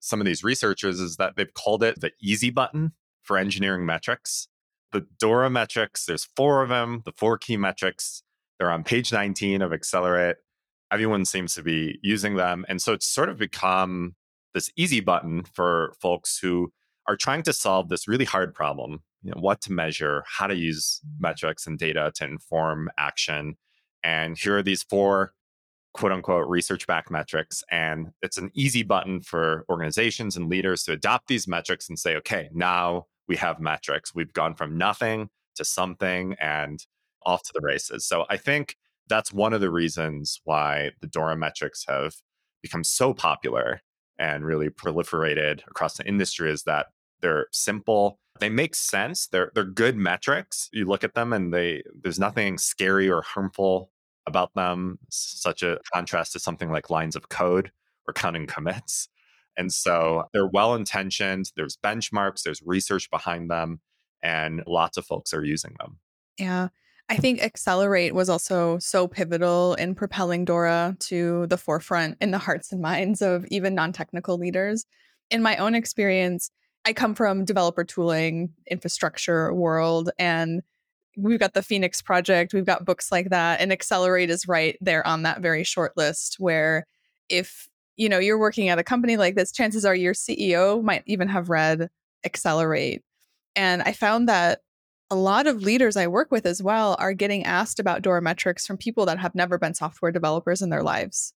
some 0.00 0.20
of 0.20 0.26
these 0.26 0.42
researchers 0.42 1.00
is 1.00 1.16
that 1.16 1.36
they've 1.36 1.54
called 1.54 1.82
it 1.82 2.00
the 2.00 2.12
easy 2.20 2.50
button 2.50 2.92
for 3.22 3.38
engineering 3.38 3.86
metrics. 3.86 4.48
The 4.90 5.06
Dora 5.18 5.48
metrics, 5.48 6.04
there's 6.04 6.24
four 6.36 6.62
of 6.62 6.68
them, 6.68 7.02
the 7.04 7.12
four 7.12 7.38
key 7.38 7.56
metrics. 7.56 8.22
They're 8.58 8.70
on 8.70 8.84
page 8.84 9.12
19 9.12 9.62
of 9.62 9.72
Accelerate. 9.72 10.36
Everyone 10.90 11.24
seems 11.24 11.54
to 11.54 11.62
be 11.62 11.98
using 12.02 12.36
them. 12.36 12.66
And 12.68 12.82
so 12.82 12.92
it's 12.92 13.06
sort 13.06 13.28
of 13.28 13.38
become 13.38 14.16
this 14.54 14.70
easy 14.76 15.00
button 15.00 15.44
for 15.44 15.94
folks 16.00 16.38
who 16.38 16.72
are 17.08 17.16
trying 17.16 17.42
to 17.44 17.52
solve 17.52 17.88
this 17.88 18.06
really 18.06 18.24
hard 18.24 18.54
problem 18.54 19.02
you 19.22 19.30
know, 19.30 19.40
what 19.40 19.60
to 19.62 19.72
measure, 19.72 20.24
how 20.26 20.46
to 20.46 20.54
use 20.54 21.00
metrics 21.18 21.66
and 21.66 21.78
data 21.78 22.12
to 22.16 22.24
inform 22.24 22.90
action. 22.98 23.56
And 24.02 24.36
here 24.36 24.58
are 24.58 24.62
these 24.62 24.82
four 24.82 25.32
quote 25.94 26.12
unquote 26.12 26.48
research 26.48 26.86
back 26.86 27.10
metrics. 27.10 27.62
And 27.70 28.12
it's 28.22 28.38
an 28.38 28.50
easy 28.54 28.82
button 28.82 29.20
for 29.20 29.64
organizations 29.68 30.36
and 30.36 30.48
leaders 30.48 30.84
to 30.84 30.92
adopt 30.92 31.28
these 31.28 31.46
metrics 31.46 31.88
and 31.88 31.98
say, 31.98 32.16
okay, 32.16 32.48
now 32.52 33.06
we 33.28 33.36
have 33.36 33.60
metrics. 33.60 34.14
We've 34.14 34.32
gone 34.32 34.54
from 34.54 34.78
nothing 34.78 35.28
to 35.56 35.64
something 35.64 36.34
and 36.40 36.84
off 37.24 37.42
to 37.44 37.52
the 37.54 37.60
races. 37.60 38.06
So 38.06 38.24
I 38.30 38.36
think 38.36 38.76
that's 39.08 39.32
one 39.32 39.52
of 39.52 39.60
the 39.60 39.70
reasons 39.70 40.40
why 40.44 40.90
the 41.00 41.06
Dora 41.06 41.36
metrics 41.36 41.84
have 41.88 42.14
become 42.62 42.84
so 42.84 43.12
popular 43.12 43.80
and 44.18 44.44
really 44.44 44.70
proliferated 44.70 45.66
across 45.66 45.96
the 45.96 46.06
industry 46.06 46.50
is 46.50 46.62
that 46.64 46.86
they're 47.20 47.46
simple, 47.52 48.18
they 48.40 48.48
make 48.48 48.74
sense. 48.74 49.26
They're 49.28 49.52
they're 49.54 49.64
good 49.64 49.96
metrics. 49.96 50.68
You 50.72 50.86
look 50.86 51.04
at 51.04 51.14
them 51.14 51.32
and 51.32 51.52
they 51.52 51.82
there's 52.02 52.18
nothing 52.18 52.58
scary 52.58 53.10
or 53.10 53.22
harmful 53.22 53.90
about 54.26 54.54
them, 54.54 54.98
such 55.08 55.62
a 55.62 55.78
contrast 55.92 56.32
to 56.32 56.38
something 56.38 56.70
like 56.70 56.90
lines 56.90 57.16
of 57.16 57.28
code 57.28 57.70
or 58.06 58.14
counting 58.14 58.46
mm-hmm. 58.46 58.54
commits. 58.54 59.08
And 59.56 59.72
so 59.72 60.24
they're 60.32 60.46
well 60.46 60.74
intentioned. 60.74 61.50
There's 61.56 61.76
benchmarks, 61.76 62.42
there's 62.42 62.62
research 62.64 63.10
behind 63.10 63.50
them, 63.50 63.80
and 64.22 64.62
lots 64.66 64.96
of 64.96 65.04
folks 65.04 65.34
are 65.34 65.44
using 65.44 65.74
them. 65.78 65.98
Yeah. 66.38 66.68
I 67.08 67.16
think 67.16 67.42
Accelerate 67.42 68.14
was 68.14 68.30
also 68.30 68.78
so 68.78 69.06
pivotal 69.06 69.74
in 69.74 69.94
propelling 69.94 70.46
Dora 70.46 70.96
to 71.00 71.46
the 71.48 71.58
forefront 71.58 72.16
in 72.20 72.30
the 72.30 72.38
hearts 72.38 72.72
and 72.72 72.80
minds 72.80 73.20
of 73.20 73.44
even 73.48 73.74
non 73.74 73.92
technical 73.92 74.38
leaders. 74.38 74.86
In 75.30 75.42
my 75.42 75.56
own 75.56 75.74
experience, 75.74 76.50
I 76.84 76.92
come 76.92 77.14
from 77.14 77.44
developer 77.44 77.84
tooling, 77.84 78.54
infrastructure 78.70 79.52
world, 79.52 80.10
and 80.18 80.62
we've 81.16 81.40
got 81.40 81.54
the 81.54 81.62
Phoenix 81.62 82.00
project, 82.00 82.54
we've 82.54 82.66
got 82.66 82.84
books 82.84 83.12
like 83.12 83.30
that, 83.30 83.60
and 83.60 83.72
Accelerate 83.72 84.30
is 84.30 84.48
right 84.48 84.76
there 84.80 85.06
on 85.06 85.22
that 85.22 85.40
very 85.40 85.64
short 85.64 85.96
list 85.96 86.36
where 86.38 86.86
if 87.28 87.68
you 87.96 88.08
know 88.08 88.18
you're 88.18 88.38
working 88.38 88.68
at 88.68 88.78
a 88.78 88.84
company 88.84 89.16
like 89.16 89.34
this, 89.34 89.52
chances 89.52 89.84
are 89.84 89.94
your 89.94 90.14
CEO 90.14 90.82
might 90.82 91.02
even 91.06 91.28
have 91.28 91.50
read 91.50 91.88
Accelerate. 92.24 93.02
And 93.56 93.82
I 93.82 93.92
found 93.92 94.28
that 94.28 94.60
a 95.10 95.16
lot 95.16 95.46
of 95.46 95.62
leaders 95.62 95.96
I 95.96 96.06
work 96.06 96.30
with 96.30 96.46
as 96.46 96.62
well 96.62 96.96
are 96.98 97.12
getting 97.12 97.44
asked 97.44 97.78
about 97.78 98.00
Dora 98.00 98.22
metrics 98.22 98.66
from 98.66 98.78
people 98.78 99.04
that 99.06 99.18
have 99.18 99.34
never 99.34 99.58
been 99.58 99.74
software 99.74 100.10
developers 100.10 100.62
in 100.62 100.70
their 100.70 100.82
lives. 100.82 101.34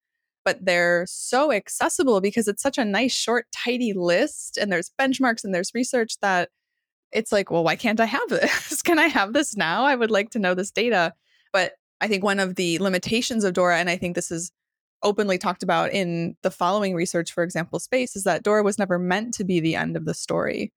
But 0.44 0.64
they're 0.64 1.06
so 1.08 1.52
accessible 1.52 2.20
because 2.20 2.48
it's 2.48 2.62
such 2.62 2.76
a 2.76 2.84
nice, 2.84 3.14
short, 3.14 3.46
tidy 3.50 3.94
list, 3.94 4.58
and 4.58 4.70
there's 4.70 4.90
benchmarks 5.00 5.42
and 5.42 5.54
there's 5.54 5.72
research 5.74 6.18
that 6.20 6.50
it's 7.12 7.32
like, 7.32 7.50
well, 7.50 7.64
why 7.64 7.76
can't 7.76 8.00
I 8.00 8.06
have 8.06 8.28
this? 8.28 8.82
Can 8.84 8.98
I 8.98 9.08
have 9.08 9.32
this 9.32 9.56
now? 9.56 9.84
I 9.84 9.94
would 9.94 10.10
like 10.10 10.30
to 10.30 10.38
know 10.38 10.54
this 10.54 10.70
data. 10.70 11.12
But 11.52 11.72
I 12.00 12.08
think 12.08 12.24
one 12.24 12.40
of 12.40 12.56
the 12.56 12.78
limitations 12.78 13.44
of 13.44 13.54
Dora, 13.54 13.78
and 13.78 13.90
I 13.90 13.96
think 13.96 14.14
this 14.14 14.30
is 14.30 14.50
openly 15.02 15.38
talked 15.38 15.62
about 15.62 15.90
in 15.90 16.36
the 16.42 16.50
following 16.50 16.94
research, 16.94 17.32
for 17.32 17.42
example, 17.42 17.78
space, 17.78 18.16
is 18.16 18.24
that 18.24 18.42
Dora 18.42 18.62
was 18.62 18.78
never 18.78 18.98
meant 18.98 19.34
to 19.34 19.44
be 19.44 19.60
the 19.60 19.76
end 19.76 19.96
of 19.96 20.04
the 20.04 20.14
story. 20.14 20.72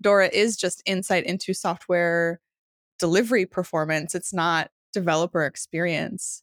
Dora 0.00 0.28
is 0.32 0.56
just 0.56 0.82
insight 0.86 1.24
into 1.24 1.54
software 1.54 2.40
delivery 2.98 3.46
performance. 3.46 4.14
It's 4.14 4.32
not 4.32 4.70
developer 4.92 5.44
experience. 5.44 6.42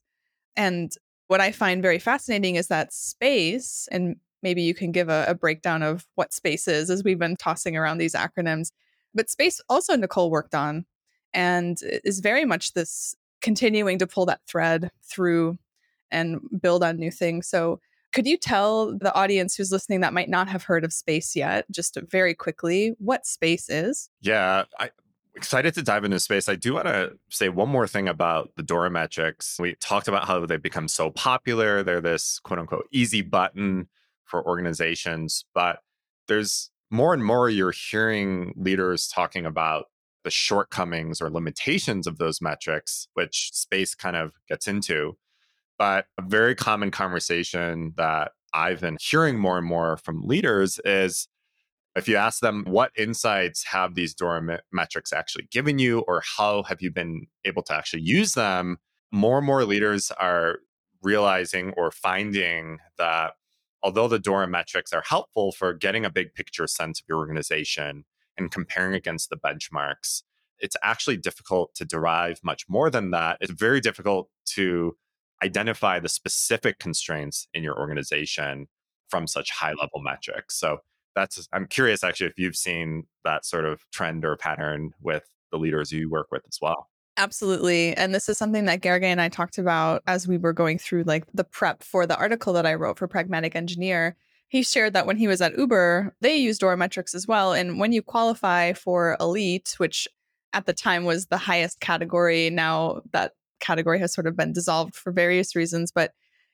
And 0.56 0.92
what 1.28 1.42
I 1.42 1.52
find 1.52 1.82
very 1.82 2.00
fascinating 2.00 2.56
is 2.56 2.68
that 2.68 2.94
space, 2.94 3.88
and 3.92 4.18
maybe 4.44 4.62
you 4.62 4.74
can 4.74 4.92
give 4.92 5.10
a, 5.10 5.26
a 5.28 5.36
breakdown 5.36 5.82
of 5.82 6.06
what 6.16 6.34
space 6.34 6.68
is, 6.68 6.90
as 6.90 7.04
we've 7.04 7.20
been 7.20 7.36
tossing 7.36 7.76
around 7.76 7.98
these 7.98 8.14
acronyms. 8.14 8.72
But 9.14 9.30
space 9.30 9.62
also 9.70 9.96
Nicole 9.96 10.32
worked 10.32 10.56
on 10.56 10.86
and 11.34 11.78
is 12.04 12.20
very 12.20 12.46
much 12.46 12.74
this 12.74 13.16
continuing 13.42 14.00
to 14.00 14.08
pull 14.08 14.26
that 14.26 14.42
thread 14.48 14.92
through 15.04 15.58
and 16.12 16.40
build 16.62 16.84
on 16.84 16.98
new 16.98 17.12
things. 17.12 17.48
So 17.48 17.80
could 18.14 18.28
you 18.28 18.38
tell 18.38 18.96
the 18.96 19.14
audience 19.16 19.56
who's 19.56 19.72
listening 19.72 20.02
that 20.02 20.14
might 20.14 20.30
not 20.30 20.48
have 20.48 20.64
heard 20.64 20.86
of 20.86 20.94
space 20.94 21.36
yet, 21.36 21.66
just 21.72 21.98
very 22.10 22.36
quickly, 22.36 22.96
what 23.00 23.26
space 23.26 23.70
is? 23.70 24.10
Yeah, 24.22 24.66
I, 24.80 24.92
excited 25.36 25.74
to 25.74 25.82
dive 25.82 26.04
into 26.04 26.20
space. 26.20 26.48
I 26.48 26.56
do 26.56 26.76
want 26.76 26.86
to 26.86 27.14
say 27.30 27.50
one 27.50 27.70
more 27.70 27.88
thing 27.88 28.08
about 28.08 28.52
the 28.56 28.64
Dora 28.64 28.92
metrics. 28.92 29.58
We 29.60 29.76
talked 29.76 30.08
about 30.08 30.26
how 30.26 30.46
they've 30.46 30.62
become 30.62 30.88
so 30.88 31.10
popular. 31.10 31.82
They're 31.84 32.02
this 32.02 32.40
quote 32.40 32.60
unquote 32.60 32.88
easy 32.92 33.22
button 33.22 33.88
for 34.26 34.46
organizations, 34.46 35.46
but 35.54 35.80
there's 36.28 36.70
more 36.94 37.12
and 37.12 37.26
more 37.26 37.50
you're 37.50 37.74
hearing 37.90 38.54
leaders 38.56 39.08
talking 39.08 39.48
about 39.48 39.86
the 40.24 40.30
shortcomings 40.30 41.20
or 41.20 41.32
limitations 41.32 42.06
of 42.06 42.20
those 42.20 42.40
metrics, 42.40 43.08
which 43.16 43.50
space 43.52 43.96
kind 43.96 44.16
of 44.16 44.32
gets 44.48 44.68
into. 44.68 45.18
But 45.80 46.06
a 46.20 46.22
very 46.22 46.54
common 46.54 46.92
conversation 46.92 47.94
that 47.98 48.34
I've 48.54 48.82
been 48.82 48.98
hearing 49.02 49.40
more 49.40 49.58
and 49.58 49.66
more 49.66 49.98
from 49.98 50.22
leaders 50.22 50.80
is 50.86 51.28
if 51.96 52.08
you 52.08 52.16
ask 52.16 52.42
them 52.42 52.64
what 52.68 52.92
insights 52.96 53.64
have 53.66 53.96
these 53.96 54.14
Dora 54.14 54.60
metrics 54.72 55.12
actually 55.12 55.48
given 55.52 55.80
you, 55.80 56.02
or 56.02 56.22
how 56.38 56.62
have 56.62 56.80
you 56.80 56.92
been 56.92 57.26
able 57.44 57.64
to 57.64 57.74
actually 57.74 58.04
use 58.04 58.36
them, 58.36 58.78
more 59.12 59.40
and 59.40 59.48
more 59.48 59.66
leaders 59.66 60.12
are 60.20 60.60
realizing 61.02 61.74
or 61.76 61.90
finding 61.90 62.78
that 63.00 63.34
although 63.84 64.08
the 64.08 64.20
Dora 64.20 64.48
metrics 64.48 64.94
are 64.94 65.04
helpful 65.06 65.52
for 65.52 65.74
getting 65.74 66.06
a 66.06 66.10
big 66.10 66.34
picture 66.34 66.68
sense 66.68 67.00
of 67.00 67.06
your 67.08 67.18
organization 67.18 68.06
and 68.38 68.50
comparing 68.50 68.94
against 68.96 69.30
the 69.30 69.38
benchmarks, 69.38 70.24
it's 70.60 70.78
actually 70.82 71.18
difficult 71.18 71.76
to 71.76 71.86
derive 71.86 72.40
much 72.44 72.66
more 72.70 72.90
than 72.90 73.12
that. 73.12 73.38
It's 73.42 73.52
very 73.52 73.82
difficult 73.82 74.30
to 74.56 74.96
identify 75.44 76.00
the 76.00 76.10
specific 76.10 76.80
constraints 76.80 77.48
in 77.54 77.64
your 77.64 77.78
organization 77.78 78.68
from 79.10 79.28
such 79.28 79.52
high 79.52 79.74
level 79.74 80.02
metrics. 80.02 80.58
So 80.58 80.78
that's 81.16 81.48
I'm 81.54 81.68
curious 81.68 82.04
actually 82.04 82.28
if 82.28 82.40
you've 82.40 82.56
seen 82.56 83.04
that 83.24 83.46
sort 83.46 83.66
of 83.66 83.82
trend 83.92 84.26
or 84.26 84.38
pattern 84.38 84.92
with 85.02 85.26
the 85.52 85.60
leaders 85.60 85.92
you 85.92 86.10
work 86.10 86.28
with 86.32 86.44
as 86.48 86.58
well. 86.62 86.88
Absolutely. 87.18 87.96
And 87.96 88.14
this 88.14 88.28
is 88.28 88.38
something 88.38 88.66
that 88.66 88.82
Gergely 88.82 89.04
and 89.04 89.22
I 89.22 89.30
talked 89.30 89.60
about 89.60 90.02
as 90.08 90.28
we 90.28 90.38
were 90.38 90.54
going 90.54 90.80
through 90.80 91.04
like 91.04 91.26
the 91.34 91.44
prep 91.44 91.84
for 91.84 92.08
the 92.08 92.18
article 92.18 92.54
that 92.54 92.66
I 92.66 92.74
wrote 92.74 92.98
for 92.98 93.08
Pragmatic 93.08 93.56
Engineer. 93.56 94.16
He 94.48 94.64
shared 94.64 94.94
that 94.94 95.06
when 95.06 95.18
he 95.18 95.28
was 95.28 95.42
at 95.42 95.58
Uber, 95.58 96.16
they 96.22 96.36
used 96.36 96.62
Dora 96.62 96.78
metrics 96.78 97.14
as 97.14 97.28
well. 97.28 97.54
And 97.54 97.80
when 97.80 97.92
you 97.92 98.02
qualify 98.02 98.74
for 98.74 99.16
elite, 99.20 99.76
which 99.78 100.08
at 100.54 100.66
the 100.66 100.74
time 100.74 101.06
was 101.06 101.28
the 101.28 101.38
highest 101.38 101.80
category, 101.80 102.50
now 102.50 103.02
that 103.12 103.34
category 103.60 104.00
has 104.00 104.14
sort 104.14 104.28
of 104.28 104.36
been 104.36 104.54
dissolved 104.54 104.96
for 104.96 105.12
various 105.12 105.56
reasons. 105.56 105.92
But 105.92 106.12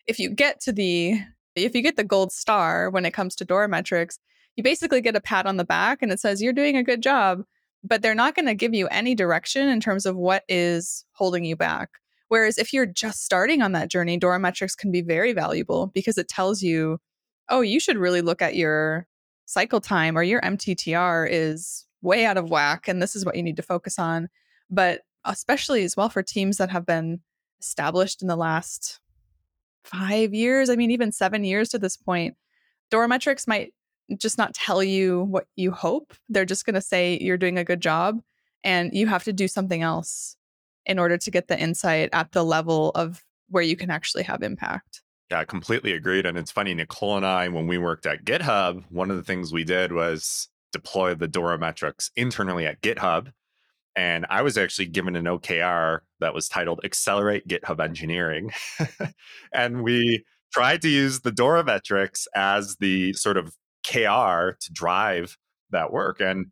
if 0.07 0.19
you 0.19 0.29
get 0.29 0.59
to 0.61 0.71
the 0.71 1.19
if 1.55 1.75
you 1.75 1.81
get 1.81 1.97
the 1.97 2.03
gold 2.03 2.31
star 2.31 2.89
when 2.89 3.05
it 3.05 3.13
comes 3.13 3.35
to 3.37 3.45
Dora 3.45 3.67
metrics, 3.67 4.19
you 4.55 4.63
basically 4.63 5.01
get 5.01 5.15
a 5.15 5.21
pat 5.21 5.45
on 5.45 5.57
the 5.57 5.65
back 5.65 6.01
and 6.01 6.11
it 6.11 6.19
says 6.19 6.41
you're 6.41 6.53
doing 6.53 6.77
a 6.77 6.83
good 6.83 7.01
job 7.01 7.43
but 7.83 8.01
they're 8.01 8.15
not 8.15 8.35
going 8.35 8.45
to 8.45 8.55
give 8.55 8.73
you 8.73 8.87
any 8.87 9.15
direction 9.15 9.67
in 9.69 9.79
terms 9.79 10.05
of 10.05 10.15
what 10.15 10.43
is 10.47 11.05
holding 11.13 11.45
you 11.45 11.55
back. 11.55 11.89
Whereas 12.27 12.57
if 12.57 12.73
you're 12.73 12.85
just 12.85 13.23
starting 13.23 13.61
on 13.61 13.71
that 13.71 13.89
journey, 13.89 14.17
Dora 14.17 14.39
metrics 14.39 14.75
can 14.75 14.91
be 14.91 15.01
very 15.01 15.33
valuable 15.33 15.87
because 15.87 16.17
it 16.17 16.27
tells 16.27 16.61
you, 16.61 16.99
oh, 17.49 17.61
you 17.61 17.79
should 17.79 17.97
really 17.97 18.21
look 18.21 18.41
at 18.41 18.55
your 18.55 19.07
cycle 19.45 19.81
time 19.81 20.15
or 20.17 20.21
your 20.21 20.41
MTTR 20.41 21.27
is 21.29 21.87
way 22.01 22.25
out 22.25 22.37
of 22.37 22.51
whack 22.51 22.87
and 22.87 23.01
this 23.01 23.15
is 23.15 23.25
what 23.25 23.35
you 23.35 23.41
need 23.41 23.57
to 23.57 23.63
focus 23.63 23.97
on. 23.97 24.29
But 24.69 25.01
especially 25.25 25.83
as 25.83 25.97
well 25.97 26.09
for 26.09 26.21
teams 26.21 26.57
that 26.57 26.69
have 26.69 26.85
been 26.85 27.21
established 27.59 28.21
in 28.21 28.27
the 28.27 28.35
last 28.35 28.99
five 29.83 30.33
years, 30.33 30.69
I 30.69 30.75
mean, 30.75 30.91
even 30.91 31.11
seven 31.11 31.43
years 31.43 31.69
to 31.69 31.79
this 31.79 31.97
point, 31.97 32.35
Dora 32.91 33.07
metrics 33.07 33.47
might 33.47 33.73
just 34.17 34.37
not 34.37 34.53
tell 34.53 34.83
you 34.83 35.23
what 35.23 35.47
you 35.55 35.71
hope. 35.71 36.13
They're 36.29 36.45
just 36.45 36.65
going 36.65 36.75
to 36.75 36.81
say 36.81 37.17
you're 37.21 37.37
doing 37.37 37.57
a 37.57 37.63
good 37.63 37.81
job 37.81 38.21
and 38.63 38.93
you 38.93 39.07
have 39.07 39.23
to 39.25 39.33
do 39.33 39.47
something 39.47 39.81
else 39.81 40.35
in 40.85 40.99
order 40.99 41.17
to 41.17 41.31
get 41.31 41.47
the 41.47 41.59
insight 41.59 42.09
at 42.13 42.31
the 42.31 42.43
level 42.43 42.91
of 42.91 43.23
where 43.49 43.63
you 43.63 43.75
can 43.75 43.89
actually 43.89 44.23
have 44.23 44.43
impact. 44.43 45.01
Yeah, 45.29 45.43
completely 45.43 45.91
agreed. 45.93 46.25
And 46.25 46.37
it's 46.37 46.51
funny, 46.51 46.73
Nicole 46.73 47.17
and 47.17 47.25
I, 47.25 47.47
when 47.49 47.67
we 47.67 47.77
worked 47.77 48.07
at 48.07 48.25
GitHub, 48.25 48.83
one 48.89 49.11
of 49.11 49.17
the 49.17 49.23
things 49.23 49.53
we 49.53 49.63
did 49.63 49.91
was 49.91 50.49
deploy 50.71 51.13
the 51.13 51.27
Dora 51.27 51.59
metrics 51.59 52.11
internally 52.15 52.65
at 52.65 52.81
GitHub. 52.81 53.31
And 53.95 54.25
I 54.29 54.41
was 54.41 54.57
actually 54.57 54.87
given 54.87 55.15
an 55.15 55.25
OKR 55.25 55.99
that 56.19 56.33
was 56.33 56.47
titled 56.47 56.79
Accelerate 56.83 57.47
GitHub 57.47 57.83
Engineering. 57.83 58.51
and 59.53 59.83
we 59.83 60.23
tried 60.51 60.81
to 60.81 60.89
use 60.89 61.21
the 61.21 61.31
Dora 61.31 61.63
metrics 61.63 62.27
as 62.35 62.77
the 62.79 63.13
sort 63.13 63.37
of 63.37 63.55
KR 63.85 64.55
to 64.59 64.71
drive 64.71 65.37
that 65.71 65.91
work. 65.91 66.19
And 66.21 66.47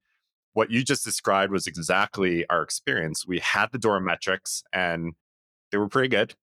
what 0.54 0.72
you 0.72 0.84
just 0.84 1.04
described 1.04 1.52
was 1.52 1.68
exactly 1.68 2.46
our 2.50 2.62
experience. 2.62 3.28
We 3.28 3.40
had 3.40 3.72
the 3.72 3.78
Dora 3.78 4.02
metrics 4.02 4.64
and 4.74 5.14
they 5.72 5.78
were 5.78 5.88
pretty 5.88 6.10
good. 6.10 6.34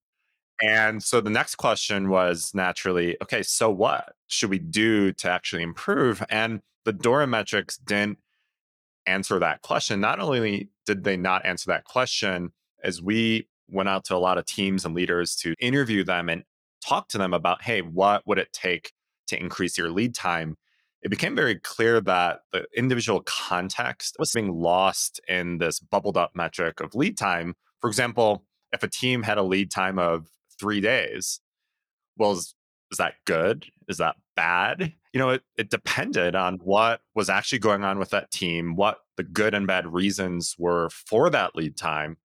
And 0.61 1.03
so 1.03 1.19
the 1.19 1.29
next 1.29 1.55
question 1.55 2.09
was 2.09 2.51
naturally, 2.53 3.17
okay, 3.21 3.43
so 3.43 3.69
what 3.69 4.13
should 4.27 4.49
we 4.49 4.59
do 4.59 5.11
to 5.13 5.29
actually 5.29 5.63
improve? 5.63 6.23
And 6.29 6.61
the 6.85 6.93
Dora 6.93 7.27
metrics 7.27 7.77
didn't 7.77 8.19
answer 9.05 9.37
that 9.39 9.61
question. 9.61 9.99
Not 9.99 10.19
only 10.19 10.69
did 10.85 11.03
they 11.03 11.17
not 11.17 11.45
answer 11.45 11.67
that 11.71 11.83
question, 11.83 12.53
as 12.83 13.01
we 13.01 13.47
went 13.69 13.89
out 13.89 14.05
to 14.05 14.15
a 14.15 14.17
lot 14.17 14.37
of 14.37 14.45
teams 14.45 14.85
and 14.85 14.95
leaders 14.95 15.35
to 15.37 15.55
interview 15.59 16.03
them 16.03 16.29
and 16.29 16.43
talk 16.85 17.09
to 17.09 17.17
them 17.17 17.33
about, 17.33 17.63
hey, 17.63 17.81
what 17.81 18.25
would 18.25 18.37
it 18.37 18.53
take 18.53 18.93
to 19.27 19.39
increase 19.39 19.77
your 19.77 19.89
lead 19.89 20.15
time? 20.15 20.55
It 21.05 21.11
became 21.11 21.35
very 21.35 21.59
clear 21.59 22.01
that 22.01 22.39
the 22.51 22.65
individual 22.75 23.21
context 23.27 24.15
was 24.17 24.31
being 24.31 24.51
lost 24.51 25.21
in 25.27 25.59
this 25.59 25.79
bubbled 25.79 26.17
up 26.17 26.31
metric 26.33 26.81
of 26.81 26.95
lead 26.95 27.15
time. 27.15 27.53
For 27.79 27.87
example, 27.87 28.43
if 28.71 28.81
a 28.81 28.87
team 28.87 29.21
had 29.21 29.37
a 29.37 29.43
lead 29.43 29.69
time 29.69 29.99
of 29.99 30.25
three 30.59 30.81
days, 30.81 31.41
well, 32.17 32.31
is, 32.31 32.55
is 32.91 32.97
that 32.97 33.13
good? 33.27 33.67
Is 33.87 33.97
that 33.97 34.15
bad? 34.35 34.93
You 35.13 35.19
know, 35.19 35.29
it, 35.29 35.43
it 35.59 35.69
depended 35.69 36.33
on 36.33 36.55
what 36.63 37.01
was 37.13 37.29
actually 37.29 37.59
going 37.59 37.83
on 37.83 37.99
with 37.99 38.09
that 38.09 38.31
team, 38.31 38.75
what 38.75 38.97
the 39.15 39.23
good 39.23 39.53
and 39.53 39.67
bad 39.67 39.85
reasons 39.85 40.55
were 40.57 40.89
for 40.89 41.29
that 41.29 41.55
lead 41.55 41.77
time. 41.77 42.17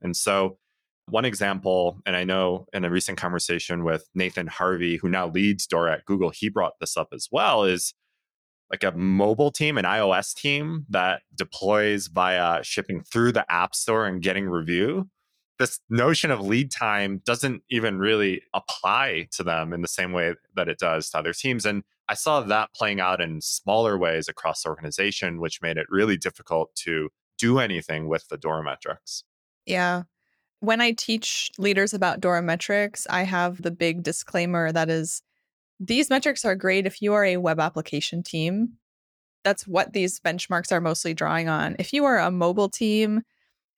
And 0.00 0.16
so, 0.16 0.58
one 1.06 1.24
example, 1.24 1.98
and 2.06 2.14
I 2.14 2.22
know 2.22 2.66
in 2.72 2.84
a 2.84 2.90
recent 2.90 3.18
conversation 3.18 3.82
with 3.82 4.08
Nathan 4.14 4.46
Harvey, 4.46 4.98
who 4.98 5.08
now 5.08 5.26
leads 5.26 5.66
Dora 5.66 5.94
at 5.94 6.04
Google, 6.04 6.30
he 6.30 6.48
brought 6.48 6.78
this 6.78 6.96
up 6.96 7.08
as 7.12 7.26
well 7.32 7.64
is 7.64 7.92
like 8.70 8.84
a 8.84 8.92
mobile 8.92 9.50
team, 9.50 9.78
an 9.78 9.84
iOS 9.84 10.34
team 10.34 10.86
that 10.90 11.22
deploys 11.34 12.06
via 12.06 12.62
shipping 12.62 13.02
through 13.02 13.32
the 13.32 13.50
App 13.50 13.74
Store 13.74 14.06
and 14.06 14.22
getting 14.22 14.48
review 14.48 15.08
this 15.60 15.78
notion 15.90 16.30
of 16.30 16.40
lead 16.40 16.72
time 16.72 17.20
doesn't 17.26 17.62
even 17.68 17.98
really 17.98 18.42
apply 18.54 19.28
to 19.30 19.44
them 19.44 19.74
in 19.74 19.82
the 19.82 19.88
same 19.88 20.12
way 20.12 20.34
that 20.56 20.68
it 20.68 20.78
does 20.78 21.10
to 21.10 21.18
other 21.18 21.34
teams. 21.34 21.66
And 21.66 21.84
I 22.08 22.14
saw 22.14 22.40
that 22.40 22.70
playing 22.74 22.98
out 22.98 23.20
in 23.20 23.42
smaller 23.42 23.98
ways 23.98 24.26
across 24.26 24.62
the 24.62 24.70
organization, 24.70 25.38
which 25.38 25.60
made 25.60 25.76
it 25.76 25.86
really 25.90 26.16
difficult 26.16 26.74
to 26.76 27.10
do 27.36 27.58
anything 27.58 28.08
with 28.08 28.26
the 28.28 28.38
Dora 28.38 28.64
metrics. 28.64 29.22
Yeah. 29.66 30.04
When 30.60 30.80
I 30.80 30.92
teach 30.92 31.50
leaders 31.58 31.92
about 31.92 32.20
Dora 32.20 32.40
metrics, 32.40 33.06
I 33.10 33.24
have 33.24 33.60
the 33.60 33.70
big 33.70 34.02
disclaimer 34.02 34.72
that 34.72 34.88
is 34.88 35.20
these 35.80 36.10
metrics 36.10 36.44
are 36.44 36.54
great 36.54 36.86
if 36.86 37.00
you 37.00 37.14
are 37.14 37.24
a 37.24 37.38
web 37.38 37.58
application 37.58 38.22
team. 38.22 38.74
That's 39.42 39.66
what 39.66 39.94
these 39.94 40.20
benchmarks 40.20 40.70
are 40.70 40.80
mostly 40.80 41.14
drawing 41.14 41.48
on. 41.48 41.74
If 41.78 41.94
you 41.94 42.04
are 42.04 42.18
a 42.18 42.30
mobile 42.30 42.68
team, 42.68 43.22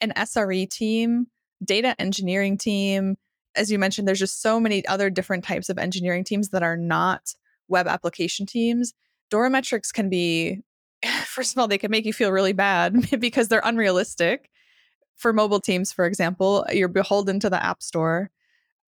an 0.01 0.13
SRE 0.17 0.69
team, 0.69 1.29
data 1.65 1.95
engineering 2.01 2.59
team. 2.59 3.17
As 3.55 3.71
you 3.71 3.79
mentioned, 3.79 4.09
there's 4.09 4.19
just 4.19 4.43
so 4.43 4.59
many 4.59 4.85
other 4.87 5.11
different 5.11 5.45
types 5.45 5.69
of 5.69 5.79
engineering 5.79 6.25
teams 6.25 6.49
that 6.49 6.65
are 6.65 6.77
not 6.77 7.35
web 7.69 7.87
application 7.87 8.47
teams. 8.47 8.95
Dora 9.31 9.49
metrics 9.49 9.93
can 9.93 10.11
be, 10.11 10.63
first 11.25 11.55
of 11.55 11.59
all, 11.59 11.69
they 11.69 11.79
can 11.79 11.93
make 11.93 12.05
you 12.05 12.13
feel 12.13 12.33
really 12.33 12.53
bad 12.53 12.97
because 13.21 13.47
they're 13.47 13.63
unrealistic. 13.65 14.51
For 15.17 15.33
mobile 15.33 15.61
teams, 15.61 15.93
for 15.93 16.05
example, 16.05 16.67
you're 16.73 16.89
beholden 16.89 17.39
to 17.41 17.51
the 17.51 17.65
App 17.65 17.81
Store, 17.81 18.31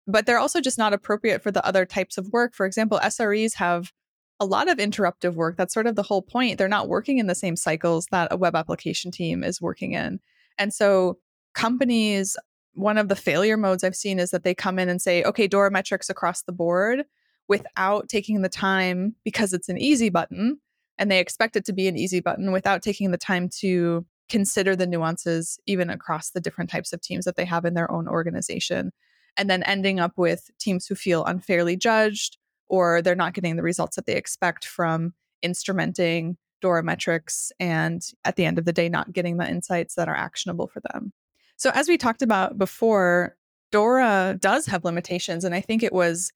but 0.06 0.26
they're 0.26 0.38
also 0.38 0.60
just 0.60 0.78
not 0.78 0.92
appropriate 0.92 1.42
for 1.42 1.50
the 1.50 1.64
other 1.66 1.86
types 1.86 2.18
of 2.18 2.28
work. 2.32 2.54
For 2.54 2.66
example, 2.66 3.00
SREs 3.02 3.54
have 3.54 3.92
a 4.40 4.46
lot 4.46 4.68
of 4.68 4.78
interruptive 4.78 5.34
work. 5.34 5.56
That's 5.56 5.72
sort 5.72 5.86
of 5.86 5.96
the 5.96 6.02
whole 6.02 6.22
point. 6.22 6.58
They're 6.58 6.68
not 6.68 6.88
working 6.88 7.18
in 7.18 7.26
the 7.26 7.34
same 7.34 7.56
cycles 7.56 8.06
that 8.10 8.28
a 8.30 8.36
web 8.36 8.54
application 8.54 9.10
team 9.10 9.44
is 9.44 9.60
working 9.60 9.92
in. 9.92 10.20
And 10.58 10.74
so 10.74 11.18
companies 11.54 12.36
one 12.74 12.98
of 12.98 13.08
the 13.08 13.16
failure 13.16 13.56
modes 13.56 13.84
I've 13.84 13.96
seen 13.96 14.18
is 14.18 14.30
that 14.30 14.42
they 14.42 14.54
come 14.54 14.78
in 14.78 14.88
and 14.88 15.00
say, 15.00 15.22
okay, 15.22 15.46
Dora 15.46 15.70
metrics 15.70 16.10
across 16.10 16.42
the 16.42 16.52
board 16.52 17.04
without 17.48 18.08
taking 18.08 18.42
the 18.42 18.48
time 18.48 19.14
because 19.24 19.52
it's 19.52 19.68
an 19.68 19.78
easy 19.78 20.08
button 20.08 20.58
and 20.98 21.10
they 21.10 21.20
expect 21.20 21.56
it 21.56 21.64
to 21.66 21.72
be 21.72 21.88
an 21.88 21.96
easy 21.96 22.20
button 22.20 22.52
without 22.52 22.82
taking 22.82 23.10
the 23.10 23.18
time 23.18 23.48
to 23.60 24.04
consider 24.28 24.74
the 24.74 24.86
nuances 24.86 25.58
even 25.66 25.90
across 25.90 26.30
the 26.30 26.40
different 26.40 26.70
types 26.70 26.92
of 26.92 27.00
teams 27.00 27.24
that 27.24 27.36
they 27.36 27.44
have 27.44 27.64
in 27.64 27.74
their 27.74 27.90
own 27.90 28.08
organization. 28.08 28.90
And 29.36 29.50
then 29.50 29.62
ending 29.64 30.00
up 30.00 30.12
with 30.16 30.50
teams 30.58 30.86
who 30.86 30.94
feel 30.94 31.24
unfairly 31.24 31.76
judged 31.76 32.38
or 32.68 33.02
they're 33.02 33.14
not 33.14 33.34
getting 33.34 33.56
the 33.56 33.62
results 33.62 33.96
that 33.96 34.06
they 34.06 34.14
expect 34.14 34.64
from 34.64 35.12
instrumenting 35.44 36.36
Dora 36.60 36.82
metrics 36.82 37.52
and 37.60 38.02
at 38.24 38.36
the 38.36 38.44
end 38.44 38.58
of 38.58 38.64
the 38.64 38.72
day, 38.72 38.88
not 38.88 39.12
getting 39.12 39.36
the 39.36 39.48
insights 39.48 39.96
that 39.96 40.08
are 40.08 40.16
actionable 40.16 40.66
for 40.66 40.80
them. 40.92 41.12
So, 41.56 41.70
as 41.74 41.88
we 41.88 41.98
talked 41.98 42.22
about 42.22 42.56
before, 42.58 43.36
Dora 43.70 44.38
does 44.40 44.66
have 44.66 44.84
limitations. 44.84 45.44
And 45.44 45.54
I 45.54 45.60
think 45.60 45.82
it 45.82 45.92
was 45.92 46.32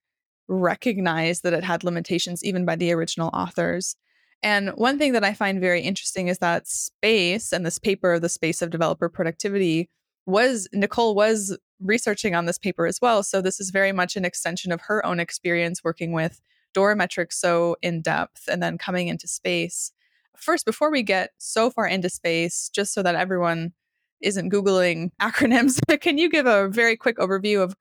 recognized 0.48 1.42
that 1.44 1.52
it 1.52 1.64
had 1.64 1.84
limitations 1.84 2.44
even 2.44 2.64
by 2.64 2.76
the 2.76 2.92
original 2.92 3.30
authors. 3.32 3.96
And 4.42 4.70
one 4.70 4.98
thing 4.98 5.12
that 5.12 5.24
I 5.24 5.34
find 5.34 5.60
very 5.60 5.82
interesting 5.82 6.28
is 6.28 6.38
that 6.38 6.68
space 6.68 7.52
and 7.52 7.64
this 7.64 7.78
paper, 7.78 8.18
The 8.18 8.28
Space 8.28 8.62
of 8.62 8.70
Developer 8.70 9.08
Productivity, 9.08 9.88
was 10.28 10.68
Nicole 10.72 11.14
was 11.14 11.56
researching 11.80 12.34
on 12.34 12.46
this 12.46 12.58
paper 12.58 12.86
as 12.86 13.00
well. 13.00 13.22
So, 13.22 13.40
this 13.40 13.58
is 13.58 13.70
very 13.70 13.92
much 13.92 14.16
an 14.16 14.24
extension 14.24 14.70
of 14.70 14.82
her 14.82 15.04
own 15.04 15.18
experience 15.18 15.82
working 15.82 16.12
with 16.12 16.40
Dora 16.74 16.94
metrics 16.94 17.40
so 17.40 17.76
in 17.82 18.02
depth 18.02 18.48
and 18.48 18.62
then 18.62 18.78
coming 18.78 19.08
into 19.08 19.26
space. 19.26 19.92
First, 20.36 20.66
before 20.66 20.90
we 20.90 21.02
get 21.02 21.30
so 21.38 21.70
far 21.70 21.86
into 21.86 22.10
space, 22.10 22.68
just 22.68 22.92
so 22.92 23.02
that 23.02 23.16
everyone 23.16 23.72
isn't 24.20 24.52
Googling 24.52 25.10
acronyms, 25.20 25.80
can 26.00 26.18
you 26.18 26.28
give 26.28 26.46
a 26.46 26.68
very 26.68 26.96
quick 26.96 27.16
overview 27.16 27.62
of 27.62 27.74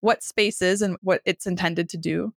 what 0.00 0.22
space 0.22 0.62
is 0.62 0.82
and 0.82 0.96
what 1.02 1.22
it's 1.24 1.46
intended 1.46 1.88
to 1.88 1.96
do? 1.96 2.32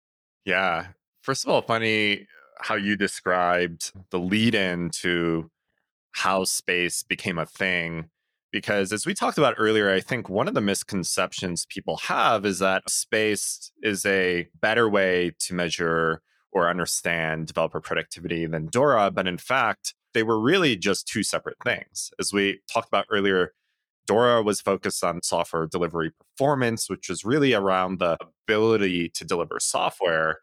Yeah. 0.44 0.86
First 1.20 1.44
of 1.44 1.50
all, 1.50 1.62
funny 1.62 2.26
how 2.60 2.76
you 2.76 2.96
described 2.96 3.92
the 4.10 4.18
lead 4.18 4.54
in 4.54 4.90
to 4.90 5.50
how 6.12 6.44
space 6.44 7.02
became 7.02 7.38
a 7.38 7.46
thing. 7.46 8.08
Because 8.50 8.92
as 8.92 9.04
we 9.04 9.14
talked 9.14 9.38
about 9.38 9.56
earlier, 9.58 9.92
I 9.92 10.00
think 10.00 10.28
one 10.28 10.48
of 10.48 10.54
the 10.54 10.60
misconceptions 10.60 11.66
people 11.66 11.98
have 11.98 12.46
is 12.46 12.60
that 12.60 12.88
space 12.88 13.70
is 13.82 14.06
a 14.06 14.48
better 14.60 14.88
way 14.88 15.32
to 15.40 15.54
measure 15.54 16.22
or 16.50 16.70
understand 16.70 17.46
developer 17.46 17.80
productivity 17.80 18.46
than 18.46 18.66
Dora. 18.66 19.10
But 19.10 19.28
in 19.28 19.36
fact, 19.36 19.94
they 20.14 20.22
were 20.22 20.40
really 20.40 20.76
just 20.76 21.06
two 21.06 21.22
separate 21.22 21.58
things. 21.62 22.10
As 22.18 22.32
we 22.32 22.60
talked 22.72 22.88
about 22.88 23.06
earlier, 23.10 23.52
Dora 24.06 24.42
was 24.42 24.62
focused 24.62 25.04
on 25.04 25.22
software 25.22 25.66
delivery 25.66 26.12
performance, 26.18 26.88
which 26.88 27.10
was 27.10 27.24
really 27.24 27.52
around 27.52 27.98
the 27.98 28.16
ability 28.48 29.10
to 29.10 29.24
deliver 29.24 29.60
software. 29.60 30.38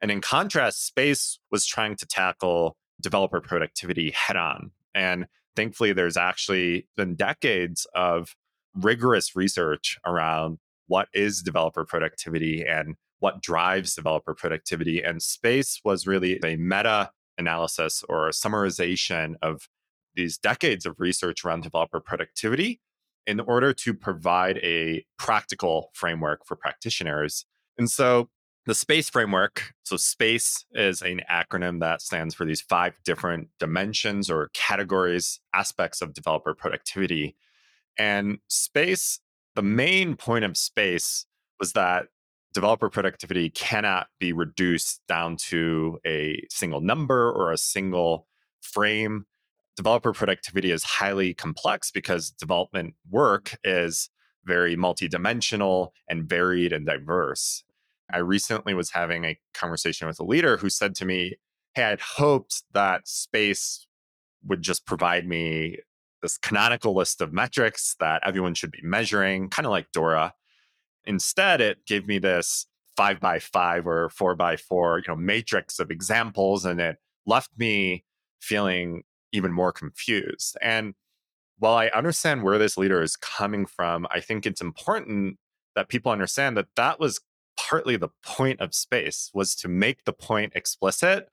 And 0.00 0.10
in 0.10 0.20
contrast, 0.20 0.84
Space 0.84 1.38
was 1.52 1.64
trying 1.64 1.94
to 1.96 2.06
tackle 2.06 2.76
developer 3.00 3.40
productivity 3.40 4.10
head 4.10 4.36
on. 4.36 4.72
And 4.94 5.26
thankfully, 5.56 5.92
there's 5.92 6.16
actually 6.16 6.86
been 6.96 7.14
decades 7.14 7.86
of 7.94 8.34
rigorous 8.74 9.36
research 9.36 9.98
around 10.06 10.58
what 10.86 11.08
is 11.14 11.42
developer 11.42 11.84
productivity 11.84 12.64
and 12.66 12.96
what 13.20 13.40
drives 13.40 13.94
developer 13.94 14.34
productivity. 14.34 15.02
And 15.02 15.22
Space 15.22 15.80
was 15.84 16.06
really 16.06 16.38
a 16.44 16.56
meta 16.56 17.10
analysis 17.38 18.04
or 18.08 18.28
a 18.28 18.32
summarization 18.32 19.34
of 19.42 19.68
these 20.14 20.38
decades 20.38 20.86
of 20.86 21.00
research 21.00 21.44
around 21.44 21.62
developer 21.62 22.00
productivity 22.00 22.80
in 23.26 23.40
order 23.40 23.72
to 23.72 23.94
provide 23.94 24.58
a 24.58 25.04
practical 25.18 25.90
framework 25.94 26.44
for 26.44 26.56
practitioners. 26.56 27.46
And 27.78 27.90
so 27.90 28.28
the 28.66 28.74
SPACE 28.74 29.10
framework, 29.10 29.74
so 29.84 29.96
SPACE 29.96 30.64
is 30.72 31.02
an 31.02 31.20
acronym 31.30 31.80
that 31.80 32.00
stands 32.00 32.34
for 32.34 32.46
these 32.46 32.62
five 32.62 32.94
different 33.04 33.48
dimensions 33.58 34.30
or 34.30 34.50
categories, 34.54 35.40
aspects 35.54 36.00
of 36.00 36.14
developer 36.14 36.54
productivity. 36.54 37.36
And 37.98 38.38
SPACE, 38.48 39.20
the 39.54 39.62
main 39.62 40.16
point 40.16 40.44
of 40.44 40.56
SPACE 40.56 41.26
was 41.60 41.72
that 41.72 42.06
developer 42.54 42.88
productivity 42.88 43.50
cannot 43.50 44.06
be 44.18 44.32
reduced 44.32 45.02
down 45.08 45.36
to 45.36 45.98
a 46.06 46.42
single 46.48 46.80
number 46.80 47.30
or 47.30 47.52
a 47.52 47.58
single 47.58 48.26
frame. 48.62 49.26
Developer 49.76 50.12
productivity 50.12 50.70
is 50.70 50.84
highly 50.84 51.34
complex 51.34 51.90
because 51.90 52.30
development 52.30 52.94
work 53.10 53.58
is 53.62 54.08
very 54.46 54.76
multidimensional 54.76 55.90
and 56.08 56.28
varied 56.28 56.72
and 56.72 56.86
diverse. 56.86 57.64
I 58.12 58.18
recently 58.18 58.74
was 58.74 58.90
having 58.90 59.24
a 59.24 59.38
conversation 59.54 60.06
with 60.06 60.20
a 60.20 60.24
leader 60.24 60.56
who 60.56 60.68
said 60.70 60.94
to 60.96 61.04
me, 61.04 61.36
Hey, 61.74 61.84
I'd 61.84 62.00
hoped 62.00 62.62
that 62.72 63.08
space 63.08 63.86
would 64.44 64.62
just 64.62 64.86
provide 64.86 65.26
me 65.26 65.78
this 66.22 66.38
canonical 66.38 66.94
list 66.94 67.20
of 67.20 67.32
metrics 67.32 67.96
that 68.00 68.22
everyone 68.24 68.54
should 68.54 68.70
be 68.70 68.80
measuring, 68.82 69.48
kind 69.48 69.66
of 69.66 69.72
like 69.72 69.92
Dora. 69.92 70.34
Instead, 71.04 71.60
it 71.60 71.84
gave 71.86 72.06
me 72.06 72.18
this 72.18 72.66
five 72.96 73.20
by 73.20 73.38
five 73.38 73.86
or 73.86 74.08
four 74.10 74.34
by 74.34 74.56
four, 74.56 74.98
you 74.98 75.04
know, 75.08 75.16
matrix 75.16 75.78
of 75.78 75.90
examples, 75.90 76.64
and 76.64 76.80
it 76.80 76.96
left 77.26 77.50
me 77.58 78.04
feeling 78.40 79.02
even 79.32 79.52
more 79.52 79.72
confused. 79.72 80.56
And 80.62 80.94
while 81.58 81.74
I 81.74 81.88
understand 81.88 82.42
where 82.42 82.58
this 82.58 82.76
leader 82.76 83.02
is 83.02 83.16
coming 83.16 83.66
from, 83.66 84.06
I 84.10 84.20
think 84.20 84.46
it's 84.46 84.60
important 84.60 85.38
that 85.74 85.88
people 85.88 86.12
understand 86.12 86.56
that 86.56 86.68
that 86.76 87.00
was 87.00 87.20
partly 87.56 87.96
the 87.96 88.08
point 88.24 88.60
of 88.60 88.74
space 88.74 89.30
was 89.34 89.54
to 89.56 89.68
make 89.68 90.04
the 90.04 90.12
point 90.12 90.52
explicit 90.54 91.28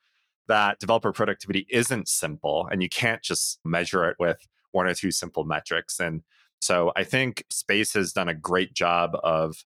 that 0.47 0.79
developer 0.79 1.11
productivity 1.11 1.65
isn't 1.69 2.07
simple 2.07 2.67
and 2.71 2.81
you 2.81 2.89
can't 2.89 3.21
just 3.21 3.59
measure 3.63 4.05
it 4.09 4.15
with 4.19 4.47
one 4.71 4.87
or 4.87 4.93
two 4.93 5.11
simple 5.11 5.43
metrics 5.43 5.99
and 5.99 6.21
so 6.61 6.91
i 6.95 7.03
think 7.03 7.43
space 7.49 7.93
has 7.93 8.13
done 8.13 8.29
a 8.29 8.33
great 8.33 8.73
job 8.73 9.17
of 9.23 9.65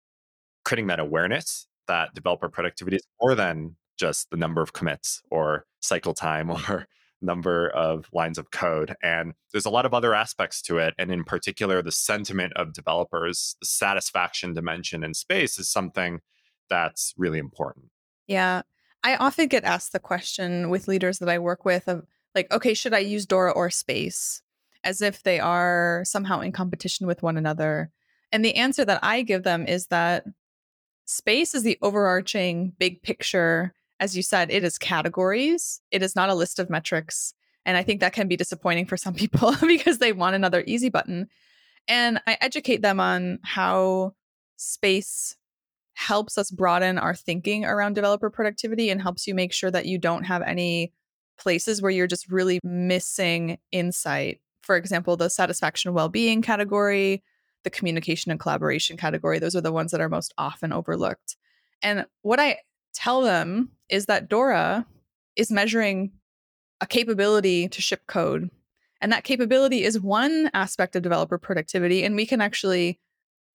creating 0.65 0.87
that 0.87 1.01
awareness 1.01 1.67
that 1.87 2.15
developer 2.15 2.49
productivity 2.49 2.97
is 2.97 3.07
more 3.21 3.35
than 3.35 3.77
just 3.97 4.31
the 4.31 4.37
number 4.37 4.63
of 4.63 4.73
commits 4.73 5.23
or 5.31 5.67
cycle 5.81 6.15
time 6.15 6.51
or 6.69 6.87
number 7.25 7.71
of 7.71 8.09
lines 8.13 8.39
of 8.39 8.51
code. 8.51 8.95
And 9.03 9.35
there's 9.53 9.67
a 9.67 9.71
lot 9.71 9.87
of 9.87 9.95
other 9.95 10.15
aspects 10.15 10.61
to 10.63 10.79
it. 10.79 10.95
And 10.99 11.11
in 11.11 11.25
particular, 11.25 11.83
the 11.83 11.93
sentiment 11.93 12.53
of 12.55 12.73
developers, 12.73 13.57
the 13.61 13.67
satisfaction 13.67 14.55
dimension 14.55 15.03
in 15.03 15.15
space 15.15 15.59
is 15.59 15.71
something 15.71 16.21
that's 16.69 17.15
really 17.17 17.39
important. 17.39 17.87
Yeah. 18.27 18.63
I 19.03 19.17
often 19.17 19.49
get 19.49 19.65
asked 19.65 19.93
the 19.93 19.99
question 19.99 20.71
with 20.71 20.89
leaders 20.89 21.19
that 21.19 21.29
I 21.29 21.39
work 21.39 21.65
with 21.65 21.89
of 21.89 22.07
like, 22.35 22.51
okay, 22.53 22.75
should 22.75 22.95
I 22.95 22.99
use 22.99 23.27
Dora 23.27 23.53
or 23.53 23.71
space? 23.71 24.43
As 24.83 25.03
if 25.03 25.23
they 25.23 25.41
are 25.41 26.03
somehow 26.05 26.41
in 26.41 26.53
competition 26.53 27.07
with 27.07 27.23
one 27.23 27.37
another. 27.37 27.91
And 28.33 28.45
the 28.45 28.57
answer 28.57 28.85
that 28.85 29.01
I 29.03 29.23
give 29.23 29.43
them 29.43 29.67
is 29.67 29.87
that 29.89 30.25
space 31.05 31.55
is 31.55 31.63
the 31.63 31.79
overarching 31.83 32.73
big 32.79 33.03
picture 33.03 33.75
as 34.01 34.17
you 34.17 34.23
said, 34.23 34.51
it 34.51 34.65
is 34.65 34.79
categories. 34.79 35.81
It 35.91 36.03
is 36.03 36.17
not 36.17 36.29
a 36.29 36.35
list 36.35 36.59
of 36.59 36.71
metrics. 36.71 37.35
And 37.65 37.77
I 37.77 37.83
think 37.83 38.01
that 38.01 38.13
can 38.13 38.29
be 38.29 38.37
disappointing 38.37 38.87
for 38.87 38.97
some 38.97 39.15
people 39.23 39.55
because 39.63 39.99
they 39.99 40.13
want 40.13 40.37
another 40.37 40.65
easy 40.67 40.89
button. 40.89 41.29
And 41.87 42.21
I 42.27 42.37
educate 42.41 42.83
them 42.83 43.01
on 43.01 43.39
how 43.43 44.15
space 44.57 45.37
helps 45.95 46.37
us 46.37 46.51
broaden 46.51 46.99
our 46.99 47.15
thinking 47.15 47.65
around 47.65 47.95
developer 47.95 48.31
productivity 48.31 48.91
and 48.91 49.01
helps 49.01 49.27
you 49.27 49.35
make 49.35 49.53
sure 49.53 49.71
that 49.71 49.87
you 49.87 49.99
don't 49.99 50.25
have 50.25 50.43
any 50.43 50.93
places 51.39 51.81
where 51.81 51.91
you're 51.91 52.07
just 52.07 52.31
really 52.31 52.61
missing 52.63 53.59
insight. 53.73 54.41
For 54.63 54.77
example, 54.77 55.17
the 55.17 55.31
satisfaction 55.31 55.95
well 55.95 56.09
being 56.09 56.43
category, 56.43 57.23
the 57.65 57.71
communication 57.71 58.31
and 58.31 58.41
collaboration 58.41 58.97
category, 58.97 59.39
those 59.39 59.57
are 59.57 59.61
the 59.61 59.73
ones 59.73 59.91
that 59.93 60.01
are 60.01 60.09
most 60.09 60.35
often 60.39 60.73
overlooked. 60.73 61.37
And 61.83 62.07
what 62.23 62.41
I 62.41 62.59
tell 62.95 63.23
them 63.23 63.71
is 63.89 64.07
that 64.07 64.29
Dora 64.29 64.87
is 65.37 65.51
measuring 65.51 66.13
a 66.81 66.87
capability 66.87 67.69
to 67.69 67.83
ship 67.83 68.03
code. 68.07 68.51
And 69.01 69.13
that 69.13 69.25
capability 69.25 69.85
is 69.85 70.01
one 70.01 70.51
aspect 70.55 70.97
of 70.97 71.03
developer 71.03 71.39
productivity. 71.39 72.05
And 72.05 72.17
we 72.17 72.27
can 72.27 72.41
actually 72.41 73.01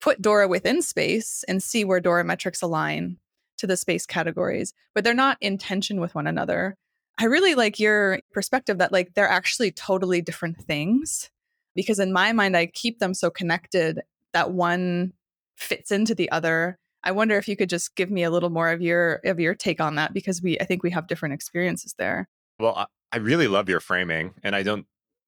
put 0.01 0.21
Dora 0.21 0.47
within 0.47 0.81
space 0.81 1.43
and 1.47 1.61
see 1.61 1.83
where 1.83 1.99
Dora 1.99 2.23
metrics 2.23 2.61
align 2.61 3.17
to 3.57 3.67
the 3.67 3.77
space 3.77 4.05
categories, 4.05 4.73
but 4.93 5.03
they're 5.03 5.13
not 5.13 5.37
in 5.41 5.57
tension 5.57 5.99
with 5.99 6.15
one 6.15 6.27
another. 6.27 6.75
I 7.17 7.25
really 7.25 7.55
like 7.55 7.79
your 7.79 8.19
perspective 8.31 8.77
that 8.77 8.93
like 8.93 9.13
they're 9.13 9.27
actually 9.27 9.71
totally 9.71 10.21
different 10.21 10.57
things 10.57 11.29
because 11.75 11.99
in 11.99 12.13
my 12.13 12.31
mind 12.31 12.55
I 12.55 12.67
keep 12.67 12.99
them 12.99 13.13
so 13.13 13.29
connected 13.29 14.01
that 14.31 14.51
one 14.51 15.13
fits 15.57 15.91
into 15.91 16.15
the 16.15 16.31
other 16.31 16.77
I 17.03 17.11
wonder 17.11 17.37
if 17.37 17.47
you 17.47 17.55
could 17.55 17.69
just 17.69 17.95
give 17.95 18.11
me 18.11 18.23
a 18.23 18.29
little 18.29 18.49
more 18.49 18.69
of 18.71 18.81
your 18.81 19.21
of 19.23 19.39
your 19.39 19.55
take 19.55 19.79
on 19.79 19.95
that 19.95 20.13
because 20.13 20.41
we 20.41 20.59
I 20.59 20.65
think 20.65 20.83
we 20.83 20.91
have 20.91 21.07
different 21.07 21.33
experiences 21.33 21.95
there. 21.97 22.27
Well, 22.59 22.87
I 23.11 23.17
really 23.17 23.47
love 23.47 23.69
your 23.69 23.79
framing 23.79 24.33
and 24.43 24.55
I 24.55 24.63
don't 24.63 24.85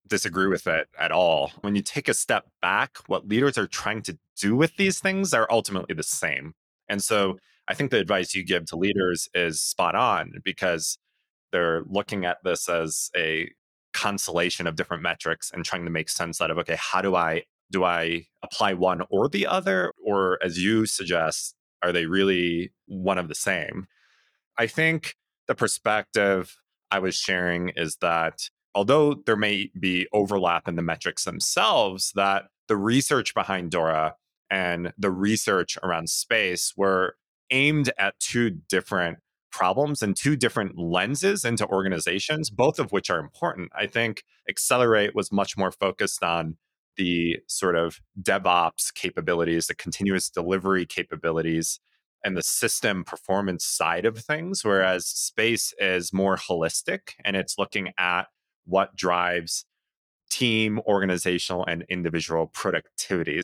disagree 0.08 0.48
with 0.48 0.68
it 0.68 0.88
at 1.00 1.12
all. 1.12 1.52
When 1.62 1.76
you 1.76 1.82
take 1.82 2.10
a 2.10 2.14
step 2.14 2.46
back, 2.62 2.98
what 3.08 3.28
leaders 3.28 3.58
are 3.58 3.68
trying 3.68 4.02
to 4.04 4.18
do 4.40 4.56
with 4.56 4.76
these 4.78 5.00
things 5.00 5.34
are 5.34 5.48
ultimately 5.50 5.96
the 5.96 6.04
same. 6.04 6.54
And 6.90 7.02
so 7.02 7.38
I 7.68 7.74
think 7.74 7.92
the 7.92 8.00
advice 8.00 8.36
you 8.36 8.44
give 8.44 8.66
to 8.68 8.76
leaders 8.76 9.30
is 9.34 9.62
spot 9.62 9.96
on 9.96 10.34
because 10.44 10.98
they're 11.52 11.84
looking 11.86 12.26
at 12.26 12.38
this 12.44 12.68
as 12.68 13.10
a 13.16 13.50
constellation 13.94 14.68
of 14.68 14.76
different 14.76 15.04
metrics 15.04 15.52
and 15.52 15.66
trying 15.66 15.86
to 15.86 15.92
make 15.92 16.10
sense 16.10 16.42
out 16.42 16.52
of 16.52 16.58
okay, 16.58 16.78
how 16.78 17.02
do 17.02 17.16
I 17.16 17.44
do 17.72 17.84
I 17.84 18.26
apply 18.44 18.74
one 18.74 19.02
or 19.10 19.30
the 19.30 19.48
other? 19.48 19.94
Or 20.04 20.38
as 20.44 20.62
you 20.62 20.86
suggest, 20.86 21.56
are 21.82 21.92
they 21.92 22.06
really 22.06 22.74
one 22.88 23.18
of 23.18 23.28
the 23.30 23.36
same? 23.36 23.88
I 24.58 24.68
think 24.68 25.16
the 25.48 25.56
perspective 25.56 26.58
I 26.92 27.00
was 27.00 27.16
sharing 27.16 27.70
is 27.70 27.98
that 28.02 28.50
although 28.76 29.16
there 29.26 29.36
may 29.36 29.72
be 29.80 30.08
overlap 30.14 30.68
in 30.68 30.76
the 30.76 30.82
metrics 30.82 31.24
themselves, 31.24 32.12
that 32.16 32.46
the 32.68 32.78
research 32.78 33.34
behind 33.34 33.72
Dora 33.72 34.16
and 34.50 34.94
the 34.98 35.12
research 35.12 35.78
around 35.84 36.10
space 36.10 36.74
were 36.76 37.16
aimed 37.50 37.92
at 37.98 38.20
two 38.20 38.50
different 38.70 39.20
problems 39.52 40.02
and 40.02 40.16
two 40.16 40.36
different 40.36 40.78
lenses 40.78 41.44
into 41.44 41.68
organizations, 41.68 42.50
both 42.50 42.80
of 42.80 42.92
which 42.92 43.10
are 43.10 43.20
important. 43.20 43.70
I 43.76 43.88
think 43.88 44.24
Accelerate 44.50 45.14
was 45.14 45.32
much 45.32 45.58
more 45.58 45.72
focused 45.72 46.24
on 46.24 46.58
the 46.98 47.38
sort 47.48 47.76
of 47.76 48.00
DevOps 48.22 48.94
capabilities, 48.94 49.68
the 49.68 49.76
continuous 49.76 50.30
delivery 50.30 50.86
capabilities, 50.86 51.80
and 52.24 52.38
the 52.38 52.44
system 52.44 53.04
performance 53.04 53.66
side 53.66 54.06
of 54.06 54.18
things, 54.20 54.64
whereas 54.64 55.08
space 55.08 55.74
is 55.80 56.14
more 56.14 56.38
holistic 56.38 57.14
and 57.26 57.36
it's 57.36 57.58
looking 57.58 57.90
at 57.98 58.28
what 58.66 58.96
drives 58.96 59.66
team, 60.30 60.80
organizational, 60.88 61.66
and 61.66 61.86
individual 61.90 62.48
productivity. 62.48 63.42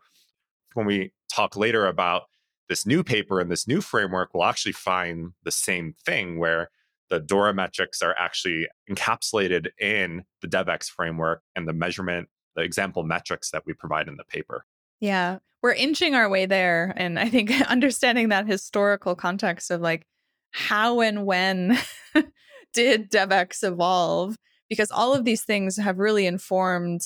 When 0.74 0.86
we 0.86 1.12
talk 1.32 1.56
later 1.56 1.86
about 1.86 2.24
this 2.70 2.86
new 2.86 3.04
paper 3.04 3.40
and 3.40 3.52
this 3.52 3.68
new 3.68 3.82
framework, 3.82 4.34
we'll 4.34 4.46
actually 4.46 4.72
find 4.74 5.34
the 5.44 5.52
same 5.52 5.96
thing 6.06 6.40
where 6.40 6.70
the 7.10 7.20
Dora 7.20 7.54
metrics 7.54 8.02
are 8.02 8.16
actually 8.18 8.68
encapsulated 8.90 9.68
in 9.80 10.24
the 10.42 10.48
DevEx 10.48 10.90
framework 10.90 11.42
and 11.56 11.68
the 11.68 11.74
measurement 11.74 12.30
the 12.58 12.64
example 12.64 13.04
metrics 13.04 13.52
that 13.52 13.64
we 13.66 13.74
provide 13.74 14.10
in 14.10 14.18
the 14.18 14.26
paper. 14.26 14.66
Yeah, 15.00 15.38
we're 15.62 15.74
inching 15.74 16.16
our 16.16 16.28
way 16.28 16.48
there. 16.48 16.94
And 16.98 17.18
I 17.20 17.30
think 17.30 17.52
understanding 17.70 18.30
that 18.30 18.48
historical 18.48 19.16
context 19.16 19.72
of 19.72 19.80
like 19.80 20.06
how 20.52 21.00
and 21.00 21.26
when 21.26 21.78
did 22.74 23.12
DevEx 23.12 23.64
evolve, 23.64 24.36
because 24.70 24.92
all 24.92 25.14
of 25.14 25.26
these 25.26 25.44
things 25.44 25.78
have 25.78 26.00
really 26.00 26.26
informed 26.26 27.02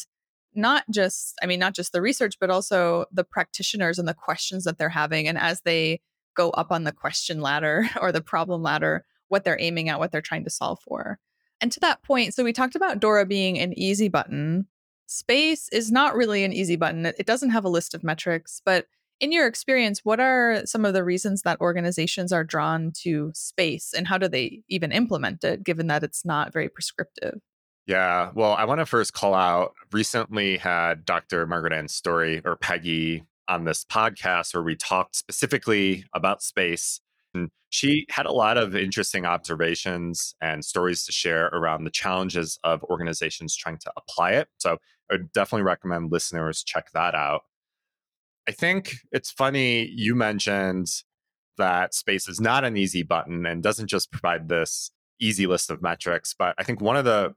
not 0.54 0.84
just, 0.90 1.36
I 1.42 1.46
mean, 1.46 1.60
not 1.60 1.76
just 1.76 1.94
the 1.94 2.02
research, 2.02 2.36
but 2.40 2.50
also 2.50 3.06
the 3.12 3.24
practitioners 3.24 4.00
and 4.00 4.08
the 4.08 4.14
questions 4.14 4.66
that 4.66 4.78
they're 4.78 4.90
having. 4.90 5.28
And 5.28 5.38
as 5.38 5.62
they 5.62 6.02
go 6.36 6.50
up 6.52 6.72
on 6.72 6.84
the 6.84 6.92
question 6.92 7.42
ladder 7.42 7.90
or 8.02 8.12
the 8.12 8.22
problem 8.22 8.62
ladder, 8.62 9.06
what 9.30 9.44
they're 9.44 9.62
aiming 9.62 9.90
at, 9.90 10.00
what 10.00 10.12
they're 10.12 10.22
trying 10.22 10.44
to 10.44 10.50
solve 10.50 10.80
for. 10.88 11.20
And 11.62 11.72
to 11.72 11.80
that 11.82 12.04
point, 12.04 12.34
so 12.34 12.44
we 12.44 12.54
talked 12.54 12.76
about 12.76 13.00
Dora 13.00 13.26
being 13.26 13.60
an 13.60 13.78
easy 13.78 14.10
button 14.10 14.68
Space 15.12 15.68
is 15.74 15.92
not 15.92 16.16
really 16.16 16.46
an 16.46 16.54
easy 16.54 16.78
button. 16.78 17.06
It 17.06 17.26
doesn't 17.26 17.50
have 17.50 17.66
a 17.66 17.70
list 17.70 17.94
of 17.94 18.02
metrics, 18.02 18.62
but 18.64 18.86
in 19.20 19.34
your 19.34 19.46
experience, 19.46 20.06
what 20.06 20.22
are 20.22 20.62
some 20.64 20.86
of 20.86 20.94
the 20.94 21.04
reasons 21.04 21.42
that 21.42 21.60
organizations 21.60 22.32
are 22.32 22.46
drawn 22.46 22.94
to 23.02 23.30
space 23.36 23.94
and 23.94 24.08
how 24.08 24.18
do 24.18 24.30
they 24.30 24.64
even 24.70 24.94
implement 24.94 25.44
it 25.44 25.66
given 25.66 25.88
that 25.88 26.06
it's 26.06 26.24
not 26.24 26.54
very 26.54 26.70
prescriptive? 26.70 27.42
Yeah, 27.88 28.32
well, 28.36 28.54
I 28.54 28.66
want 28.66 28.80
to 28.80 28.86
first 28.86 29.14
call 29.14 29.34
out 29.34 29.74
recently 29.92 30.58
had 30.58 31.04
Dr. 31.06 31.48
Margaret-Anne 31.48 31.88
Storey 31.88 32.42
or 32.46 32.56
Peggy 32.56 33.24
on 33.48 33.66
this 33.66 33.84
podcast 33.84 34.54
where 34.54 34.64
we 34.64 34.76
talked 34.76 35.16
specifically 35.16 36.06
about 36.14 36.42
space 36.42 37.02
and 37.34 37.50
she 37.70 38.06
had 38.10 38.26
a 38.26 38.32
lot 38.32 38.58
of 38.58 38.76
interesting 38.76 39.26
observations 39.26 40.36
and 40.42 40.64
stories 40.64 41.06
to 41.06 41.12
share 41.12 41.48
around 41.48 41.84
the 41.84 41.90
challenges 41.90 42.60
of 42.64 42.84
organizations 42.84 43.56
trying 43.56 43.78
to 43.80 43.92
apply 43.98 44.32
it. 44.32 44.48
So 44.58 44.78
I 45.10 45.14
would 45.14 45.32
definitely 45.32 45.64
recommend 45.64 46.12
listeners 46.12 46.64
check 46.64 46.92
that 46.94 47.16
out. 47.16 47.42
I 48.48 48.52
think 48.52 48.96
it's 49.12 49.32
funny 49.32 49.88
you 49.88 50.16
mentioned 50.16 50.88
that 51.58 51.94
space 51.94 52.28
is 52.28 52.40
not 52.40 52.64
an 52.64 52.78
easy 52.78 53.04
button 53.04 53.46
and 53.46 53.64
doesn't 53.64 53.88
just 53.88 54.12
provide 54.12 54.50
this 54.50 54.92
easy 55.20 55.48
list 55.48 55.70
of 55.70 55.82
metrics, 55.82 56.34
but 56.38 56.56
I 56.58 56.64
think 56.64 56.82
one 56.82 56.98
of 56.98 57.06
the 57.06 57.34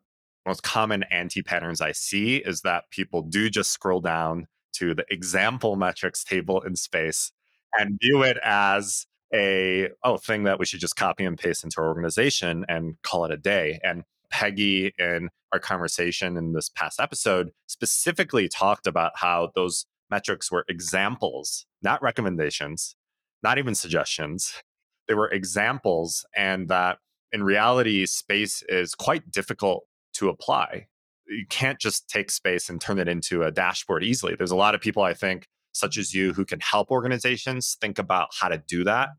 most 0.47 0.63
common 0.63 1.05
anti 1.05 1.43
patterns 1.43 1.81
I 1.81 1.93
see 1.93 2.37
is 2.37 2.63
that 2.63 2.91
people 2.91 3.23
do 3.23 3.49
just 3.49 3.71
scroll 3.71 4.01
down 4.01 4.47
to 4.75 4.95
the 4.95 5.05
example 5.11 5.77
metrics 5.77 6.25
table 6.25 6.61
in 6.61 6.77
space 6.77 7.33
and 7.79 7.99
view 8.01 8.23
it 8.23 8.39
as 8.43 9.07
a 9.33 9.89
oh 10.05 10.17
thing 10.17 10.45
that 10.45 10.59
we 10.59 10.67
should 10.67 10.81
just 10.81 10.97
copy 10.97 11.25
and 11.25 11.39
paste 11.39 11.65
into 11.65 11.81
our 11.81 11.89
organization 11.89 12.65
and 12.69 12.97
call 13.03 13.25
it 13.25 13.31
a 13.31 13.37
day. 13.37 13.81
And 13.83 14.05
Peggy 14.31 14.93
in 14.99 15.31
our 15.53 15.59
conversation 15.59 16.37
in 16.37 16.53
this 16.53 16.69
past 16.69 17.01
episode 17.01 17.51
specifically 17.67 18.49
talked 18.49 18.87
about 18.87 19.13
how 19.17 19.51
those 19.55 19.87
metrics 20.11 20.51
were 20.51 20.65
examples, 20.69 21.67
not 21.83 22.03
recommendations, 22.03 22.97
not 23.43 23.59
even 23.59 23.75
suggestions. 23.75 24.53
They 25.07 25.15
were 25.15 25.29
examples, 25.29 26.25
and 26.35 26.69
that 26.69 26.99
in 27.33 27.43
reality, 27.43 28.07
space 28.07 28.63
is 28.69 28.95
quite 28.95 29.31
difficult 29.31 29.85
to 30.15 30.29
apply. 30.29 30.87
You 31.27 31.47
can't 31.49 31.79
just 31.79 32.09
take 32.09 32.31
space 32.31 32.69
and 32.69 32.81
turn 32.81 32.99
it 32.99 33.09
into 33.09 33.43
a 33.43 33.51
dashboard 33.51 34.05
easily. 34.05 34.35
There's 34.37 34.51
a 34.51 34.57
lot 34.57 34.75
of 34.75 34.81
people, 34.81 35.03
I 35.03 35.15
think, 35.15 35.47
such 35.73 35.97
as 35.97 36.15
you, 36.15 36.33
who 36.33 36.45
can 36.45 36.61
help 36.61 36.91
organizations 36.91 37.77
think 37.81 37.99
about 37.99 38.29
how 38.39 38.49
to 38.49 38.59
do 38.59 38.85
that 38.85 39.11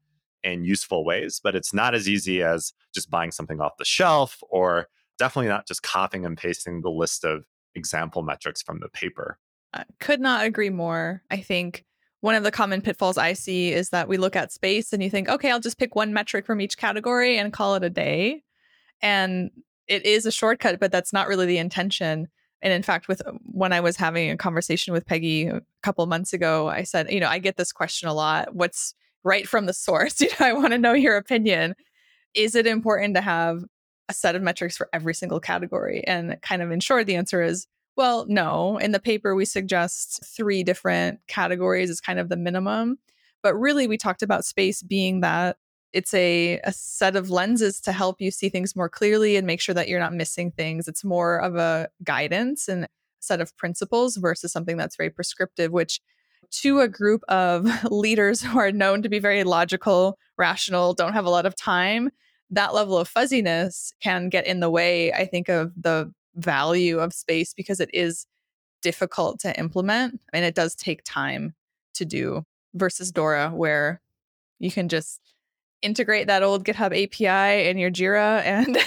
in 0.43 0.63
useful 0.63 1.03
ways, 1.03 1.41
but 1.43 1.55
it's 1.55 1.73
not 1.73 1.95
as 1.95 2.07
easy 2.07 2.43
as 2.43 2.71
just 2.93 3.09
buying 3.09 3.31
something 3.31 3.59
off 3.59 3.77
the 3.77 3.85
shelf 3.85 4.37
or 4.49 4.87
definitely 5.17 5.49
not 5.49 5.67
just 5.67 5.81
copying 5.81 6.25
and 6.25 6.37
pasting 6.37 6.81
the 6.81 6.89
list 6.89 7.25
of 7.25 7.45
example 7.73 8.21
metrics 8.21 8.61
from 8.61 8.79
the 8.79 8.89
paper. 8.89 9.39
I 9.73 9.83
could 9.99 10.21
not 10.21 10.45
agree 10.45 10.69
more. 10.69 11.23
I 11.31 11.37
think 11.37 11.83
one 12.21 12.35
of 12.35 12.43
the 12.43 12.51
common 12.51 12.81
pitfalls 12.81 13.17
I 13.17 13.33
see 13.33 13.71
is 13.73 13.89
that 13.89 14.07
we 14.07 14.17
look 14.17 14.35
at 14.35 14.51
space 14.51 14.93
and 14.93 15.03
you 15.03 15.09
think, 15.09 15.27
okay, 15.27 15.51
I'll 15.51 15.59
just 15.59 15.77
pick 15.77 15.95
one 15.95 16.13
metric 16.13 16.45
from 16.45 16.61
each 16.61 16.77
category 16.77 17.37
and 17.37 17.51
call 17.51 17.75
it 17.75 17.83
a 17.83 17.89
day. 17.89 18.43
And 19.01 19.51
it 19.87 20.05
is 20.05 20.25
a 20.25 20.31
shortcut, 20.31 20.79
but 20.79 20.91
that's 20.91 21.13
not 21.13 21.27
really 21.27 21.45
the 21.45 21.57
intention. 21.57 22.27
And 22.61 22.73
in 22.73 22.83
fact, 22.83 23.07
with 23.07 23.25
um, 23.27 23.39
when 23.43 23.73
I 23.73 23.79
was 23.79 23.97
having 23.97 24.29
a 24.31 24.37
conversation 24.37 24.93
with 24.93 25.05
Peggy 25.05 25.47
a 25.47 25.61
couple 25.83 26.05
months 26.07 26.33
ago, 26.33 26.67
I 26.67 26.83
said, 26.83 27.11
you 27.11 27.19
know, 27.19 27.27
I 27.27 27.39
get 27.39 27.57
this 27.57 27.71
question 27.71 28.09
a 28.09 28.13
lot. 28.13 28.55
What's 28.55 28.95
right 29.23 29.47
from 29.47 29.65
the 29.65 29.73
source? 29.73 30.19
You 30.21 30.29
know, 30.39 30.45
I 30.45 30.53
want 30.53 30.71
to 30.71 30.77
know 30.77 30.93
your 30.93 31.17
opinion. 31.17 31.75
Is 32.33 32.55
it 32.55 32.67
important 32.67 33.15
to 33.15 33.21
have 33.21 33.63
a 34.09 34.13
set 34.13 34.35
of 34.35 34.41
metrics 34.41 34.77
for 34.77 34.89
every 34.93 35.13
single 35.13 35.39
category? 35.39 36.03
And 36.05 36.37
kind 36.41 36.61
of 36.61 36.71
in 36.71 36.79
short, 36.79 37.05
the 37.05 37.15
answer 37.15 37.41
is 37.41 37.67
well, 37.97 38.25
no. 38.27 38.77
In 38.77 38.91
the 38.91 38.99
paper, 38.99 39.35
we 39.35 39.45
suggest 39.45 40.21
three 40.35 40.63
different 40.63 41.19
categories 41.27 41.89
is 41.89 42.01
kind 42.01 42.19
of 42.19 42.27
the 42.27 42.35
minimum. 42.35 42.97
But 43.41 43.55
really, 43.55 43.87
we 43.87 43.97
talked 43.97 44.21
about 44.21 44.43
space 44.43 44.81
being 44.81 45.21
that 45.21 45.57
it's 45.95 46.13
a, 46.13 46.59
a 46.65 46.73
set 46.73 47.15
of 47.15 47.29
lenses 47.29 47.79
to 47.79 47.93
help 47.93 48.19
you 48.19 48.29
see 48.29 48.49
things 48.49 48.75
more 48.75 48.89
clearly 48.89 49.37
and 49.37 49.47
make 49.47 49.61
sure 49.61 49.73
that 49.73 49.87
you're 49.87 50.01
not 50.01 50.13
missing 50.13 50.51
things. 50.51 50.89
It's 50.89 51.05
more 51.05 51.37
of 51.37 51.55
a 51.55 51.87
guidance 52.03 52.67
and 52.67 52.85
set 53.21 53.39
of 53.39 53.55
principles 53.55 54.17
versus 54.17 54.51
something 54.51 54.75
that's 54.75 54.97
very 54.97 55.09
prescriptive, 55.09 55.71
which 55.71 56.01
to 56.51 56.81
a 56.81 56.89
group 56.89 57.23
of 57.29 57.65
leaders 57.89 58.41
who 58.41 58.59
are 58.59 58.73
known 58.73 59.03
to 59.03 59.09
be 59.09 59.19
very 59.19 59.45
logical, 59.45 60.17
rational, 60.37 60.93
don't 60.93 61.13
have 61.13 61.25
a 61.25 61.29
lot 61.29 61.45
of 61.45 61.55
time, 61.55 62.09
that 62.49 62.73
level 62.73 62.97
of 62.97 63.07
fuzziness 63.07 63.93
can 64.01 64.27
get 64.27 64.45
in 64.45 64.59
the 64.59 64.69
way, 64.69 65.13
I 65.13 65.25
think, 65.25 65.47
of 65.47 65.71
the 65.81 66.11
value 66.35 66.99
of 66.99 67.13
space 67.13 67.53
because 67.53 67.79
it 67.79 67.89
is 67.93 68.27
difficult 68.81 69.39
to 69.39 69.57
implement 69.57 70.19
and 70.33 70.43
it 70.43 70.55
does 70.55 70.75
take 70.75 71.03
time 71.05 71.55
to 71.93 72.03
do 72.03 72.43
versus 72.73 73.13
Dora, 73.13 73.49
where 73.51 74.01
you 74.59 74.69
can 74.69 74.89
just 74.89 75.21
integrate 75.85 76.27
that 76.27 76.43
old 76.43 76.65
GitHub 76.65 76.91
API 76.91 77.69
in 77.69 77.77
your 77.77 77.91
Jira 77.91 78.41
and 78.43 78.77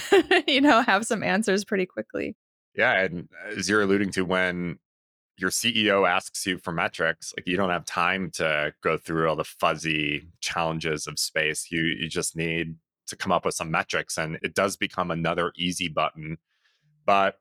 you 0.47 0.61
know 0.61 0.81
have 0.81 1.05
some 1.05 1.23
answers 1.23 1.63
pretty 1.63 1.85
quickly. 1.85 2.35
Yeah, 2.75 3.01
and 3.01 3.27
uh, 3.45 3.57
as 3.57 3.69
you're 3.69 3.81
alluding 3.81 4.11
to, 4.11 4.23
when 4.23 4.77
your 5.37 5.49
CEO 5.49 6.07
asks 6.07 6.45
you 6.45 6.57
for 6.57 6.71
metrics, 6.71 7.33
like 7.35 7.47
you 7.47 7.57
don't 7.57 7.69
have 7.69 7.85
time 7.85 8.29
to 8.31 8.73
go 8.83 8.97
through 8.97 9.29
all 9.29 9.35
the 9.35 9.43
fuzzy 9.43 10.27
challenges 10.41 11.07
of 11.07 11.17
space. 11.17 11.67
You 11.71 11.81
you 11.81 12.09
just 12.09 12.35
need 12.35 12.75
to 13.07 13.15
come 13.15 13.31
up 13.31 13.45
with 13.45 13.55
some 13.55 13.71
metrics, 13.71 14.17
and 14.17 14.37
it 14.43 14.53
does 14.53 14.75
become 14.75 15.11
another 15.11 15.51
easy 15.55 15.87
button. 15.87 16.37
But 17.05 17.35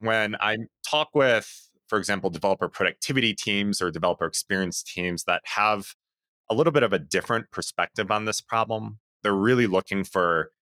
when 0.00 0.36
I 0.40 0.58
talk 0.88 1.08
with, 1.14 1.70
for 1.88 1.98
example, 1.98 2.30
developer 2.30 2.68
productivity 2.68 3.34
teams 3.34 3.80
or 3.80 3.90
developer 3.90 4.26
experience 4.26 4.82
teams 4.82 5.24
that 5.24 5.42
have 5.44 5.94
a 6.50 6.54
little 6.54 6.72
bit 6.72 6.82
of 6.82 6.92
a 6.92 6.98
different 6.98 7.50
perspective 7.50 8.10
on 8.10 8.24
this 8.26 8.40
problem, 8.40 8.98
they're 9.24 9.32
really 9.32 9.66
looking 9.66 10.04
for 10.04 10.52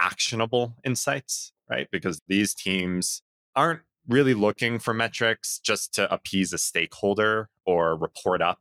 actionable 0.00 0.76
insights, 0.84 1.52
right? 1.68 1.88
Because 1.90 2.20
these 2.28 2.54
teams 2.54 3.22
aren't 3.56 3.80
really 4.06 4.34
looking 4.34 4.78
for 4.78 4.94
metrics 4.94 5.58
just 5.58 5.92
to 5.94 6.12
appease 6.12 6.52
a 6.52 6.58
stakeholder 6.58 7.48
or 7.66 7.96
report 7.96 8.40
up 8.40 8.60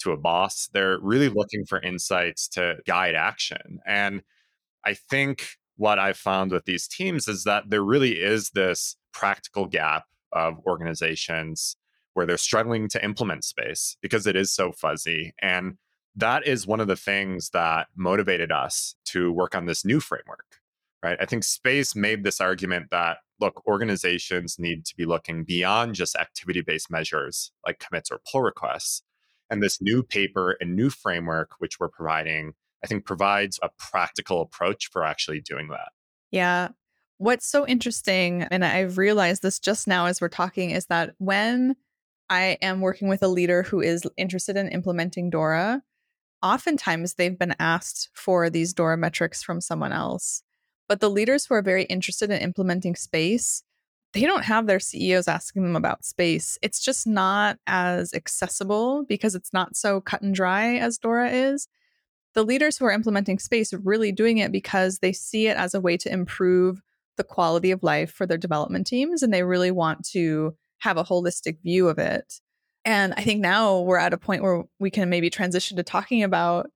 to 0.00 0.12
a 0.12 0.16
boss. 0.16 0.68
They're 0.72 0.98
really 1.00 1.28
looking 1.28 1.66
for 1.66 1.80
insights 1.80 2.48
to 2.48 2.78
guide 2.86 3.14
action. 3.14 3.80
And 3.86 4.22
I 4.84 4.94
think 4.94 5.56
what 5.76 5.98
I've 5.98 6.16
found 6.16 6.52
with 6.52 6.64
these 6.64 6.88
teams 6.88 7.28
is 7.28 7.44
that 7.44 7.70
there 7.70 7.82
really 7.82 8.20
is 8.20 8.50
this 8.50 8.96
practical 9.12 9.66
gap 9.66 10.04
of 10.32 10.58
organizations 10.66 11.76
where 12.14 12.26
they're 12.26 12.36
struggling 12.36 12.88
to 12.88 13.04
implement 13.04 13.44
space 13.44 13.96
because 14.00 14.26
it 14.26 14.36
is 14.36 14.52
so 14.52 14.72
fuzzy. 14.72 15.32
And 15.40 15.76
that 16.16 16.46
is 16.46 16.66
one 16.66 16.80
of 16.80 16.88
the 16.88 16.96
things 16.96 17.50
that 17.50 17.86
motivated 17.96 18.50
us 18.50 18.94
to 19.12 19.32
work 19.32 19.54
on 19.54 19.66
this 19.66 19.84
new 19.84 20.00
framework 20.00 20.60
right? 21.02 21.18
I 21.20 21.26
think 21.26 21.44
space 21.44 21.94
made 21.96 22.24
this 22.24 22.40
argument 22.40 22.88
that 22.90 23.18
look 23.40 23.66
organizations 23.66 24.58
need 24.58 24.84
to 24.84 24.94
be 24.96 25.06
looking 25.06 25.44
beyond 25.44 25.94
just 25.94 26.16
activity 26.16 26.60
based 26.60 26.90
measures 26.90 27.52
like 27.66 27.78
commits 27.78 28.10
or 28.10 28.20
pull 28.30 28.42
requests. 28.42 29.02
And 29.48 29.62
this 29.62 29.80
new 29.80 30.02
paper 30.02 30.56
and 30.60 30.76
new 30.76 30.90
framework 30.90 31.52
which 31.58 31.80
we're 31.80 31.88
providing 31.88 32.52
i 32.84 32.86
think 32.86 33.04
provides 33.04 33.58
a 33.62 33.70
practical 33.78 34.42
approach 34.42 34.88
for 34.90 35.04
actually 35.04 35.40
doing 35.40 35.68
that. 35.68 35.90
Yeah. 36.30 36.68
What's 37.18 37.46
so 37.46 37.66
interesting 37.66 38.42
and 38.44 38.64
i've 38.64 38.96
realized 38.96 39.42
this 39.42 39.58
just 39.58 39.86
now 39.86 40.06
as 40.06 40.20
we're 40.20 40.28
talking 40.28 40.70
is 40.70 40.86
that 40.86 41.14
when 41.18 41.76
i 42.30 42.56
am 42.62 42.80
working 42.80 43.08
with 43.08 43.22
a 43.22 43.28
leader 43.28 43.62
who 43.62 43.80
is 43.80 44.04
interested 44.16 44.56
in 44.56 44.68
implementing 44.68 45.28
dora 45.28 45.82
oftentimes 46.42 47.14
they've 47.14 47.38
been 47.38 47.54
asked 47.58 48.10
for 48.14 48.50
these 48.50 48.72
Dora 48.72 48.96
metrics 48.96 49.42
from 49.42 49.60
someone 49.60 49.92
else. 49.92 50.42
But 50.88 51.00
the 51.00 51.10
leaders 51.10 51.46
who 51.46 51.54
are 51.54 51.62
very 51.62 51.84
interested 51.84 52.30
in 52.30 52.40
implementing 52.40 52.96
space, 52.96 53.62
they 54.12 54.22
don't 54.22 54.44
have 54.44 54.66
their 54.66 54.80
CEOs 54.80 55.28
asking 55.28 55.62
them 55.62 55.76
about 55.76 56.04
space. 56.04 56.58
It's 56.62 56.80
just 56.80 57.06
not 57.06 57.58
as 57.66 58.12
accessible 58.12 59.04
because 59.08 59.34
it's 59.34 59.52
not 59.52 59.76
so 59.76 60.00
cut 60.00 60.22
and 60.22 60.34
dry 60.34 60.76
as 60.76 60.98
Dora 60.98 61.30
is. 61.30 61.68
The 62.34 62.44
leaders 62.44 62.76
who 62.76 62.86
are 62.86 62.92
implementing 62.92 63.38
space 63.38 63.72
are 63.72 63.78
really 63.78 64.12
doing 64.12 64.38
it 64.38 64.52
because 64.52 64.98
they 64.98 65.12
see 65.12 65.46
it 65.46 65.56
as 65.56 65.74
a 65.74 65.80
way 65.80 65.96
to 65.98 66.12
improve 66.12 66.80
the 67.16 67.24
quality 67.24 67.70
of 67.70 67.82
life 67.82 68.10
for 68.12 68.26
their 68.26 68.38
development 68.38 68.86
teams 68.86 69.22
and 69.22 69.32
they 69.32 69.42
really 69.42 69.70
want 69.70 70.04
to 70.06 70.56
have 70.78 70.96
a 70.96 71.04
holistic 71.04 71.60
view 71.62 71.88
of 71.88 71.98
it. 71.98 72.40
And 72.84 73.14
I 73.16 73.22
think 73.22 73.40
now 73.40 73.80
we're 73.80 73.98
at 73.98 74.14
a 74.14 74.18
point 74.18 74.42
where 74.42 74.64
we 74.78 74.90
can 74.90 75.10
maybe 75.10 75.30
transition 75.30 75.76
to 75.76 75.82
talking 75.82 76.22
about 76.22 76.70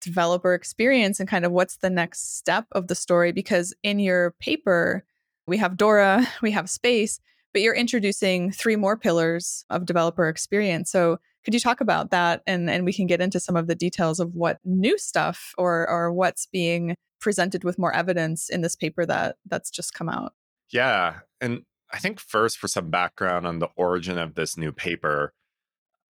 developer 0.00 0.54
experience 0.54 1.18
and 1.18 1.28
kind 1.28 1.44
of 1.44 1.52
what's 1.52 1.78
the 1.78 1.90
next 1.90 2.36
step 2.36 2.66
of 2.72 2.88
the 2.88 2.94
story. 2.94 3.32
Because 3.32 3.74
in 3.82 3.98
your 3.98 4.32
paper, 4.40 5.04
we 5.46 5.56
have 5.58 5.76
Dora, 5.76 6.26
we 6.42 6.50
have 6.52 6.70
space, 6.70 7.20
but 7.52 7.62
you're 7.62 7.74
introducing 7.74 8.52
three 8.52 8.76
more 8.76 8.96
pillars 8.96 9.64
of 9.70 9.86
developer 9.86 10.28
experience. 10.28 10.90
So 10.90 11.18
could 11.44 11.54
you 11.54 11.60
talk 11.60 11.80
about 11.80 12.10
that 12.10 12.42
and, 12.46 12.70
and 12.70 12.84
we 12.84 12.92
can 12.92 13.06
get 13.06 13.20
into 13.20 13.38
some 13.38 13.56
of 13.56 13.66
the 13.66 13.74
details 13.74 14.18
of 14.18 14.34
what 14.34 14.58
new 14.64 14.96
stuff 14.96 15.52
or 15.58 15.88
or 15.88 16.12
what's 16.12 16.46
being 16.46 16.96
presented 17.20 17.64
with 17.64 17.78
more 17.78 17.94
evidence 17.94 18.48
in 18.48 18.60
this 18.60 18.76
paper 18.76 19.04
that 19.06 19.36
that's 19.46 19.70
just 19.70 19.94
come 19.94 20.08
out? 20.08 20.32
Yeah. 20.70 21.20
And 21.40 21.62
I 21.94 21.98
think 21.98 22.18
first, 22.18 22.58
for 22.58 22.66
some 22.66 22.90
background 22.90 23.46
on 23.46 23.60
the 23.60 23.68
origin 23.76 24.18
of 24.18 24.34
this 24.34 24.56
new 24.56 24.72
paper, 24.72 25.32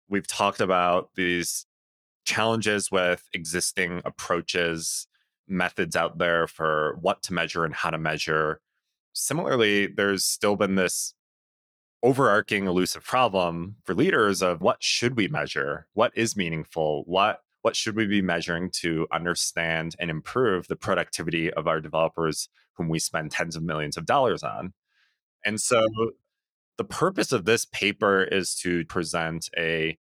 we've 0.08 0.28
talked 0.28 0.62
about 0.62 1.10
these 1.16 1.66
challenges 2.24 2.92
with 2.92 3.28
existing 3.34 4.04
approaches, 4.06 5.08
methods 5.48 5.96
out 5.96 6.20
there 6.20 6.46
for 6.46 7.00
what 7.02 7.24
to 7.24 7.34
measure 7.34 7.66
and 7.66 7.74
how 7.74 7.90
to 7.90 7.98
measure. 7.98 8.62
Similarly, 9.14 9.88
there's 9.88 10.24
still 10.24 10.56
been 10.56 10.76
this 10.76 11.16
overarching 12.04 12.68
elusive 12.68 13.04
problem 13.04 13.78
for 13.84 13.96
leaders 13.96 14.44
of 14.44 14.62
what 14.62 14.84
should 14.84 15.18
we 15.18 15.28
measure? 15.28 15.88
What 15.94 16.12
is 16.16 16.38
meaningful? 16.38 17.06
What 17.08 17.40
what 17.64 17.76
should 17.76 17.96
we 17.96 18.06
be 18.06 18.22
measuring 18.22 18.70
to 18.82 19.08
understand 19.12 19.96
and 20.00 20.12
improve 20.12 20.68
the 20.68 20.76
productivity 20.76 21.52
of 21.52 21.68
our 21.68 21.82
developers 21.82 22.50
whom 22.74 22.88
we 22.88 23.00
spend 23.00 23.32
tens 23.32 23.56
of 23.56 23.64
millions 23.64 23.98
of 23.98 24.06
dollars 24.06 24.44
on? 24.44 24.74
And 25.46 25.60
so 25.60 25.86
the 26.78 26.84
purpose 26.84 27.32
of 27.32 27.46
this 27.46 27.66
paper 27.66 28.24
is 28.24 28.56
to 28.56 28.86
present 28.86 29.50
a 29.58 29.98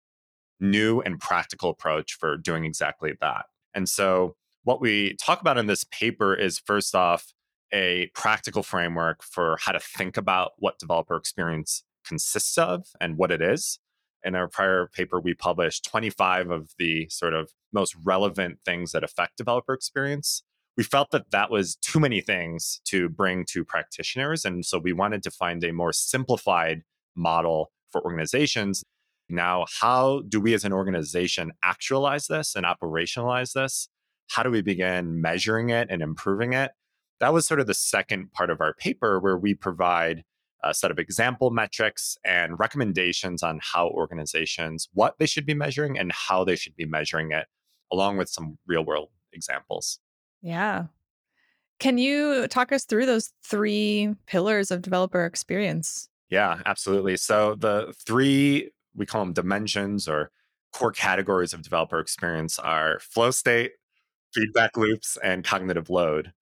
new 0.61 1.01
and 1.01 1.21
practical 1.21 1.71
approach 1.71 2.15
for 2.15 2.37
doing 2.37 2.65
exactly 2.65 3.13
that. 3.21 3.47
And 3.75 3.89
so 3.89 4.37
what 4.65 4.81
we 4.81 5.15
talk 5.15 5.41
about 5.41 5.59
in 5.59 5.67
this 5.67 5.85
paper 5.85 6.35
is 6.35 6.59
first 6.59 6.95
off, 6.95 7.33
a 7.73 8.11
practical 8.15 8.63
framework 8.63 9.23
for 9.23 9.59
how 9.61 9.73
to 9.73 9.81
think 9.81 10.17
about 10.17 10.53
what 10.59 10.79
developer 10.79 11.17
experience 11.17 11.85
consists 12.07 12.57
of 12.57 12.87
and 13.01 13.17
what 13.17 13.31
it 13.31 13.43
is. 13.43 13.79
In 14.25 14.35
our 14.35 14.49
prior 14.49 14.89
paper, 14.93 15.21
we 15.21 15.35
published 15.35 15.85
25 15.85 16.51
of 16.51 16.71
the 16.79 17.09
sort 17.09 17.35
of 17.35 17.51
most 17.73 17.95
relevant 18.03 18.59
things 18.65 18.93
that 18.93 19.05
affect 19.05 19.37
developer 19.37 19.75
experience. 19.75 20.43
We 20.79 20.85
felt 20.85 21.11
that 21.11 21.33
that 21.33 21.51
was 21.51 21.75
too 21.75 21.99
many 21.99 22.21
things 22.21 22.81
to 22.85 23.09
bring 23.09 23.45
to 23.47 23.65
practitioners. 23.65 24.45
And 24.45 24.65
so 24.65 24.79
we 24.79 24.93
wanted 24.93 25.25
to 25.25 25.31
find 25.31 25.63
a 25.65 25.73
more 25.73 25.93
simplified 25.93 26.83
model 27.17 27.73
for 27.91 28.01
organizations. 28.05 28.85
Now, 29.29 29.67
how 29.81 30.23
do 30.29 30.41
we 30.41 30.55
as 30.55 30.65
an 30.65 30.73
organization 30.73 31.51
actualize 31.65 32.29
this 32.29 32.55
and 32.55 32.65
operationalize 32.65 33.55
this? 33.55 33.89
How 34.29 34.45
do 34.45 34.51
we 34.51 34.63
begin 34.63 35.21
measuring 35.21 35.71
it 35.71 35.89
and 35.91 36.01
improving 36.01 36.53
it? 36.53 36.71
That 37.19 37.33
was 37.33 37.45
sort 37.45 37.59
of 37.59 37.67
the 37.67 37.75
second 37.75 38.33
part 38.33 38.49
of 38.49 38.61
our 38.61 38.73
paper 38.73 39.19
where 39.19 39.37
we 39.37 39.55
provide 39.55 40.23
a 40.63 40.73
set 40.73 40.93
of 40.93 40.99
example 41.01 41.51
metrics 41.51 42.17
and 42.25 42.57
recommendations 42.57 43.43
on 43.43 43.59
how 43.61 43.89
organizations, 43.89 44.89
what 44.93 45.17
they 45.19 45.27
should 45.27 45.45
be 45.45 45.55
measuring 45.55 45.99
and 45.99 46.13
how 46.13 46.45
they 46.45 46.55
should 46.55 46.77
be 46.77 46.87
measuring 46.87 47.33
it, 47.33 47.47
along 47.91 48.17
with 48.17 48.29
some 48.29 48.59
real 48.65 48.85
world 48.85 49.09
examples. 49.33 49.99
Yeah. 50.43 50.87
Can 51.79 51.99
you 51.99 52.49
talk 52.49 52.73
us 52.73 52.85
through 52.85 53.07
those 53.07 53.33
three 53.45 54.15
pillars 54.27 54.71
of 54.71 54.83
developer 54.83 55.25
experience? 55.25 56.09
Yeah, 56.29 56.61
absolutely. 56.67 57.17
So 57.17 57.55
the 57.55 57.95
three, 58.05 58.71
we 58.97 59.07
call 59.07 59.25
them 59.25 59.33
dimensions 59.33 60.09
or 60.09 60.31
core 60.73 60.93
categories 60.93 61.53
of 61.53 61.63
developer 61.63 62.01
experience 62.01 62.59
are 62.59 62.99
flow 63.01 63.31
state, 63.31 63.73
feedback 64.35 64.77
loops, 64.77 65.17
and 65.23 65.45
cognitive 65.45 65.89
load. 65.89 66.33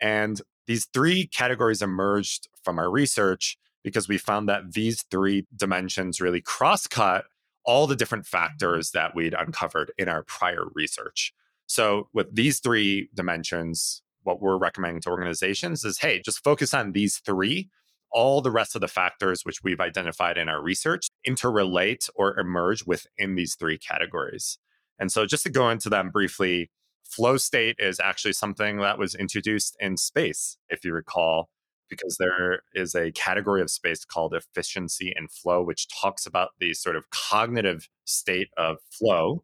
And 0.00 0.40
these 0.66 0.86
three 0.86 1.26
categories 1.26 1.82
emerged 1.82 2.48
from 2.62 2.78
our 2.78 2.90
research 2.90 3.56
because 3.84 4.08
we 4.08 4.18
found 4.18 4.48
that 4.48 4.72
these 4.72 5.02
three 5.10 5.46
dimensions 5.54 6.20
really 6.20 6.40
cross-cut 6.40 7.26
all 7.64 7.86
the 7.86 7.96
different 7.96 8.24
mm-hmm. 8.24 8.36
factors 8.36 8.90
that 8.90 9.14
we'd 9.14 9.34
uncovered 9.34 9.92
in 9.96 10.08
our 10.08 10.24
prior 10.24 10.64
research. 10.74 11.32
So, 11.66 12.08
with 12.12 12.34
these 12.34 12.60
three 12.60 13.08
dimensions, 13.14 14.02
what 14.22 14.40
we're 14.40 14.58
recommending 14.58 15.02
to 15.02 15.10
organizations 15.10 15.84
is 15.84 15.98
hey, 15.98 16.20
just 16.24 16.42
focus 16.42 16.74
on 16.74 16.92
these 16.92 17.18
three. 17.18 17.70
All 18.12 18.40
the 18.40 18.52
rest 18.52 18.74
of 18.74 18.80
the 18.80 18.88
factors 18.88 19.42
which 19.44 19.62
we've 19.62 19.80
identified 19.80 20.38
in 20.38 20.48
our 20.48 20.62
research 20.62 21.08
interrelate 21.28 22.08
or 22.14 22.38
emerge 22.38 22.86
within 22.86 23.34
these 23.34 23.56
three 23.56 23.78
categories. 23.78 24.58
And 24.98 25.12
so, 25.12 25.26
just 25.26 25.42
to 25.42 25.50
go 25.50 25.70
into 25.70 25.88
them 25.88 26.10
briefly, 26.10 26.70
flow 27.04 27.36
state 27.36 27.76
is 27.78 28.00
actually 28.00 28.32
something 28.32 28.78
that 28.78 28.98
was 28.98 29.14
introduced 29.14 29.76
in 29.80 29.96
space, 29.96 30.56
if 30.68 30.84
you 30.84 30.92
recall, 30.92 31.50
because 31.88 32.16
there 32.18 32.60
is 32.74 32.94
a 32.94 33.12
category 33.12 33.62
of 33.62 33.70
space 33.70 34.04
called 34.04 34.34
efficiency 34.34 35.12
and 35.16 35.30
flow, 35.30 35.62
which 35.62 35.88
talks 35.88 36.26
about 36.26 36.50
the 36.58 36.74
sort 36.74 36.96
of 36.96 37.10
cognitive 37.10 37.88
state 38.04 38.48
of 38.56 38.78
flow, 38.90 39.42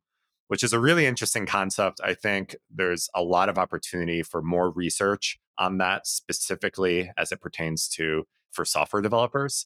which 0.53 0.63
is 0.63 0.75
a 0.75 0.79
really 0.79 1.07
interesting 1.07 1.47
concept. 1.47 1.99
I 2.05 2.13
think 2.13 2.55
there's 2.71 3.09
a 3.15 3.23
lot 3.23 3.49
of 3.49 3.57
opportunity 3.57 4.23
for 4.23 4.43
more 4.43 4.71
research 4.71 5.39
on 5.57 5.79
that 5.79 6.07
specifically 6.07 7.11
as 7.17 7.33
it 7.33 7.41
pertains 7.41 7.89
to 7.95 8.25
for 8.51 8.67
software 8.67 9.01
developers. 9.01 9.65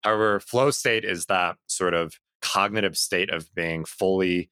However, 0.00 0.40
flow 0.40 0.70
state 0.70 1.04
is 1.04 1.26
that 1.26 1.56
sort 1.66 1.92
of 1.92 2.14
cognitive 2.40 2.96
state 2.96 3.28
of 3.28 3.54
being 3.54 3.84
fully 3.84 4.48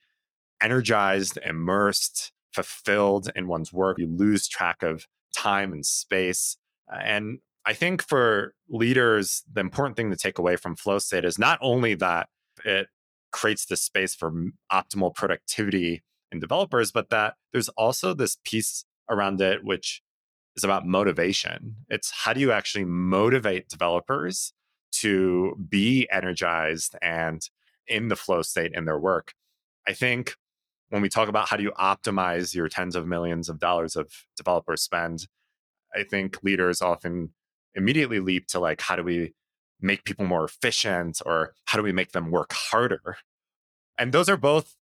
energized, 0.63 1.39
immersed, 1.43 2.31
fulfilled 2.53 3.31
in 3.35 3.49
one's 3.49 3.73
work. 3.73 3.97
You 3.99 4.07
lose 4.07 4.49
track 4.49 4.83
of 4.83 5.07
time 5.35 5.73
and 5.73 5.87
space. 5.87 6.59
And 6.93 7.39
I 7.65 7.73
think 7.73 8.07
for 8.07 8.53
leaders, 8.69 9.45
the 9.51 9.63
important 9.63 9.97
thing 9.97 10.11
to 10.11 10.17
take 10.17 10.37
away 10.37 10.57
from 10.57 10.77
flow 10.77 10.99
state 10.99 11.25
is 11.25 11.39
not 11.39 11.59
only 11.63 11.95
that 11.95 12.29
it 12.67 12.89
creates 13.33 13.67
this 13.67 13.83
space 13.83 14.15
for 14.15 14.33
optimal 14.73 15.15
productivity 15.15 16.03
in 16.33 16.41
developers, 16.41 16.93
but 16.93 17.11
that 17.11 17.35
there's 17.53 17.69
also 17.71 18.15
this 18.15 18.39
piece 18.45 18.85
around 19.09 19.41
it, 19.41 19.65
which 19.65 20.03
is 20.57 20.65
about 20.65 20.87
motivation. 20.87 21.77
It's 21.89 22.11
how 22.25 22.33
do 22.33 22.41
you 22.41 22.53
actually 22.53 22.85
motivate 22.85 23.69
developers 23.69 24.53
to 24.93 25.57
be 25.69 26.09
energized 26.11 26.97
and 27.01 27.41
in 27.87 28.09
the 28.09 28.17
flow 28.17 28.43
state 28.43 28.73
in 28.75 28.85
their 28.85 28.99
work? 28.99 29.33
I 29.87 29.93
think 29.93 30.35
when 30.91 31.03
we 31.03 31.09
talk 31.09 31.29
about 31.29 31.49
how 31.49 31.57
do 31.57 31.63
you 31.63 31.73
optimize 31.79 32.55
your 32.55 32.69
tens 32.69 32.97
of 32.97 33.07
millions 33.07 33.49
of 33.49 33.59
dollars 33.59 33.97
of 33.97 34.13
developer 34.37 34.77
spend, 34.77 35.27
I 35.95 36.03
think 36.03 36.43
leaders 36.43 36.83
often 36.83 37.31
immediately 37.75 38.21
leap 38.21 38.47
to 38.49 38.61
like, 38.61 38.81
how 38.81 38.97
do 38.97 39.03
we 39.03 39.35
make 39.83 40.05
people 40.05 40.25
more 40.25 40.45
efficient 40.45 41.21
or 41.25 41.55
how 41.67 41.79
do 41.79 41.83
we 41.83 41.93
make 41.93 42.13
them 42.13 42.31
work 42.31 42.53
harder? 42.53 43.17
And 43.99 44.13
those 44.13 44.29
are 44.29 44.37
both 44.37 44.77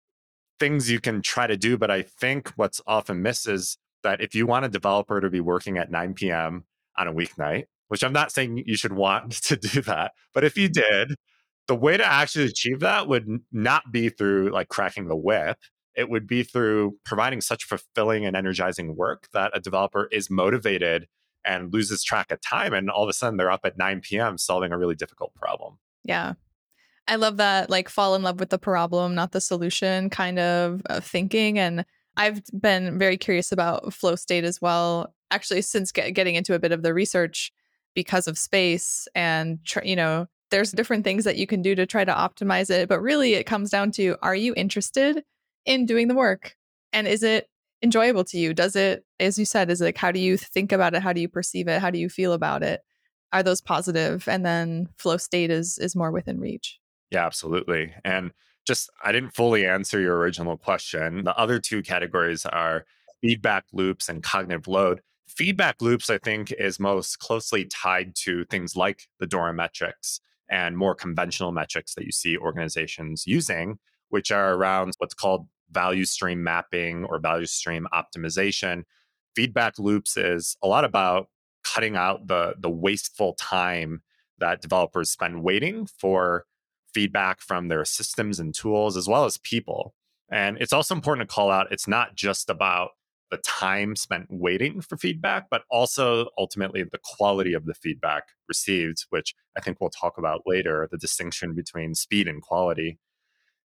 things 0.58 0.90
you 0.90 1.00
can 1.00 1.22
try 1.22 1.46
to 1.46 1.56
do. 1.56 1.76
But 1.76 1.90
I 1.90 2.02
think 2.02 2.52
what's 2.56 2.80
often 2.86 3.22
missed 3.22 3.48
is 3.48 3.78
that 4.02 4.20
if 4.20 4.34
you 4.34 4.46
want 4.46 4.64
a 4.64 4.68
developer 4.68 5.20
to 5.20 5.30
be 5.30 5.40
working 5.40 5.78
at 5.78 5.90
9 5.90 6.14
p.m. 6.14 6.64
on 6.96 7.08
a 7.08 7.12
weeknight, 7.12 7.64
which 7.88 8.02
I'm 8.02 8.12
not 8.12 8.32
saying 8.32 8.62
you 8.66 8.76
should 8.76 8.92
want 8.92 9.32
to 9.44 9.56
do 9.56 9.80
that, 9.82 10.12
but 10.34 10.44
if 10.44 10.56
you 10.56 10.68
mm-hmm. 10.68 11.08
did, 11.08 11.16
the 11.68 11.74
way 11.74 11.96
to 11.96 12.04
actually 12.04 12.44
achieve 12.44 12.80
that 12.80 13.08
would 13.08 13.26
not 13.50 13.90
be 13.90 14.08
through 14.08 14.50
like 14.50 14.68
cracking 14.68 15.08
the 15.08 15.16
whip. 15.16 15.58
It 15.96 16.10
would 16.10 16.26
be 16.26 16.42
through 16.42 16.98
providing 17.04 17.40
such 17.40 17.64
fulfilling 17.64 18.26
and 18.26 18.36
energizing 18.36 18.96
work 18.96 19.28
that 19.32 19.50
a 19.54 19.60
developer 19.60 20.08
is 20.12 20.30
motivated 20.30 21.08
and 21.46 21.72
loses 21.72 22.02
track 22.02 22.30
of 22.30 22.40
time. 22.40 22.74
And 22.74 22.90
all 22.90 23.02
of 23.02 23.08
a 23.08 23.12
sudden 23.12 23.36
they're 23.36 23.50
up 23.50 23.64
at 23.64 23.78
9 23.78 24.00
p.m. 24.00 24.36
solving 24.36 24.72
a 24.72 24.78
really 24.78 24.94
difficult 24.94 25.34
problem. 25.34 25.78
Yeah. 26.04 26.34
I 27.08 27.16
love 27.16 27.36
that, 27.36 27.70
like, 27.70 27.88
fall 27.88 28.16
in 28.16 28.22
love 28.22 28.40
with 28.40 28.50
the 28.50 28.58
problem, 28.58 29.14
not 29.14 29.32
the 29.32 29.40
solution 29.40 30.10
kind 30.10 30.38
of 30.38 30.82
uh, 30.90 31.00
thinking. 31.00 31.58
And 31.58 31.84
I've 32.16 32.42
been 32.58 32.98
very 32.98 33.16
curious 33.16 33.52
about 33.52 33.94
flow 33.94 34.16
state 34.16 34.44
as 34.44 34.60
well, 34.60 35.14
actually, 35.30 35.62
since 35.62 35.92
get, 35.92 36.10
getting 36.14 36.34
into 36.34 36.54
a 36.54 36.58
bit 36.58 36.72
of 36.72 36.82
the 36.82 36.92
research 36.92 37.52
because 37.94 38.26
of 38.26 38.36
space 38.36 39.06
and, 39.14 39.60
tr- 39.64 39.84
you 39.84 39.94
know, 39.94 40.26
there's 40.50 40.72
different 40.72 41.04
things 41.04 41.24
that 41.24 41.36
you 41.36 41.46
can 41.46 41.62
do 41.62 41.74
to 41.74 41.86
try 41.86 42.04
to 42.04 42.12
optimize 42.12 42.70
it. 42.70 42.88
But 42.88 43.00
really, 43.00 43.34
it 43.34 43.46
comes 43.46 43.70
down 43.70 43.92
to 43.92 44.16
are 44.22 44.36
you 44.36 44.52
interested 44.56 45.22
in 45.64 45.86
doing 45.86 46.08
the 46.08 46.14
work? 46.14 46.56
And 46.92 47.06
is 47.06 47.22
it 47.22 47.48
enjoyable 47.82 48.24
to 48.24 48.38
you? 48.38 48.54
Does 48.54 48.76
it, 48.76 49.04
as 49.20 49.38
you 49.38 49.44
said, 49.44 49.70
is 49.70 49.80
like, 49.80 49.96
how 49.96 50.12
do 50.12 50.20
you 50.20 50.36
think 50.36 50.72
about 50.72 50.94
it? 50.94 51.02
How 51.02 51.12
do 51.12 51.20
you 51.20 51.28
perceive 51.28 51.68
it? 51.68 51.80
How 51.80 51.90
do 51.90 51.98
you 51.98 52.08
feel 52.08 52.32
about 52.32 52.62
it? 52.62 52.80
Are 53.32 53.42
those 53.42 53.60
positive? 53.60 54.26
And 54.28 54.44
then 54.44 54.88
flow 54.98 55.16
state 55.16 55.50
is 55.50 55.78
is 55.78 55.96
more 55.96 56.10
within 56.10 56.40
reach. 56.40 56.78
Yeah, 57.10 57.26
absolutely. 57.26 57.92
And 58.04 58.32
just 58.66 58.90
I 59.02 59.12
didn't 59.12 59.30
fully 59.34 59.66
answer 59.66 60.00
your 60.00 60.16
original 60.18 60.56
question. 60.56 61.24
The 61.24 61.36
other 61.36 61.60
two 61.60 61.82
categories 61.82 62.44
are 62.46 62.84
feedback 63.20 63.64
loops 63.72 64.08
and 64.08 64.22
cognitive 64.22 64.68
load. 64.68 65.00
Feedback 65.28 65.82
loops, 65.82 66.08
I 66.08 66.18
think, 66.18 66.52
is 66.52 66.78
most 66.78 67.18
closely 67.18 67.64
tied 67.64 68.14
to 68.16 68.44
things 68.46 68.76
like 68.76 69.08
the 69.18 69.26
DORA 69.26 69.52
metrics 69.52 70.20
and 70.48 70.76
more 70.76 70.94
conventional 70.94 71.52
metrics 71.52 71.94
that 71.94 72.04
you 72.04 72.12
see 72.12 72.36
organizations 72.36 73.26
using, 73.26 73.78
which 74.10 74.30
are 74.30 74.54
around 74.54 74.94
what's 74.98 75.14
called 75.14 75.46
value 75.70 76.04
stream 76.04 76.42
mapping 76.42 77.04
or 77.04 77.18
value 77.18 77.46
stream 77.46 77.86
optimization. 77.92 78.84
Feedback 79.34 79.78
loops 79.78 80.16
is 80.16 80.56
a 80.62 80.66
lot 80.66 80.84
about 80.84 81.28
cutting 81.64 81.96
out 81.96 82.26
the, 82.28 82.54
the 82.58 82.70
wasteful 82.70 83.34
time 83.34 84.02
that 84.38 84.62
developers 84.62 85.10
spend 85.10 85.42
waiting 85.42 85.86
for 85.86 86.44
feedback 86.94 87.40
from 87.40 87.68
their 87.68 87.84
systems 87.84 88.38
and 88.38 88.54
tools, 88.54 88.96
as 88.96 89.08
well 89.08 89.24
as 89.24 89.38
people. 89.38 89.94
And 90.30 90.56
it's 90.60 90.72
also 90.72 90.94
important 90.94 91.28
to 91.28 91.34
call 91.34 91.50
out 91.50 91.70
it's 91.70 91.88
not 91.88 92.14
just 92.14 92.48
about 92.50 92.90
the 93.30 93.36
time 93.38 93.96
spent 93.96 94.26
waiting 94.30 94.80
for 94.80 94.96
feedback, 94.96 95.46
but 95.50 95.62
also 95.70 96.28
ultimately 96.38 96.84
the 96.84 97.00
quality 97.02 97.52
of 97.52 97.66
the 97.66 97.74
feedback 97.74 98.28
received, 98.48 99.04
which 99.10 99.34
I 99.56 99.60
think 99.60 99.80
we'll 99.80 99.90
talk 99.90 100.16
about 100.16 100.42
later 100.46 100.88
the 100.90 100.98
distinction 100.98 101.54
between 101.54 101.94
speed 101.94 102.28
and 102.28 102.40
quality. 102.40 102.98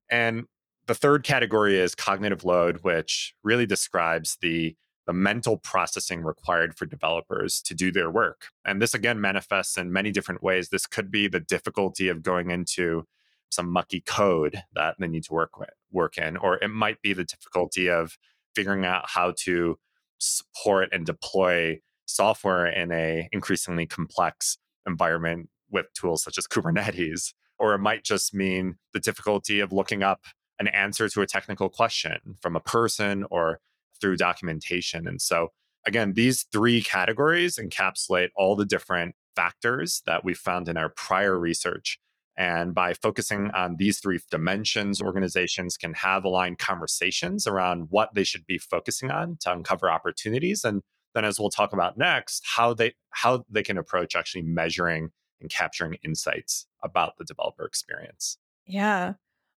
And 0.10 0.46
the 0.88 0.96
third 0.96 1.24
category 1.24 1.78
is 1.78 1.96
cognitive 1.96 2.44
load, 2.44 2.80
which 2.84 3.34
really 3.44 3.66
describes 3.66 4.38
the 4.42 4.76
the 5.08 5.14
mental 5.14 5.58
processing 5.58 6.24
required 6.24 6.76
for 6.76 6.88
developers 6.88 7.62
to 7.62 7.76
do 7.76 7.92
their 7.92 8.10
work. 8.10 8.48
And 8.66 8.82
this 8.82 8.96
again 8.96 9.22
manifests 9.22 9.78
in 9.78 9.94
many 9.94 10.10
different 10.12 10.42
ways. 10.42 10.70
This 10.70 10.88
could 10.88 11.12
be 11.12 11.28
the 11.28 11.40
difficulty 11.40 12.08
of 12.08 12.24
going 12.24 12.50
into 12.50 13.06
some 13.50 13.72
mucky 13.72 14.02
code 14.02 14.64
that 14.74 14.96
they 15.00 15.08
need 15.08 15.24
to 15.26 15.34
work 15.34 15.60
with, 15.60 15.70
work 15.92 16.18
in, 16.18 16.38
or 16.38 16.58
it 16.58 16.70
might 16.70 17.02
be 17.04 17.14
the 17.14 17.24
difficulty 17.24 17.88
of 17.88 18.18
figuring 18.56 18.84
out 18.84 19.04
how 19.10 19.34
to 19.44 19.78
support 20.18 20.90
and 20.92 21.06
deploy 21.06 21.80
software 22.06 22.66
in 22.66 22.92
a 22.92 23.30
increasingly 23.32 23.86
complex 23.86 24.58
environment 24.88 25.50
with 25.70 25.86
tools 25.94 26.24
such 26.24 26.38
as 26.38 26.48
Kubernetes. 26.48 27.34
Or 27.60 27.74
it 27.76 27.80
might 27.80 28.04
just 28.04 28.34
mean 28.34 28.78
the 28.94 29.00
difficulty 29.00 29.60
of 29.60 29.72
looking 29.72 30.04
up 30.04 30.22
an 30.60 30.68
answer 30.68 31.10
to 31.10 31.22
a 31.22 31.28
technical 31.28 31.70
question 31.70 32.36
from 32.42 32.56
a 32.56 32.60
person 32.60 33.26
or 33.30 33.60
through 34.00 34.18
documentation. 34.18 35.08
And 35.08 35.22
so, 35.22 35.50
again, 35.86 36.14
these 36.14 36.44
three 36.52 36.82
categories 36.82 37.58
encapsulate 37.58 38.30
all 38.36 38.56
the 38.56 38.66
different 38.66 39.16
factors 39.36 40.02
that 40.06 40.24
we 40.24 40.34
found 40.34 40.70
in 40.70 40.78
our 40.78 40.90
prior 40.90 41.38
research. 41.38 42.00
And 42.38 42.74
by 42.74 42.94
focusing 42.94 43.50
on 43.52 43.78
these 43.78 44.00
three 44.00 44.20
dimensions, 44.30 45.02
organizations 45.02 45.78
can 45.78 45.94
have 45.94 46.26
aligned 46.26 46.58
conversations 46.58 47.48
around 47.48 47.88
what 47.90 48.14
they 48.14 48.26
should 48.26 48.46
be 48.46 48.58
focusing 48.58 49.10
on 49.10 49.38
to 49.42 49.54
uncover 49.54 49.90
opportunities. 49.90 50.66
And 50.66 50.82
then 51.14 51.24
as 51.24 51.40
we'll 51.40 51.50
talk 51.50 51.72
about 51.72 51.98
next, 51.98 52.44
how 52.46 52.74
they 52.74 52.94
how 53.12 53.46
they 53.50 53.64
can 53.64 53.78
approach 53.78 54.16
actually 54.16 54.42
measuring 54.42 55.12
and 55.40 55.50
capturing 55.50 55.96
insights 56.04 56.68
about 56.84 57.18
the 57.18 57.24
developer 57.24 57.66
experience. 57.66 58.38
Yeah. 58.66 59.14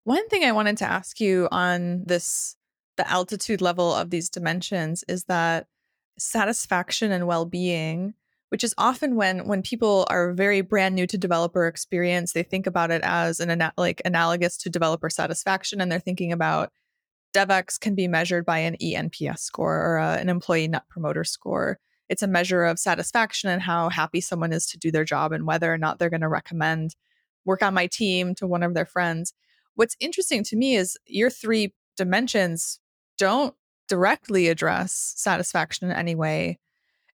One 0.08 0.26
thing 0.30 0.42
I 0.42 0.52
wanted 0.52 0.78
to 0.78 0.86
ask 0.86 1.20
you 1.20 1.48
on 1.52 2.02
this 2.06 2.56
the 2.96 3.06
altitude 3.10 3.60
level 3.60 3.94
of 3.94 4.08
these 4.08 4.30
dimensions 4.30 5.04
is 5.06 5.24
that 5.24 5.66
satisfaction 6.18 7.12
and 7.12 7.26
well-being 7.26 8.14
which 8.48 8.64
is 8.64 8.74
often 8.78 9.16
when 9.16 9.46
when 9.46 9.60
people 9.60 10.06
are 10.08 10.32
very 10.32 10.62
brand 10.62 10.94
new 10.94 11.06
to 11.08 11.18
developer 11.18 11.66
experience 11.66 12.32
they 12.32 12.42
think 12.42 12.66
about 12.66 12.90
it 12.90 13.02
as 13.04 13.38
an 13.38 13.50
ana- 13.50 13.74
like 13.76 14.00
analogous 14.06 14.56
to 14.56 14.70
developer 14.70 15.10
satisfaction 15.10 15.78
and 15.78 15.92
they're 15.92 16.00
thinking 16.00 16.32
about 16.32 16.72
DevEx 17.34 17.78
can 17.78 17.94
be 17.94 18.08
measured 18.08 18.46
by 18.46 18.60
an 18.60 18.78
eNPS 18.82 19.40
score 19.40 19.76
or 19.76 19.98
a, 19.98 20.14
an 20.14 20.30
employee 20.30 20.68
net 20.68 20.88
promoter 20.88 21.22
score. 21.22 21.78
It's 22.08 22.22
a 22.22 22.26
measure 22.26 22.64
of 22.64 22.78
satisfaction 22.78 23.50
and 23.50 23.60
how 23.60 23.90
happy 23.90 24.22
someone 24.22 24.54
is 24.54 24.64
to 24.68 24.78
do 24.78 24.90
their 24.90 25.04
job 25.04 25.32
and 25.32 25.46
whether 25.46 25.70
or 25.70 25.76
not 25.76 25.98
they're 25.98 26.08
going 26.08 26.22
to 26.22 26.28
recommend 26.28 26.96
work 27.44 27.62
on 27.62 27.74
my 27.74 27.86
team 27.86 28.34
to 28.36 28.46
one 28.46 28.62
of 28.62 28.72
their 28.72 28.86
friends. 28.86 29.34
What's 29.78 29.96
interesting 30.00 30.42
to 30.42 30.56
me 30.56 30.74
is 30.74 30.98
your 31.06 31.30
three 31.30 31.72
dimensions 31.96 32.80
don't 33.16 33.54
directly 33.88 34.48
address 34.48 35.14
satisfaction 35.16 35.88
in 35.88 35.96
any 35.96 36.16
way. 36.16 36.58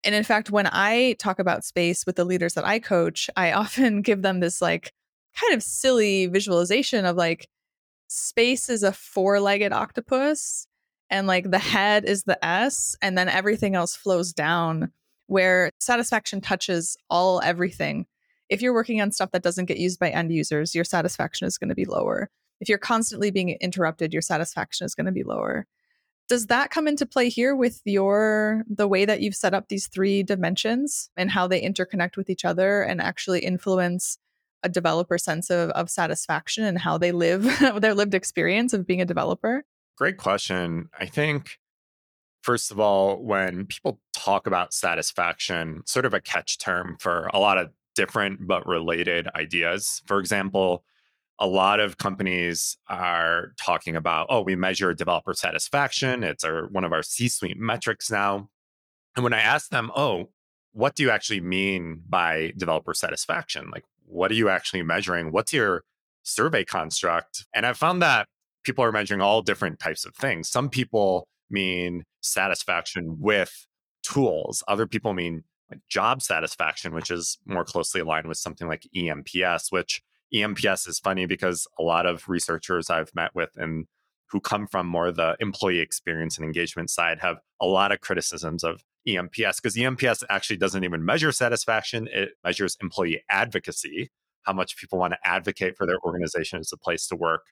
And 0.02 0.14
in 0.14 0.24
fact, 0.24 0.50
when 0.50 0.66
I 0.72 1.16
talk 1.18 1.38
about 1.38 1.66
space 1.66 2.06
with 2.06 2.16
the 2.16 2.24
leaders 2.24 2.54
that 2.54 2.64
I 2.64 2.78
coach, 2.78 3.28
I 3.36 3.52
often 3.62 4.00
give 4.00 4.22
them 4.22 4.40
this 4.40 4.62
like 4.62 4.94
kind 5.38 5.52
of 5.52 5.62
silly 5.62 6.24
visualization 6.24 7.04
of 7.04 7.16
like 7.16 7.50
space 8.08 8.70
is 8.70 8.82
a 8.82 8.92
four 8.92 9.40
legged 9.40 9.74
octopus 9.74 10.66
and 11.10 11.26
like 11.26 11.50
the 11.50 11.58
head 11.58 12.06
is 12.06 12.24
the 12.24 12.42
S 12.42 12.96
and 13.02 13.18
then 13.18 13.28
everything 13.28 13.74
else 13.74 13.94
flows 13.94 14.32
down 14.32 14.90
where 15.26 15.70
satisfaction 15.80 16.40
touches 16.40 16.96
all 17.10 17.42
everything. 17.42 18.06
If 18.48 18.62
you're 18.62 18.72
working 18.72 19.02
on 19.02 19.12
stuff 19.12 19.32
that 19.32 19.42
doesn't 19.42 19.66
get 19.66 19.76
used 19.76 20.00
by 20.00 20.08
end 20.08 20.32
users, 20.32 20.74
your 20.74 20.84
satisfaction 20.84 21.46
is 21.46 21.58
going 21.58 21.68
to 21.68 21.74
be 21.74 21.84
lower. 21.84 22.30
If 22.61 22.68
you're 22.68 22.78
constantly 22.78 23.30
being 23.30 23.50
interrupted, 23.61 24.12
your 24.12 24.22
satisfaction 24.22 24.84
is 24.84 24.94
going 24.94 25.07
to 25.07 25.12
be 25.12 25.24
lower. 25.24 25.66
Does 26.28 26.46
that 26.46 26.70
come 26.70 26.88
into 26.88 27.05
play 27.05 27.28
here 27.28 27.55
with 27.55 27.82
your 27.84 28.64
the 28.68 28.88
way 28.88 29.05
that 29.05 29.20
you've 29.20 29.34
set 29.34 29.52
up 29.52 29.68
these 29.68 29.88
three 29.88 30.22
dimensions 30.22 31.11
and 31.16 31.30
how 31.30 31.46
they 31.46 31.61
interconnect 31.61 32.16
with 32.16 32.30
each 32.30 32.44
other 32.44 32.82
and 32.82 33.00
actually 33.00 33.40
influence 33.40 34.18
a 34.62 34.68
developer 34.68 35.18
sense 35.18 35.50
of, 35.50 35.70
of 35.70 35.90
satisfaction 35.90 36.64
and 36.64 36.78
how 36.78 36.96
they 36.96 37.12
live 37.12 37.42
their 37.80 37.94
lived 37.94 38.14
experience 38.14 38.72
of 38.72 38.86
being 38.86 39.02
a 39.02 39.07
developer? 39.07 39.64
Great 39.96 40.16
question. 40.16 40.88
I 40.98 41.07
think 41.07 41.59
first 42.42 42.70
of 42.70 42.80
all 42.80 43.22
when 43.22 43.66
people 43.66 44.00
talk 44.14 44.46
about 44.46 44.72
satisfaction 44.72 45.82
sort 45.86 46.07
of 46.07 46.14
a 46.14 46.20
catch 46.20 46.59
term 46.59 46.96
for 46.98 47.30
a 47.34 47.38
lot 47.38 47.59
of 47.59 47.70
different 47.94 48.46
but 48.46 48.66
related 48.66 49.28
ideas. 49.36 50.02
For 50.07 50.18
example 50.18 50.84
a 51.39 51.47
lot 51.47 51.80
of 51.80 51.99
companies 51.99 52.76
are 52.89 53.53
talking 53.59 53.97
about, 53.97 54.26
oh, 54.30 54.43
we 54.43 54.55
measure 54.55 54.95
developer 54.95 55.35
satisfaction. 55.35 56.22
It's 56.22 56.45
our 56.45 56.68
one 56.68 56.85
of 56.85 56.93
our 56.93 57.03
C-suite 57.03 57.59
metrics 57.59 58.11
now. 58.11 58.49
And 59.16 59.24
when 59.24 59.32
I 59.32 59.41
ask 59.41 59.70
them, 59.70 59.91
oh, 59.97 60.30
what 60.72 60.95
do 60.95 61.03
you 61.03 61.11
actually 61.11 61.41
mean 61.41 62.03
by 62.09 62.53
developer 62.57 62.95
satisfaction? 62.95 63.70
Like, 63.72 63.85
what 64.07 64.30
are 64.30 64.35
you 64.35 64.49
actually 64.49 64.82
measuring? 64.82 65.32
What's 65.32 65.53
your 65.53 65.85
survey 66.22 66.64
construct? 66.64 67.47
And 67.55 67.64
I've 67.66 67.78
found 67.78 68.03
that 68.03 68.28
people 68.64 68.85
are 68.85 68.93
measuring 68.93 69.20
all 69.20 69.43
different 69.43 69.78
types 69.78 70.05
of 70.05 70.14
things. 70.14 70.49
Some 70.49 70.68
people 70.68 71.28
mean 71.51 72.05
satisfaction 72.20 73.16
with 73.20 73.66
tools. 74.03 74.62
Other 74.66 74.87
people 74.87 75.14
mean 75.14 75.45
like 75.70 75.80
job 75.89 76.22
satisfaction, 76.22 76.95
which 76.95 77.11
is 77.11 77.39
more 77.47 77.64
closely 77.64 78.01
aligned 78.01 78.26
with 78.26 78.39
something 78.39 78.68
like 78.68 78.87
eNPS, 78.97 79.70
which 79.70 80.03
eNPS 80.35 80.89
is 80.89 80.99
funny 80.99 81.26
because 81.26 81.66
a 81.78 81.82
lot 81.82 82.07
of 82.07 82.28
researchers 82.28 82.91
I've 82.91 83.14
met 83.14 83.35
with 83.35 83.51
and 83.57 83.87
who 84.30 84.41
come 84.41 84.66
from 84.66 84.87
more 84.87 85.12
the 85.12 85.37
employee 85.39 85.80
experience 85.80 86.37
and 86.37 86.45
engagement 86.45 86.91
side 86.91 87.20
have 87.20 87.39
a 87.61 87.66
lot 87.66 87.93
of 87.93 88.01
criticisms 88.01 88.64
of 88.64 88.82
eNPS 89.07 89.57
because 89.62 89.76
eNPS 89.76 90.24
actually 90.28 90.57
doesn't 90.57 90.82
even 90.82 91.05
measure 91.05 91.30
satisfaction. 91.30 92.09
It 92.12 92.30
measures 92.43 92.76
employee 92.82 93.22
advocacy, 93.30 94.11
how 94.43 94.53
much 94.53 94.76
people 94.76 94.99
want 94.99 95.12
to 95.12 95.28
advocate 95.28 95.76
for 95.76 95.87
their 95.87 95.99
organization 96.05 96.59
as 96.59 96.72
a 96.72 96.76
place 96.76 97.07
to 97.09 97.16
work. 97.16 97.43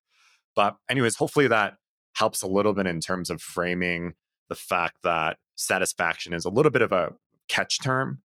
But, 0.57 0.77
anyways, 0.89 1.17
hopefully 1.17 1.47
that 1.49 1.75
helps 2.15 2.43
a 2.43 2.49
little 2.49 2.73
bit 2.73 2.87
in 2.87 3.01
terms 3.01 3.31
of 3.31 3.41
framing 3.41 4.15
the 4.49 4.55
fact 4.55 4.97
that 5.03 5.39
satisfaction 5.55 6.33
is 6.33 6.45
a 6.45 6.51
little 6.51 6.73
bit 6.73 6.83
of 6.83 6.93
a 6.93 7.13
catch 7.49 7.81
term. 7.81 8.23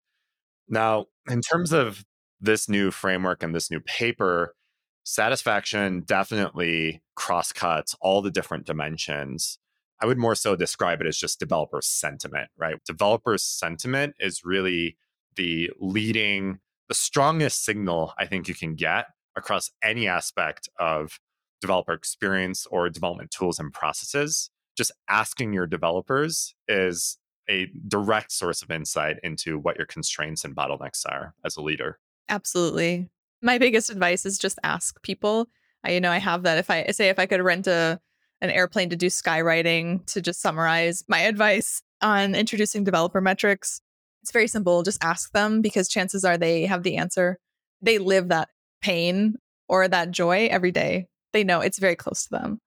Now, 0.68 1.05
in 1.30 1.41
terms 1.41 1.72
of 1.72 2.03
this 2.39 2.69
new 2.69 2.91
framework 2.91 3.43
and 3.43 3.53
this 3.53 3.71
new 3.71 3.79
paper, 3.79 4.55
satisfaction 5.03 6.01
definitely 6.01 7.01
cross 7.15 7.51
cuts 7.51 7.95
all 8.01 8.21
the 8.21 8.31
different 8.31 8.65
dimensions. 8.65 9.57
I 10.01 10.05
would 10.05 10.17
more 10.17 10.35
so 10.35 10.55
describe 10.55 11.01
it 11.01 11.07
as 11.07 11.17
just 11.17 11.39
developer 11.39 11.79
sentiment, 11.81 12.49
right? 12.57 12.75
Developer 12.85 13.38
sentiment 13.38 14.15
is 14.19 14.43
really 14.45 14.97
the 15.35 15.71
leading, 15.79 16.59
the 16.88 16.93
strongest 16.93 17.65
signal 17.65 18.13
I 18.17 18.25
think 18.25 18.47
you 18.47 18.53
can 18.53 18.75
get 18.75 19.07
across 19.35 19.71
any 19.81 20.07
aspect 20.07 20.69
of 20.77 21.19
developer 21.61 21.93
experience 21.93 22.67
or 22.69 22.89
development 22.89 23.31
tools 23.31 23.59
and 23.59 23.73
processes. 23.73 24.51
Just 24.75 24.91
asking 25.09 25.53
your 25.53 25.65
developers 25.65 26.53
is 26.67 27.17
a 27.49 27.67
direct 27.88 28.31
source 28.31 28.61
of 28.61 28.69
insight 28.69 29.17
into 29.23 29.57
what 29.57 29.77
your 29.77 29.88
constraints 29.88 30.43
and 30.43 30.55
bottlenecks 30.55 31.05
are 31.07 31.33
as 31.43 31.55
a 31.57 31.61
leader. 31.61 31.99
Absolutely. 32.30 33.09
My 33.41 33.57
biggest 33.57 33.89
advice 33.89 34.25
is 34.25 34.38
just 34.38 34.59
ask 34.63 35.01
people. 35.01 35.47
I, 35.84 35.91
you 35.91 36.01
know, 36.01 36.11
I 36.11 36.17
have 36.17 36.43
that. 36.43 36.57
If 36.57 36.69
I 36.69 36.86
say 36.88 37.09
if 37.09 37.19
I 37.19 37.25
could 37.25 37.41
rent 37.41 37.67
a 37.67 37.99
an 38.39 38.51
airplane 38.51 38.89
to 38.89 38.95
do 38.95 39.07
skywriting, 39.07 40.05
to 40.07 40.21
just 40.21 40.41
summarize 40.41 41.03
my 41.07 41.21
advice 41.21 41.82
on 42.01 42.36
introducing 42.36 42.84
developer 42.84 43.19
metrics, 43.19 43.82
it's 44.21 44.32
very 44.32 44.47
simple. 44.47 44.84
Just 44.84 45.03
ask 45.03 45.32
them 45.32 45.61
because 45.61 45.88
chances 45.88 46.23
are 46.23 46.38
they 46.38 46.65
have 46.65 46.84
the 46.84 46.97
answer. 46.97 47.39
They 47.82 47.97
live 47.97 48.28
that 48.28 48.49
pain 48.82 49.36
or 49.67 49.88
that 49.88 50.11
joy 50.11 50.47
every 50.51 50.71
day. 50.71 51.07
They 51.34 51.43
know 51.43 51.61
it's 51.61 51.80
very 51.80 51.95
close 51.95 52.25
to 52.25 52.30
them. 52.32 52.61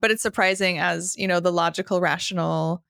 But 0.00 0.10
it's 0.10 0.22
surprising 0.22 0.78
as, 0.78 1.16
you 1.16 1.26
know, 1.26 1.40
the 1.40 1.52
logical, 1.52 2.00
rational 2.00 2.84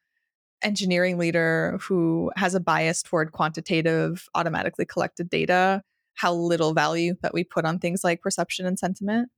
engineering 0.62 1.18
leader 1.18 1.78
who 1.82 2.32
has 2.36 2.54
a 2.54 2.60
bias 2.60 3.02
toward 3.02 3.32
quantitative, 3.32 4.28
automatically 4.34 4.84
collected 4.84 5.30
data 5.30 5.82
how 6.16 6.32
little 6.32 6.74
value 6.74 7.14
that 7.22 7.32
we 7.32 7.44
put 7.44 7.64
on 7.64 7.78
things 7.78 8.02
like 8.02 8.20
perception 8.20 8.66
and 8.66 8.78
sentiment. 8.78 9.28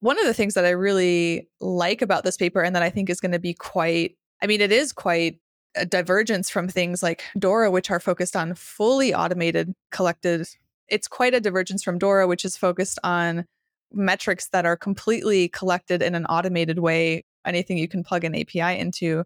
One 0.00 0.18
of 0.18 0.26
the 0.26 0.34
things 0.34 0.54
that 0.54 0.66
I 0.66 0.70
really 0.70 1.48
like 1.60 2.02
about 2.02 2.24
this 2.24 2.36
paper 2.36 2.62
and 2.62 2.76
that 2.76 2.82
I 2.82 2.90
think 2.90 3.08
is 3.08 3.20
going 3.20 3.32
to 3.32 3.38
be 3.38 3.54
quite, 3.54 4.16
I 4.42 4.46
mean, 4.46 4.60
it 4.60 4.72
is 4.72 4.92
quite 4.92 5.40
a 5.74 5.86
divergence 5.86 6.50
from 6.50 6.68
things 6.68 7.02
like 7.02 7.24
Dora, 7.38 7.70
which 7.70 7.90
are 7.90 8.00
focused 8.00 8.36
on 8.36 8.54
fully 8.54 9.14
automated 9.14 9.74
collected. 9.90 10.46
It's 10.88 11.08
quite 11.08 11.34
a 11.34 11.40
divergence 11.40 11.82
from 11.82 11.98
Dora, 11.98 12.26
which 12.26 12.44
is 12.44 12.56
focused 12.56 12.98
on 13.02 13.46
metrics 13.92 14.48
that 14.48 14.66
are 14.66 14.76
completely 14.76 15.48
collected 15.48 16.02
in 16.02 16.14
an 16.14 16.26
automated 16.26 16.78
way. 16.78 17.24
Anything 17.44 17.78
you 17.78 17.88
can 17.88 18.02
plug 18.02 18.24
an 18.24 18.34
API 18.34 18.78
into 18.78 19.24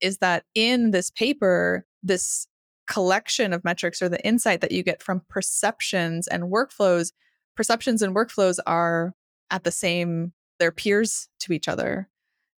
is 0.00 0.18
that 0.18 0.44
in 0.54 0.90
this 0.90 1.10
paper, 1.10 1.84
this 2.02 2.46
collection 2.88 3.52
of 3.52 3.64
metrics 3.64 4.02
or 4.02 4.08
the 4.08 4.24
insight 4.26 4.60
that 4.62 4.72
you 4.72 4.82
get 4.82 5.02
from 5.02 5.22
perceptions 5.28 6.26
and 6.26 6.44
workflows, 6.44 7.12
perceptions 7.54 8.02
and 8.02 8.16
workflows 8.16 8.58
are 8.66 9.14
at 9.50 9.64
the 9.64 9.70
same, 9.70 10.32
they're 10.58 10.72
peers 10.72 11.28
to 11.40 11.52
each 11.52 11.68
other. 11.68 12.08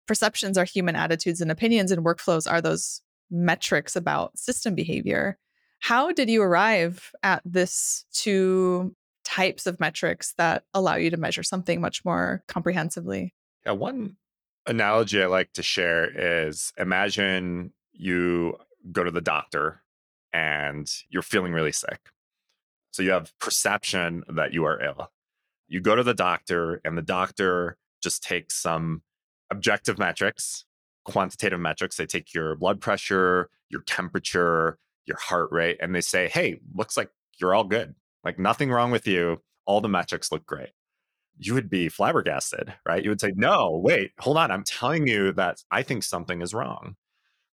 Perceptions 0.07 0.57
are 0.57 0.65
human 0.65 0.97
attitudes 0.97 1.41
and 1.41 1.51
opinions, 1.51 1.93
and 1.93 2.05
workflows 2.05 2.51
are 2.51 2.61
those 2.61 3.03
metrics 3.31 3.95
about 3.95 4.39
system 4.39 4.75
behavior. 4.75 5.39
How 5.81 6.13
did 6.13 6.29
you 6.29 6.43
arrive 6.43 7.13
at 7.23 7.43
this 7.45 8.05
two 8.13 8.95
types 9.25 9.67
of 9.67 9.79
metrics 9.79 10.35
that 10.37 10.65
allow 10.75 10.97
you 10.97 11.11
to 11.11 11.17
measure 11.17 11.43
something 11.43 11.81
much 11.81 12.05
more 12.05 12.43
comprehensively? 12.49 13.35
Yeah, 13.65 13.73
one 13.73 14.17
analogy 14.67 15.23
I 15.23 15.27
like 15.27 15.53
to 15.55 15.63
share 15.63 16.51
is 16.51 16.73
imagine 16.77 17.73
you 17.93 18.57
go 18.93 19.05
to 19.05 19.11
the 19.11 19.21
doctor 19.21 19.83
and 20.33 20.91
you're 21.09 21.23
feeling 21.23 21.53
really 21.53 21.73
sick. 21.73 22.01
So 22.93 23.03
you 23.03 23.11
have 23.11 23.33
perception 23.39 24.25
that 24.29 24.53
you 24.53 24.65
are 24.65 24.83
ill. 24.83 25.11
You 25.69 25.81
go 25.81 25.95
to 25.95 26.03
the 26.03 26.15
doctor, 26.15 26.81
and 26.85 26.99
the 26.99 27.03
doctor 27.03 27.77
just 28.03 28.23
takes 28.23 28.57
some 28.57 29.03
objective 29.51 29.99
metrics, 29.99 30.65
quantitative 31.05 31.61
metrics. 31.61 31.97
They 31.97 32.07
take 32.07 32.35
your 32.35 32.57
blood 32.57 32.81
pressure, 32.81 33.49
your 33.69 33.83
temperature, 33.83 34.79
your 35.07 35.19
heart 35.19 35.51
rate, 35.53 35.79
and 35.81 35.95
they 35.95 36.01
say, 36.01 36.29
hey, 36.29 36.61
looks 36.75 36.97
like 36.97 37.11
you're 37.39 37.55
all 37.55 37.65
good. 37.65 37.95
Like 38.25 38.39
nothing 38.39 38.71
wrong 38.71 38.91
with 38.91 39.07
you. 39.07 39.43
All 39.67 39.81
the 39.81 39.89
metrics 39.89 40.33
look 40.33 40.45
great. 40.47 40.71
You 41.39 41.55
would 41.55 41.71
be 41.71 41.89
flabbergasted, 41.89 42.75
right? 42.87 43.03
You 43.03 43.11
would 43.11 43.21
say, 43.21 43.33
no, 43.35 43.81
wait, 43.83 44.11
hold 44.19 44.37
on. 44.37 44.51
I'm 44.51 44.65
telling 44.65 45.07
you 45.07 45.33
that 45.33 45.63
I 45.71 45.83
think 45.83 46.03
something 46.03 46.43
is 46.43 46.53
wrong. 46.53 46.97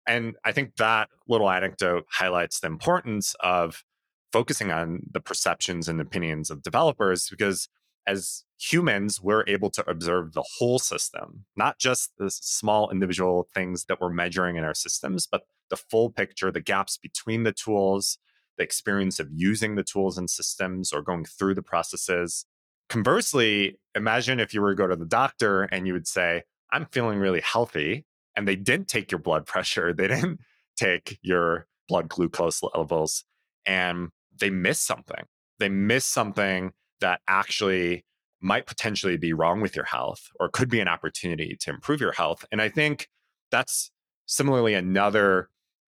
And 0.06 0.36
I 0.44 0.52
think 0.52 0.76
that 0.76 1.08
little 1.28 1.50
anecdote 1.50 2.04
highlights 2.10 2.60
the 2.60 2.66
importance 2.66 3.34
of 3.40 3.84
focusing 4.32 4.70
on 4.70 5.00
the 5.10 5.20
perceptions 5.20 5.88
and 5.88 6.00
opinions 6.00 6.50
of 6.50 6.62
developers 6.62 7.28
because 7.30 7.68
as 8.06 8.44
humans, 8.58 9.20
we're 9.20 9.44
able 9.46 9.70
to 9.70 9.88
observe 9.88 10.32
the 10.32 10.44
whole 10.58 10.78
system, 10.78 11.44
not 11.56 11.78
just 11.78 12.12
the 12.18 12.30
small 12.30 12.90
individual 12.90 13.48
things 13.54 13.84
that 13.86 14.00
we're 14.00 14.10
measuring 14.10 14.56
in 14.56 14.64
our 14.64 14.74
systems, 14.74 15.26
but 15.26 15.42
the 15.70 15.76
full 15.76 16.10
picture, 16.10 16.50
the 16.50 16.60
gaps 16.60 16.98
between 16.98 17.44
the 17.44 17.52
tools, 17.52 18.18
the 18.58 18.64
experience 18.64 19.18
of 19.18 19.28
using 19.32 19.74
the 19.74 19.82
tools 19.82 20.18
and 20.18 20.28
systems 20.28 20.92
or 20.92 21.02
going 21.02 21.24
through 21.24 21.54
the 21.54 21.62
processes. 21.62 22.44
Conversely, 22.88 23.78
imagine 23.94 24.38
if 24.38 24.52
you 24.52 24.60
were 24.60 24.74
to 24.74 24.76
go 24.76 24.86
to 24.86 24.96
the 24.96 25.06
doctor 25.06 25.62
and 25.62 25.86
you 25.86 25.92
would 25.92 26.06
say, 26.06 26.42
I'm 26.70 26.86
feeling 26.86 27.18
really 27.18 27.40
healthy. 27.40 28.04
And 28.36 28.48
they 28.48 28.56
didn't 28.56 28.88
take 28.88 29.10
your 29.10 29.20
blood 29.20 29.46
pressure, 29.46 29.92
they 29.92 30.08
didn't 30.08 30.40
take 30.76 31.18
your 31.22 31.66
blood 31.88 32.08
glucose 32.08 32.62
levels, 32.74 33.24
and 33.66 34.08
they 34.38 34.50
missed 34.50 34.84
something. 34.84 35.24
They 35.58 35.68
missed 35.68 36.10
something 36.10 36.72
that 37.00 37.20
actually 37.28 38.04
might 38.40 38.66
potentially 38.66 39.16
be 39.16 39.32
wrong 39.32 39.60
with 39.60 39.74
your 39.74 39.84
health 39.84 40.28
or 40.38 40.48
could 40.48 40.68
be 40.68 40.80
an 40.80 40.88
opportunity 40.88 41.56
to 41.60 41.70
improve 41.70 42.00
your 42.00 42.12
health. 42.12 42.44
And 42.52 42.60
I 42.60 42.68
think 42.68 43.08
that's 43.50 43.90
similarly 44.26 44.74
another 44.74 45.48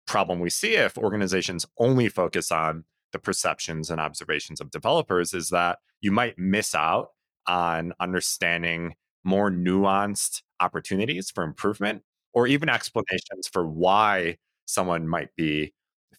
problem 0.07 0.41
we 0.41 0.51
see 0.51 0.75
if 0.75 0.99
organizations 0.99 1.65
only 1.79 2.09
focus 2.09 2.51
on 2.51 2.85
the 3.13 3.19
perceptions 3.19 3.91
and 3.91 4.01
observations 4.01 4.61
of 4.61 4.71
developers 4.71 5.33
is 5.35 5.51
that 5.51 5.79
you 6.01 6.11
might 6.11 6.39
miss 6.39 6.75
out 6.75 7.09
on 7.47 7.93
understanding 8.01 8.95
more 9.25 9.51
nuanced 9.51 10.43
opportunities 10.61 11.31
for 11.31 11.45
improvement 11.45 12.03
or 12.33 12.47
even 12.47 12.69
explanations 12.69 13.49
for 13.53 13.67
why 13.67 14.37
someone 14.67 15.09
might 15.09 15.35
be 15.37 15.73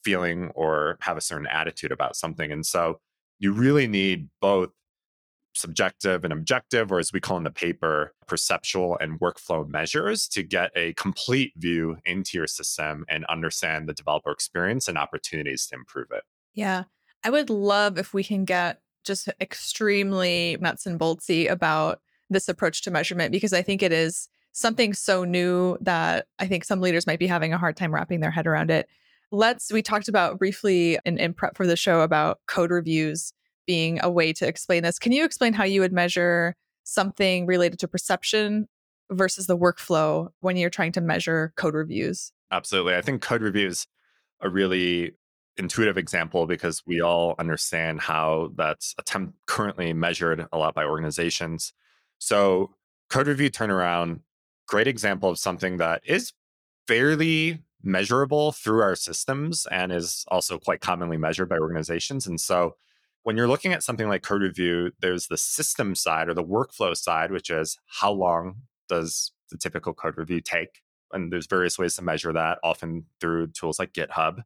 feeling 0.04 0.52
or 0.56 0.98
have 1.02 1.18
a 1.18 1.22
certain 1.22 1.48
attitude 1.48 1.92
about 1.92 2.16
something. 2.16 2.52
And 2.52 2.66
so 2.66 3.00
you 3.40 3.54
really 3.54 3.88
need 3.88 4.30
both 4.42 4.70
subjective 5.54 6.24
and 6.24 6.32
objective, 6.32 6.92
or 6.92 7.00
as 7.00 7.12
we 7.12 7.20
call 7.20 7.38
in 7.38 7.44
the 7.44 7.52
paper, 7.52 8.14
perceptual 8.28 8.98
and 9.00 9.20
workflow 9.20 9.68
measures 9.68 10.28
to 10.30 10.44
get 10.44 10.72
a 10.76 10.94
complete 10.94 11.52
view 11.58 11.98
into 12.06 12.38
your 12.38 12.48
system 12.48 13.06
and 13.10 13.26
understand 13.26 13.88
the 13.88 13.94
developer 13.94 14.32
experience 14.32 14.88
and 14.88 14.98
opportunities 14.98 15.68
to 15.68 15.76
improve 15.76 16.08
it. 16.12 16.24
Yeah. 16.54 16.86
I 17.24 17.30
would 17.30 17.50
love 17.50 17.98
if 17.98 18.14
we 18.14 18.24
can 18.24 18.46
get 18.46 18.82
just 19.04 19.30
extremely 19.40 20.58
nuts 20.60 20.86
and 20.86 21.00
boltsy 21.00 21.50
about 21.50 22.00
this 22.30 22.48
approach 22.48 22.82
to 22.84 22.92
measurement 22.92 23.32
because 23.32 23.54
I 23.54 23.62
think 23.62 23.84
it 23.84 23.92
is 23.92 24.30
something 24.52 24.94
so 24.94 25.24
new 25.24 25.78
that 25.82 26.28
I 26.40 26.48
think 26.48 26.64
some 26.64 26.82
leaders 26.82 27.08
might 27.08 27.20
be 27.20 27.28
having 27.28 27.54
a 27.54 27.58
hard 27.58 27.78
time 27.78 27.94
wrapping 27.94 28.20
their 28.20 28.32
head 28.32 28.48
around 28.48 28.72
it. 28.72 28.88
Let's, 29.32 29.72
we 29.72 29.82
talked 29.82 30.08
about 30.08 30.40
briefly 30.40 31.00
in, 31.06 31.18
in 31.18 31.34
prep 31.34 31.56
for 31.56 31.66
the 31.66 31.78
show 31.78 32.02
about 32.02 32.40
code 32.48 32.72
reviews 32.72 33.34
being 33.66 34.00
a 34.04 34.10
way 34.10 34.34
to 34.34 34.48
explain 34.48 34.84
this. 34.84 35.00
Can 35.00 35.14
you 35.14 35.24
explain 35.24 35.54
how 35.54 35.64
you 35.64 35.82
would 35.82 35.94
measure 35.94 36.56
something 36.84 37.46
related 37.46 37.80
to 37.80 37.88
perception 37.88 38.68
versus 39.10 39.48
the 39.48 39.58
workflow 39.58 40.30
when 40.42 40.58
you're 40.58 40.70
trying 40.70 40.92
to 40.94 41.02
measure 41.02 41.54
code 41.56 41.74
reviews? 41.74 42.34
Absolutely. 42.52 42.96
I 42.96 43.02
think 43.02 43.22
code 43.22 43.42
reviews 43.42 43.88
a 44.42 44.50
really 44.50 45.14
intuitive 45.58 45.98
example 45.98 46.48
because 46.48 46.82
we 46.86 47.02
all 47.02 47.36
understand 47.40 48.02
how 48.02 48.52
that's 48.56 48.96
attempt 48.98 49.36
currently 49.48 49.94
measured 49.94 50.48
a 50.52 50.58
lot 50.58 50.74
by 50.74 50.84
organizations. 50.84 51.74
So 52.18 52.72
code 53.10 53.28
review 53.28 53.50
turnaround, 53.50 54.22
great 54.72 54.88
example 54.88 55.30
of 55.30 55.38
something 55.38 55.78
that 55.78 56.02
is 56.06 56.32
fairly 56.88 57.60
measurable 57.84 58.54
through 58.54 58.82
our 58.82 58.96
systems 58.96 59.68
and 59.70 59.92
is 59.92 60.24
also 60.30 60.58
quite 60.58 60.80
commonly 60.80 61.18
measured 61.18 61.50
by 61.50 61.58
organizations. 61.58 62.26
And 62.26 62.40
so 62.40 62.76
when 63.24 63.36
you're 63.36 63.50
looking 63.50 63.74
at 63.74 63.84
something 63.84 64.08
like 64.08 64.24
code 64.24 64.42
review, 64.42 64.92
there's 65.02 65.28
the 65.28 65.38
system 65.38 65.94
side 65.94 66.30
or 66.30 66.34
the 66.34 66.44
workflow 66.44 66.96
side, 66.96 67.32
which 67.32 67.50
is 67.50 67.78
how 68.00 68.14
long 68.14 68.62
does 68.88 69.34
the 69.50 69.58
typical 69.58 69.94
code 69.94 70.18
review 70.18 70.40
take? 70.40 70.82
And 71.12 71.34
there's 71.34 71.48
various 71.48 71.78
ways 71.78 71.96
to 71.98 72.02
measure 72.02 72.32
that, 72.32 72.60
often 72.64 73.06
through 73.20 73.48
tools 73.48 73.78
like 73.78 73.92
GitHub. 73.92 74.44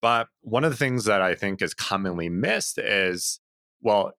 But 0.00 0.28
one 0.40 0.64
of 0.64 0.70
the 0.70 0.78
things 0.78 1.04
that 1.04 1.20
I 1.20 1.34
think 1.34 1.60
is 1.60 1.74
commonly 1.74 2.30
missed 2.30 2.78
is 2.78 3.38
well, 3.82 4.12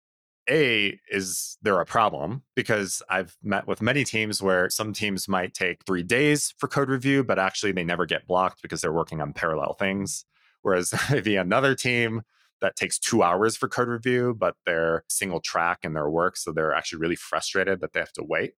A, 0.50 1.00
is 1.10 1.58
there 1.62 1.80
a 1.80 1.86
problem? 1.86 2.44
Because 2.56 3.02
I've 3.10 3.38
met 3.44 3.68
with 3.68 3.82
many 3.82 4.04
teams 4.04 4.42
where 4.42 4.70
some 4.70 4.94
teams 4.94 5.28
might 5.28 5.54
take 5.54 5.86
three 5.86 6.04
days 6.04 6.54
for 6.58 6.68
code 6.68 6.90
review, 6.90 7.24
but 7.24 7.40
actually 7.40 7.72
they 7.72 7.84
never 7.84 8.06
get 8.06 8.28
blocked 8.28 8.62
because 8.62 8.82
they're 8.82 8.94
working 8.94 9.22
on 9.22 9.34
parallel 9.34 9.74
things. 9.74 10.26
Whereas 10.62 10.94
maybe 11.12 11.36
another 11.36 11.76
team 11.76 12.24
that 12.62 12.76
takes 12.76 12.98
two 12.98 13.24
hours 13.24 13.58
for 13.58 13.68
code 13.68 13.90
review, 13.90 14.36
but 14.38 14.56
they're 14.66 15.04
single 15.10 15.42
track 15.42 15.80
in 15.84 15.94
their 15.94 16.10
work. 16.10 16.38
So 16.38 16.52
they're 16.52 16.74
actually 16.74 17.00
really 17.00 17.16
frustrated 17.16 17.82
that 17.82 17.94
they 17.94 18.00
have 18.00 18.14
to 18.14 18.24
wait. 18.24 18.54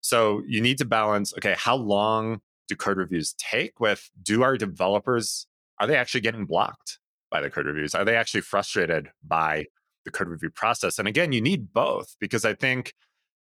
So 0.00 0.42
you 0.46 0.60
need 0.60 0.78
to 0.78 0.84
balance 0.84 1.32
okay, 1.34 1.54
how 1.56 1.76
long 1.76 2.40
do 2.68 2.76
code 2.76 2.96
reviews 2.96 3.34
take 3.38 3.80
with 3.80 4.10
do 4.22 4.42
our 4.42 4.56
developers, 4.56 5.46
are 5.78 5.86
they 5.86 5.96
actually 5.96 6.20
getting 6.20 6.46
blocked 6.46 6.98
by 7.30 7.40
the 7.40 7.50
code 7.50 7.66
reviews? 7.66 7.94
Are 7.94 8.04
they 8.04 8.16
actually 8.16 8.40
frustrated 8.42 9.10
by 9.26 9.66
the 10.04 10.10
code 10.10 10.28
review 10.28 10.50
process? 10.50 10.98
And 10.98 11.08
again, 11.08 11.32
you 11.32 11.40
need 11.40 11.72
both 11.72 12.16
because 12.20 12.44
I 12.44 12.54
think 12.54 12.94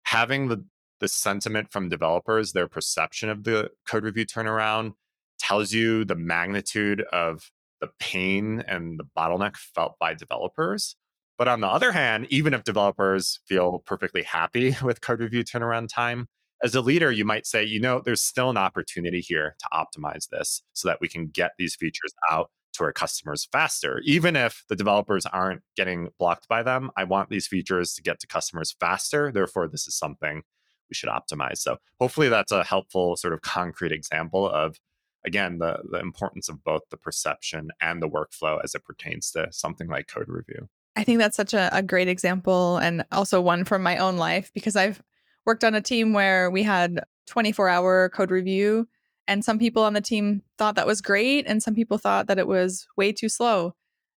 having 0.04 0.48
the 0.48 0.66
the 1.00 1.08
sentiment 1.08 1.72
from 1.72 1.90
developers, 1.90 2.54
their 2.54 2.68
perception 2.68 3.30
of 3.30 3.44
the 3.44 3.72
code 3.88 4.04
review 4.04 4.26
turnaround 4.26 4.94
tells 5.40 5.74
you 5.74 6.06
the 6.06 6.16
magnitude 6.16 7.02
of 7.12 7.50
the 7.82 7.90
pain 8.00 8.64
and 8.68 9.00
the 9.00 9.06
bottleneck 9.18 9.58
felt 9.58 9.98
by 10.00 10.14
developers. 10.14 10.96
But 11.38 11.48
on 11.48 11.60
the 11.60 11.68
other 11.68 11.92
hand, 11.92 12.28
even 12.30 12.54
if 12.54 12.64
developers 12.64 13.40
feel 13.48 13.80
perfectly 13.80 14.22
happy 14.22 14.76
with 14.84 15.02
code 15.02 15.20
review 15.20 15.44
turnaround 15.44 15.90
time, 15.92 16.28
as 16.64 16.76
a 16.76 16.82
leader, 16.82 17.12
you 17.12 17.26
might 17.26 17.48
say, 17.48 17.64
you 17.64 17.80
know, 17.80 18.02
there's 18.06 18.22
still 18.22 18.52
an 18.52 18.58
opportunity 18.58 19.20
here 19.20 19.56
to 19.58 19.68
optimize 19.74 20.30
this 20.30 20.62
so 20.74 20.88
that 20.88 21.02
we 21.02 21.08
can 21.08 21.28
get 21.28 21.54
these 21.58 21.76
features 21.76 22.14
out 22.30 22.52
to 22.74 22.84
our 22.84 22.94
customers 22.94 23.48
faster. 23.52 24.02
Even 24.04 24.36
if 24.36 24.64
the 24.70 24.76
developers 24.76 25.26
aren't 25.26 25.62
getting 25.76 26.10
blocked 26.20 26.48
by 26.48 26.64
them, 26.64 26.92
I 26.96 27.04
want 27.04 27.30
these 27.30 27.48
features 27.48 27.94
to 27.94 28.02
get 28.02 28.20
to 28.22 28.28
customers 28.28 28.76
faster. 28.80 29.32
Therefore, 29.32 29.68
this 29.68 29.88
is 29.88 29.96
something 29.96 30.44
we 30.90 30.94
should 30.94 31.10
optimize. 31.10 31.58
So, 31.58 31.78
hopefully, 32.00 32.30
that's 32.30 32.52
a 32.52 32.64
helpful 32.64 33.16
sort 33.16 33.34
of 33.34 33.42
concrete 33.42 33.92
example 33.92 34.50
of 34.50 34.80
again 35.26 35.60
the 35.60 35.80
the 35.92 36.00
importance 36.00 36.50
of 36.50 36.64
both 36.64 36.82
the 36.90 36.98
perception 36.98 37.70
and 37.82 38.02
the 38.02 38.10
workflow 38.10 38.60
as 38.64 38.76
it 38.76 38.84
pertains 38.84 39.32
to 39.32 39.48
something 39.52 39.88
like 39.88 40.08
code 40.08 40.28
review 40.28 40.68
i 40.96 41.04
think 41.04 41.20
that's 41.20 41.38
such 41.38 41.54
a, 41.54 41.70
a 41.72 41.82
great 41.82 42.08
example 42.08 42.78
and 42.78 43.06
also 43.12 43.40
one 43.42 43.64
from 43.64 43.84
my 43.84 43.98
own 43.98 44.18
life 44.18 44.52
because 44.54 44.76
i've 44.76 45.02
worked 45.46 45.64
on 45.64 45.76
a 45.76 45.82
team 45.82 46.14
where 46.14 46.50
we 46.50 46.64
had 46.64 47.04
24 47.28 47.70
hour 47.70 48.10
code 48.10 48.32
review 48.32 48.88
and 49.28 49.46
some 49.46 49.60
people 49.60 49.84
on 49.84 49.94
the 49.94 50.02
team 50.02 50.42
thought 50.58 50.76
that 50.76 50.88
was 50.88 51.02
great 51.02 51.46
and 51.48 51.62
some 51.62 51.76
people 51.76 51.98
thought 51.98 52.28
that 52.28 52.40
it 52.40 52.48
was 52.48 52.88
way 52.98 53.12
too 53.12 53.30
slow 53.30 53.74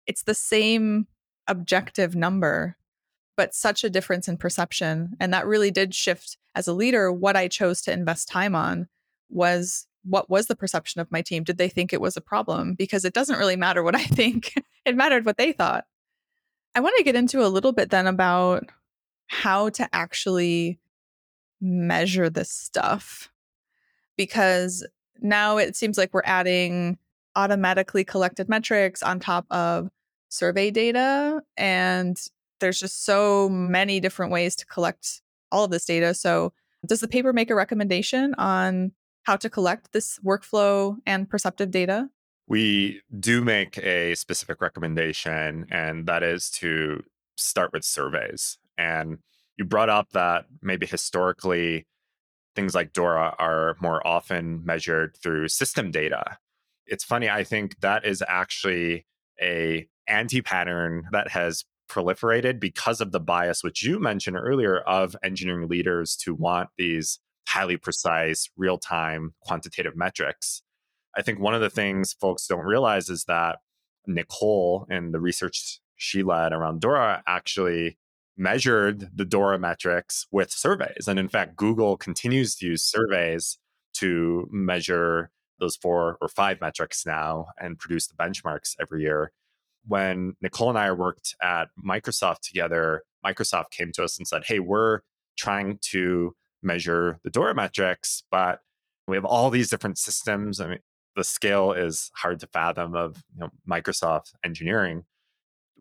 it's 0.08 0.24
the 0.24 0.34
same 0.34 1.08
objective 1.48 2.16
number 2.16 2.78
but 3.36 3.54
such 3.54 3.84
a 3.84 3.90
difference 3.90 4.28
in 4.28 4.38
perception 4.38 5.16
and 5.20 5.34
that 5.34 5.48
really 5.48 5.72
did 5.72 5.94
shift 5.94 6.38
as 6.56 6.68
a 6.68 6.74
leader 6.74 7.12
what 7.12 7.36
i 7.36 7.48
chose 7.48 7.82
to 7.82 7.92
invest 7.92 8.28
time 8.28 8.56
on 8.56 8.88
was 9.30 9.88
what 10.04 10.30
was 10.30 10.48
the 10.48 10.56
perception 10.56 11.02
of 11.02 11.12
my 11.12 11.22
team? 11.22 11.44
Did 11.44 11.58
they 11.58 11.70
think 11.70 11.92
it 11.92 12.02
was 12.02 12.18
a 12.18 12.22
problem? 12.22 12.74
Because 12.74 13.06
it 13.06 13.14
doesn't 13.14 13.40
really 13.40 13.56
matter 13.56 13.84
what 13.84 13.96
I 13.96 14.04
think, 14.04 14.54
it 14.86 14.96
mattered 14.96 15.26
what 15.26 15.38
they 15.38 15.52
thought. 15.52 15.86
I 16.76 16.80
want 16.80 16.96
to 16.98 17.04
get 17.04 17.16
into 17.16 17.46
a 17.46 17.50
little 17.50 17.72
bit 17.72 17.90
then 17.90 18.08
about 18.08 18.66
how 19.28 19.70
to 19.70 19.88
actually 19.94 20.80
measure 21.62 22.30
this 22.30 22.50
stuff 22.50 23.30
because 24.18 24.86
now 25.22 25.58
it 25.58 25.76
seems 25.76 25.98
like 25.98 26.14
we're 26.14 26.22
adding 26.26 26.98
automatically 27.36 28.04
collected 28.04 28.50
metrics 28.50 29.02
on 29.02 29.20
top 29.20 29.46
of 29.50 29.90
survey 30.30 30.72
data 30.72 31.42
and 31.58 32.18
there's 32.60 32.80
just 32.80 33.06
so 33.06 33.50
many 33.50 34.00
different 34.00 34.32
ways 34.32 34.56
to 34.56 34.66
collect 34.66 35.22
all 35.52 35.66
of 35.66 35.72
this 35.72 35.86
data 35.86 36.14
so 36.14 36.54
does 36.86 37.00
the 37.00 37.08
paper 37.08 37.34
make 37.34 37.50
a 37.50 37.56
recommendation 37.56 38.34
on 38.36 38.92
how 39.24 39.38
to 39.38 39.50
collect 39.50 39.94
this 39.94 40.20
workflow 40.24 40.98
and 41.06 41.30
perceptive 41.30 41.72
data? 41.72 42.10
We 42.48 43.02
do 43.20 43.44
make 43.44 43.78
a 43.78 44.16
specific 44.16 44.62
recommendation, 44.62 45.66
and 45.72 46.06
that 46.08 46.24
is 46.24 46.50
to 46.52 47.04
start 47.38 47.72
with 47.72 47.86
surveys. 47.86 48.58
And 48.78 49.20
you 49.58 49.64
brought 49.66 49.90
up 49.90 50.10
that 50.12 50.46
maybe 50.62 50.86
historically 50.86 51.88
things 52.56 52.76
like 52.76 52.94
DORA 52.94 53.36
are 53.40 53.76
more 53.82 54.06
often 54.06 54.64
measured 54.66 55.18
through 55.22 55.48
system 55.48 55.92
data. 55.92 56.38
It's 56.86 57.04
funny, 57.04 57.30
I 57.30 57.44
think 57.44 57.80
that 57.80 58.06
is 58.06 58.24
actually 58.28 59.06
a 59.42 59.88
anti-pattern 60.08 61.06
that 61.12 61.30
has 61.30 61.66
proliferated 61.90 62.60
because 62.60 63.02
of 63.02 63.12
the 63.12 63.20
bias 63.20 63.64
which 63.64 63.84
you 63.84 64.00
mentioned 64.00 64.38
earlier 64.38 64.80
of 64.80 65.16
engineering 65.24 65.68
leaders 65.68 66.16
to 66.18 66.34
want 66.34 66.70
these 66.78 67.20
highly 67.48 67.78
precise, 67.78 68.50
real 68.58 68.78
time 68.78 69.34
quantitative 69.42 69.96
metrics. 69.96 70.62
I 71.16 71.22
think 71.22 71.40
one 71.40 71.54
of 71.54 71.62
the 71.62 71.70
things 71.70 72.14
folks 72.14 72.48
don't 72.48 72.66
realize 72.66 73.10
is 73.10 73.26
that 73.26 73.60
Nicole 74.08 74.88
and 74.90 75.14
the 75.14 75.20
research 75.20 75.80
she 75.96 76.24
led 76.24 76.52
around 76.52 76.82
Dora 76.82 77.24
actually 77.28 77.98
measured 78.38 79.10
the 79.14 79.26
Dora 79.26 79.60
metrics 79.60 80.26
with 80.32 80.52
surveys. 80.52 81.08
And 81.08 81.20
in 81.20 81.30
fact, 81.30 81.56
Google 81.56 81.98
continues 81.98 82.56
to 82.56 82.66
use 82.66 82.84
surveys 82.84 83.58
to 83.96 84.48
measure 84.52 85.30
those 85.60 85.76
four 85.76 86.18
or 86.20 86.28
five 86.28 86.60
metrics 86.60 87.06
now 87.06 87.46
and 87.60 87.78
produce 87.78 88.08
the 88.08 88.16
benchmarks 88.16 88.76
every 88.82 89.02
year. 89.04 89.32
When 89.86 90.34
Nicole 90.42 90.70
and 90.70 90.78
I 90.78 90.92
worked 90.92 91.36
at 91.42 91.68
Microsoft 91.84 92.42
together, 92.42 93.04
Microsoft 93.26 93.72
came 93.72 93.92
to 93.94 94.04
us 94.04 94.18
and 94.18 94.28
said, 94.28 94.44
Hey, 94.46 94.60
we're 94.60 95.02
trying 95.38 95.80
to 95.92 96.36
measure 96.62 97.20
the 97.24 97.30
Dora 97.30 97.54
metrics, 97.54 98.24
but 98.32 98.60
we 99.08 99.18
have 99.18 99.26
all 99.26 99.50
these 99.50 99.70
different 99.70 99.98
systems. 99.98 100.60
I 100.60 100.68
mean, 100.68 100.80
the 101.16 101.24
scale 101.24 101.74
is 101.74 102.10
hard 102.16 102.40
to 102.40 102.48
fathom 102.48 102.96
of 102.96 103.24
you 103.36 103.42
know, 103.42 103.50
Microsoft 103.70 104.34
engineering. 104.44 105.04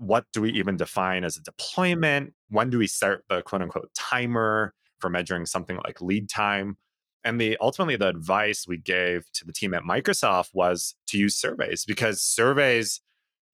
What 0.02 0.24
do 0.32 0.42
we 0.42 0.50
even 0.50 0.76
define 0.76 1.22
as 1.22 1.36
a 1.36 1.42
deployment? 1.42 2.32
When 2.48 2.70
do 2.70 2.78
we 2.78 2.88
start 2.88 3.24
the 3.28 3.40
quote 3.42 3.62
unquote 3.62 3.94
timer 3.94 4.74
for 4.98 5.08
measuring 5.08 5.46
something 5.46 5.78
like 5.84 6.00
lead 6.00 6.28
time? 6.28 6.76
And 7.24 7.40
the 7.40 7.56
ultimately 7.60 7.94
the 7.94 8.08
advice 8.08 8.66
we 8.66 8.78
gave 8.78 9.30
to 9.34 9.44
the 9.44 9.52
team 9.52 9.74
at 9.74 9.84
Microsoft 9.84 10.48
was 10.54 10.96
to 11.06 11.18
use 11.18 11.36
surveys 11.36 11.84
because 11.84 12.20
surveys 12.20 13.00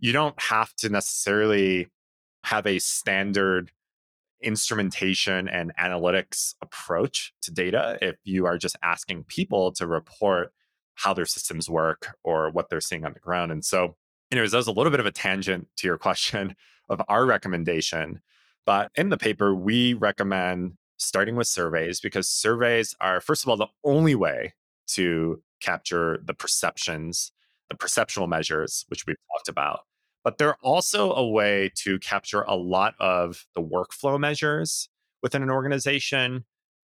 you 0.01 0.12
don't 0.12 0.40
have 0.40 0.74
to 0.76 0.88
necessarily 0.88 1.88
have 2.44 2.66
a 2.66 2.78
standard 2.78 3.70
instrumentation 4.42 5.49
and 5.49 5.72
analytics 5.76 6.55
approach 6.62 7.34
to 7.42 7.51
data 7.51 7.99
if 8.01 8.16
you 8.24 8.46
are 8.46 8.57
just 8.57 8.76
asking 8.82 9.24
people 9.24 9.70
to 9.72 9.86
report 9.86 10.53
how 10.94 11.12
their 11.12 11.26
systems 11.26 11.68
work 11.68 12.16
or 12.24 12.51
what 12.51 12.70
they're 12.70 12.80
seeing 12.80 13.05
on 13.05 13.12
the 13.12 13.20
ground. 13.20 13.53
And 13.53 13.62
so, 13.64 13.96
anyways, 14.31 14.53
that 14.53 14.59
was 14.59 14.66
a 14.66 14.72
little 14.72 14.91
bit 14.91 15.01
of 15.01 15.07
a 15.07 15.11
tangent 15.11 15.68
to 15.76 15.87
your 15.87 15.99
question 15.99 16.57
of 16.89 17.03
our 17.09 17.26
recommendation. 17.26 18.20
But 18.66 18.91
in 18.97 19.09
the 19.09 19.16
paper, 19.16 19.55
we 19.55 19.95
recommend 19.95 20.74
starting 20.97 21.37
with 21.37 21.47
surveys 21.47 22.01
because 22.01 22.29
surveys 22.29 22.95
are, 23.01 23.20
first 23.20 23.45
of 23.45 23.49
all, 23.49 23.57
the 23.57 23.68
only 23.85 24.14
way 24.14 24.55
to 24.89 25.43
capture 25.61 26.20
the 26.24 26.35
perceptions, 26.35 27.33
the 27.70 27.76
perceptual 27.76 28.26
measures, 28.26 28.85
which 28.89 29.07
we've 29.07 29.16
talked 29.33 29.49
about. 29.49 29.81
But 30.24 30.39
they're 30.39 30.57
also 30.57 31.12
a 31.12 31.26
way 31.26 31.70
to 31.76 31.99
capture 32.01 32.43
a 32.43 32.55
lot 32.55 32.95
of 32.99 33.47
the 33.55 33.62
workflow 33.62 34.18
measures 34.18 34.89
within 35.22 35.43
an 35.43 35.51
organization 35.51 36.45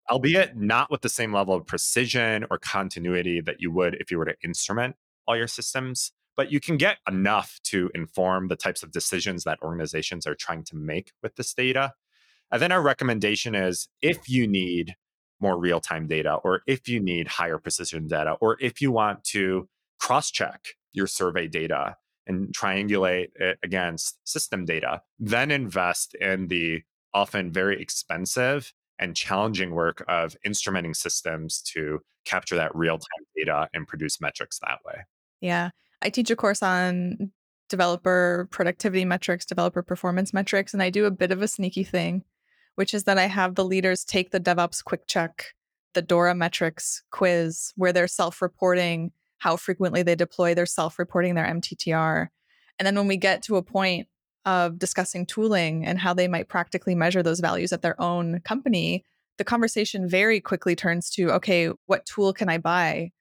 albeit 0.10 0.56
not 0.56 0.92
with 0.92 1.02
the 1.02 1.10
same 1.10 1.34
level 1.34 1.56
of 1.56 1.66
precision 1.66 2.46
or 2.52 2.58
continuity 2.58 3.42
that 3.42 3.60
you 3.60 3.72
would 3.72 3.96
if 3.96 4.12
you 4.12 4.18
were 4.18 4.26
to 4.26 4.36
instrument 4.44 4.96
all 5.28 5.36
your 5.36 5.48
systems. 5.48 6.12
But 6.38 6.52
you 6.52 6.60
can 6.60 6.78
get 6.78 6.98
enough 7.08 7.60
to 7.66 7.90
inform 7.96 8.48
the 8.48 8.56
types 8.56 8.84
of 8.84 8.92
decisions 8.92 9.44
that 9.46 9.60
organizations 9.62 10.28
are 10.28 10.36
trying 10.36 10.64
to 10.66 10.76
make 10.76 11.12
with 11.24 11.36
this 11.36 11.54
data. 11.54 11.94
And 12.52 12.62
then 12.62 12.72
our 12.72 12.82
recommendation 12.82 13.56
is 13.56 13.88
if 14.02 14.30
you 14.30 14.48
need 14.48 14.96
more 15.40 15.58
real 15.58 15.80
time 15.80 16.08
data, 16.08 16.36
or 16.44 16.62
if 16.68 16.88
you 16.88 17.00
need 17.00 17.28
higher 17.28 17.58
precision 17.58 18.08
data, 18.08 18.38
or 18.42 18.58
if 18.60 18.82
you 18.82 18.92
want 18.92 19.24
to 19.26 19.68
cross 20.00 20.32
check 20.32 20.66
your 20.94 21.08
survey 21.08 21.48
data 21.48 21.96
and 22.28 22.54
triangulate 22.54 23.28
it 23.36 23.60
against 23.64 24.18
system 24.28 24.66
data, 24.66 25.02
then 25.20 25.52
invest 25.52 26.16
in 26.16 26.48
the 26.48 26.82
often 27.14 27.52
very 27.52 27.82
expensive 27.82 28.74
and 29.00 29.16
challenging 29.16 29.72
work 29.72 30.04
of 30.08 30.36
instrumenting 30.46 30.96
systems 30.96 31.62
to 31.62 32.00
capture 32.26 32.56
that 32.56 32.76
real 32.76 32.98
time 32.98 33.26
data 33.36 33.70
and 33.74 33.88
produce 33.88 34.20
metrics 34.22 34.60
that 34.60 34.80
way. 34.86 34.96
Yeah. 35.42 35.70
I 36.06 36.10
teach 36.10 36.30
a 36.30 36.36
course 36.36 36.62
on 36.62 37.32
developer 37.68 38.48
productivity 38.52 39.06
metrics, 39.06 39.44
developer 39.44 39.82
performance 39.82 40.36
metrics, 40.36 40.72
and 40.72 40.84
I 40.84 40.92
do 40.92 41.06
a 41.06 41.12
bit 41.12 41.32
of 41.32 41.42
a 41.42 41.48
sneaky 41.48 41.84
thing, 41.84 42.24
which 42.76 42.94
is 42.94 43.06
that 43.06 43.18
I 43.18 43.26
have 43.26 43.56
the 43.56 43.66
leaders 43.66 44.06
take 44.06 44.30
the 44.30 44.40
DevOps 44.40 44.84
quick 44.84 45.08
check, 45.08 45.56
the 45.96 46.04
Dora 46.04 46.36
metrics 46.36 47.02
quiz, 47.10 47.74
where 47.76 47.92
they're 47.92 48.08
self 48.08 48.40
reporting 48.44 49.14
how 49.40 49.56
frequently 49.56 50.04
they 50.04 50.14
deploy, 50.14 50.54
they're 50.54 50.68
self 50.68 51.00
reporting 51.00 51.34
their 51.34 51.48
MTTR. 51.48 52.28
And 52.78 52.86
then 52.86 52.96
when 52.96 53.08
we 53.08 53.18
get 53.18 53.42
to 53.44 53.56
a 53.56 53.64
point 53.64 54.08
of 54.46 54.78
discussing 54.78 55.26
tooling 55.26 55.88
and 55.88 55.98
how 55.98 56.14
they 56.14 56.28
might 56.28 56.50
practically 56.50 56.94
measure 56.94 57.24
those 57.24 57.40
values 57.40 57.74
at 57.74 57.82
their 57.82 58.00
own 58.00 58.42
company, 58.42 59.04
the 59.40 59.44
conversation 59.44 60.08
very 60.08 60.40
quickly 60.40 60.76
turns 60.76 61.10
to 61.10 61.32
okay, 61.32 61.72
what 61.88 62.06
tool 62.06 62.32
can 62.32 62.48
I 62.48 62.60
buy? 62.60 63.12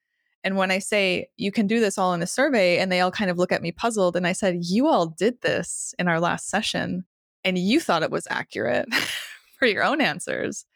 And 0.45 0.59
when 0.59 0.71
I 0.71 0.79
say 0.79 1.29
you 1.37 1.51
can 1.51 1.67
do 1.67 1.81
this 1.81 1.97
all 1.97 2.13
in 2.13 2.23
a 2.23 2.27
survey, 2.27 2.79
and 2.79 2.93
they 2.93 3.01
all 3.01 3.11
kind 3.11 3.31
of 3.31 3.39
look 3.39 3.51
at 3.51 3.63
me 3.63 3.73
puzzled, 3.73 4.15
and 4.15 4.27
I 4.27 4.33
said, 4.33 4.59
You 4.61 4.87
all 4.87 5.07
did 5.07 5.41
this 5.41 5.95
in 5.99 6.07
our 6.07 6.21
last 6.21 6.49
session, 6.49 7.05
and 7.43 7.59
you 7.59 7.81
thought 7.81 8.03
it 8.03 8.11
was 8.11 8.29
accurate 8.31 8.87
for 9.59 9.67
your 9.67 9.83
own 9.83 10.03
answers. 10.03 10.67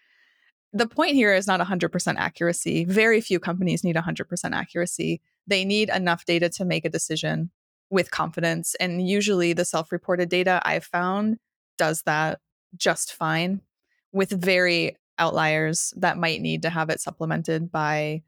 The 0.72 0.88
point 0.88 1.14
here 1.14 1.34
is 1.34 1.46
not 1.46 1.60
100% 1.60 2.16
accuracy. 2.16 2.84
Very 2.84 3.20
few 3.20 3.38
companies 3.38 3.84
need 3.84 3.96
100% 3.96 4.52
accuracy. 4.52 5.20
They 5.46 5.64
need 5.64 5.90
enough 5.90 6.24
data 6.24 6.48
to 6.50 6.64
make 6.64 6.84
a 6.84 6.90
decision 6.90 7.50
with 7.90 8.10
confidence. 8.10 8.74
And 8.80 9.06
usually 9.06 9.52
the 9.52 9.64
self 9.64 9.92
reported 9.92 10.28
data 10.28 10.60
I've 10.64 10.84
found 10.84 11.38
does 11.76 12.02
that 12.02 12.40
just 12.76 13.12
fine 13.12 13.60
with 14.12 14.30
very 14.30 14.96
outliers 15.18 15.92
that 15.96 16.18
might 16.18 16.40
need 16.40 16.62
to 16.62 16.70
have 16.70 16.90
it 16.90 17.00
supplemented 17.00 17.70
by 17.70 18.22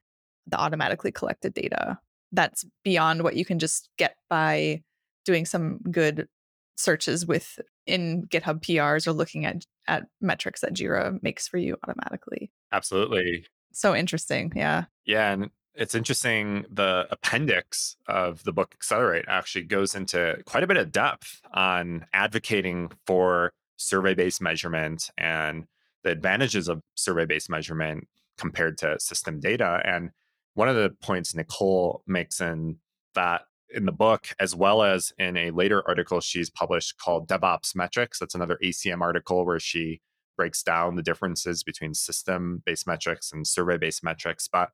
the 0.51 0.59
automatically 0.59 1.13
collected 1.13 1.55
data. 1.55 1.99
That's 2.33 2.65
beyond 2.85 3.23
what 3.23 3.37
you 3.37 3.45
can 3.45 3.59
just 3.59 3.89
get 3.99 4.17
by 4.29 4.83
doing 5.25 5.45
some 5.47 5.79
good 5.91 6.29
searches 6.77 7.27
with 7.27 7.59
in 7.87 8.27
GitHub 8.27 8.63
PRs 8.63 9.07
or 9.07 9.13
looking 9.13 9.45
at 9.45 9.65
at 9.91 10.05
metrics 10.21 10.61
that 10.61 10.73
Jira 10.73 11.21
makes 11.23 11.49
for 11.49 11.59
you 11.59 11.77
automatically. 11.83 12.51
Absolutely. 12.73 13.45
So 13.73 13.95
interesting. 13.95 14.53
Yeah. 14.55 14.85
Yeah. 15.05 15.33
And 15.33 15.51
it's 15.75 15.95
interesting. 15.95 16.65
The 16.71 17.07
appendix 17.11 17.97
of 18.07 18.45
the 18.45 18.53
book 18.53 18.73
Accelerate 18.75 19.25
actually 19.29 19.65
goes 19.65 19.95
into 19.95 20.41
quite 20.47 20.63
a 20.63 20.67
bit 20.67 20.77
of 20.77 20.93
depth 20.93 21.41
on 21.53 22.07
advocating 22.13 22.91
for 23.07 23.53
survey 23.77 24.15
based 24.15 24.41
measurement 24.41 25.11
and 25.19 25.67
the 26.05 26.11
advantages 26.11 26.69
of 26.69 26.83
survey 26.95 27.25
based 27.25 27.51
measurement 27.51 28.07
compared 28.39 28.79
to 28.79 28.99
system 29.01 29.41
data. 29.41 29.83
And 29.85 30.11
one 30.55 30.69
of 30.69 30.77
the 30.77 30.91
points 31.03 31.35
Nicole 31.35 32.03
makes 32.07 32.41
in 32.41 32.77
that 33.15 33.43
in 33.73 33.85
the 33.85 33.93
book, 33.93 34.29
as 34.41 34.55
well 34.55 34.83
as 34.83 35.13
in 35.19 35.37
a 35.37 35.51
later 35.51 35.83
article 35.87 36.21
she's 36.21 36.51
published 36.51 36.99
called 36.99 37.29
DevOps 37.29 37.75
Metrics. 37.77 38.19
That's 38.19 38.35
another 38.35 38.59
ACM 38.63 39.01
article 39.01 39.47
where 39.47 39.61
she 39.61 40.01
breaks 40.37 40.63
down 40.63 40.97
the 40.97 41.03
differences 41.03 41.63
between 41.63 41.95
system 41.95 42.63
based 42.65 42.87
metrics 42.87 43.31
and 43.33 43.47
survey 43.47 43.77
based 43.77 44.03
metrics. 44.03 44.49
But 44.51 44.71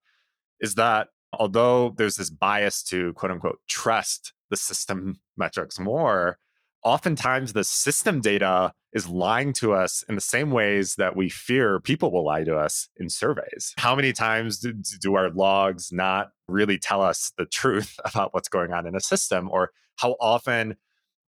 is 0.60 0.76
that 0.76 1.08
although 1.32 1.92
there's 1.96 2.16
this 2.16 2.30
bias 2.30 2.82
to 2.84 3.12
quote 3.14 3.32
unquote 3.32 3.58
trust 3.68 4.32
the 4.50 4.56
system 4.56 5.16
metrics 5.36 5.78
more, 5.78 6.38
oftentimes 6.86 7.52
the 7.52 7.64
system 7.64 8.20
data 8.20 8.72
is 8.92 9.08
lying 9.08 9.52
to 9.52 9.74
us 9.74 10.04
in 10.08 10.14
the 10.14 10.20
same 10.20 10.52
ways 10.52 10.94
that 10.94 11.16
we 11.16 11.28
fear 11.28 11.80
people 11.80 12.12
will 12.12 12.24
lie 12.24 12.44
to 12.44 12.56
us 12.56 12.88
in 12.96 13.10
surveys. 13.10 13.74
How 13.76 13.96
many 13.96 14.12
times 14.12 14.60
do, 14.60 14.72
do, 15.00 15.16
our 15.16 15.28
logs 15.30 15.90
not 15.90 16.28
really 16.46 16.78
tell 16.78 17.02
us 17.02 17.32
the 17.36 17.44
truth 17.44 17.98
about 18.04 18.32
what's 18.32 18.48
going 18.48 18.72
on 18.72 18.86
in 18.86 18.94
a 18.94 19.00
system? 19.00 19.50
Or 19.50 19.72
how 19.96 20.12
often 20.20 20.76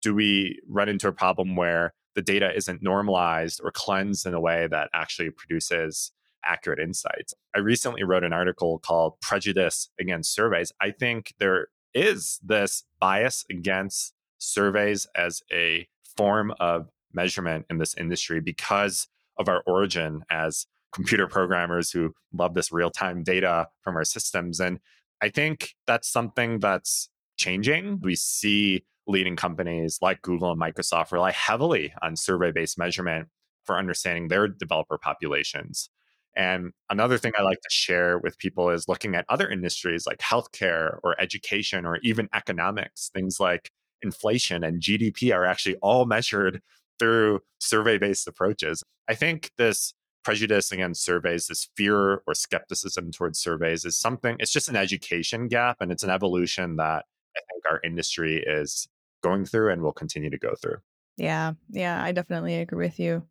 do 0.02 0.14
we 0.14 0.60
run 0.68 0.90
into 0.90 1.08
a 1.08 1.12
problem 1.12 1.56
where 1.56 1.94
the 2.14 2.22
data 2.22 2.54
isn't 2.54 2.82
normalized 2.82 3.58
or 3.64 3.70
cleansed 3.70 4.26
in 4.26 4.34
a 4.34 4.40
way 4.40 4.68
that 4.70 4.90
actually 4.92 5.30
produces 5.30 6.12
accurate 6.44 6.78
insights. 6.78 7.34
I 7.54 7.60
recently 7.60 8.04
wrote 8.04 8.24
an 8.24 8.32
article 8.32 8.78
called 8.78 9.20
Prejudice 9.20 9.88
Against 9.98 10.34
Surveys. 10.34 10.70
I 10.80 10.90
think 10.90 11.34
there 11.38 11.68
is 11.94 12.38
this 12.44 12.84
bias 13.00 13.44
against 13.50 14.12
surveys 14.46 15.06
as 15.14 15.42
a 15.52 15.86
form 16.16 16.52
of 16.60 16.88
measurement 17.12 17.66
in 17.70 17.78
this 17.78 17.94
industry 17.96 18.40
because 18.40 19.08
of 19.38 19.48
our 19.48 19.62
origin 19.66 20.22
as 20.30 20.66
computer 20.92 21.26
programmers 21.26 21.90
who 21.90 22.14
love 22.32 22.54
this 22.54 22.72
real 22.72 22.90
time 22.90 23.22
data 23.22 23.68
from 23.82 23.96
our 23.96 24.04
systems. 24.04 24.60
And 24.60 24.78
I 25.20 25.28
think 25.28 25.74
that's 25.86 26.08
something 26.08 26.58
that's 26.60 27.08
changing. 27.36 28.00
We 28.02 28.16
see 28.16 28.84
leading 29.06 29.36
companies 29.36 29.98
like 30.00 30.22
Google 30.22 30.50
and 30.50 30.60
Microsoft 30.60 31.12
rely 31.12 31.32
heavily 31.32 31.92
on 32.02 32.16
survey 32.16 32.50
based 32.50 32.78
measurement 32.78 33.28
for 33.64 33.76
understanding 33.78 34.28
their 34.28 34.48
developer 34.48 34.98
populations. 34.98 35.90
And 36.36 36.72
another 36.90 37.16
thing 37.16 37.32
I 37.38 37.42
like 37.42 37.60
to 37.62 37.70
share 37.70 38.18
with 38.18 38.38
people 38.38 38.70
is 38.70 38.88
looking 38.88 39.14
at 39.14 39.24
other 39.28 39.48
industries 39.48 40.06
like 40.06 40.18
healthcare 40.18 40.98
or 41.02 41.18
education 41.20 41.86
or 41.86 41.98
even 42.02 42.28
economics. 42.34 43.10
Things 43.14 43.40
like 43.40 43.70
inflation 44.02 44.64
and 44.64 44.80
GDP 44.80 45.34
are 45.34 45.44
actually 45.44 45.76
all 45.76 46.06
measured 46.06 46.62
through 46.98 47.40
survey 47.58 47.98
based 47.98 48.26
approaches. 48.26 48.82
I 49.08 49.14
think 49.14 49.50
this 49.58 49.94
prejudice 50.24 50.72
against 50.72 51.04
surveys, 51.04 51.46
this 51.46 51.68
fear 51.76 52.22
or 52.26 52.34
skepticism 52.34 53.12
towards 53.12 53.38
surveys 53.38 53.84
is 53.84 53.96
something, 53.96 54.36
it's 54.40 54.52
just 54.52 54.68
an 54.68 54.76
education 54.76 55.46
gap 55.46 55.76
and 55.80 55.92
it's 55.92 56.02
an 56.02 56.10
evolution 56.10 56.76
that 56.76 57.04
I 57.36 57.40
think 57.52 57.64
our 57.70 57.80
industry 57.84 58.42
is 58.44 58.88
going 59.22 59.44
through 59.44 59.70
and 59.72 59.82
will 59.82 59.92
continue 59.92 60.30
to 60.30 60.38
go 60.38 60.54
through. 60.60 60.78
Yeah, 61.16 61.52
yeah, 61.70 62.02
I 62.02 62.12
definitely 62.12 62.56
agree 62.56 62.86
with 62.86 62.98
you. 62.98 63.22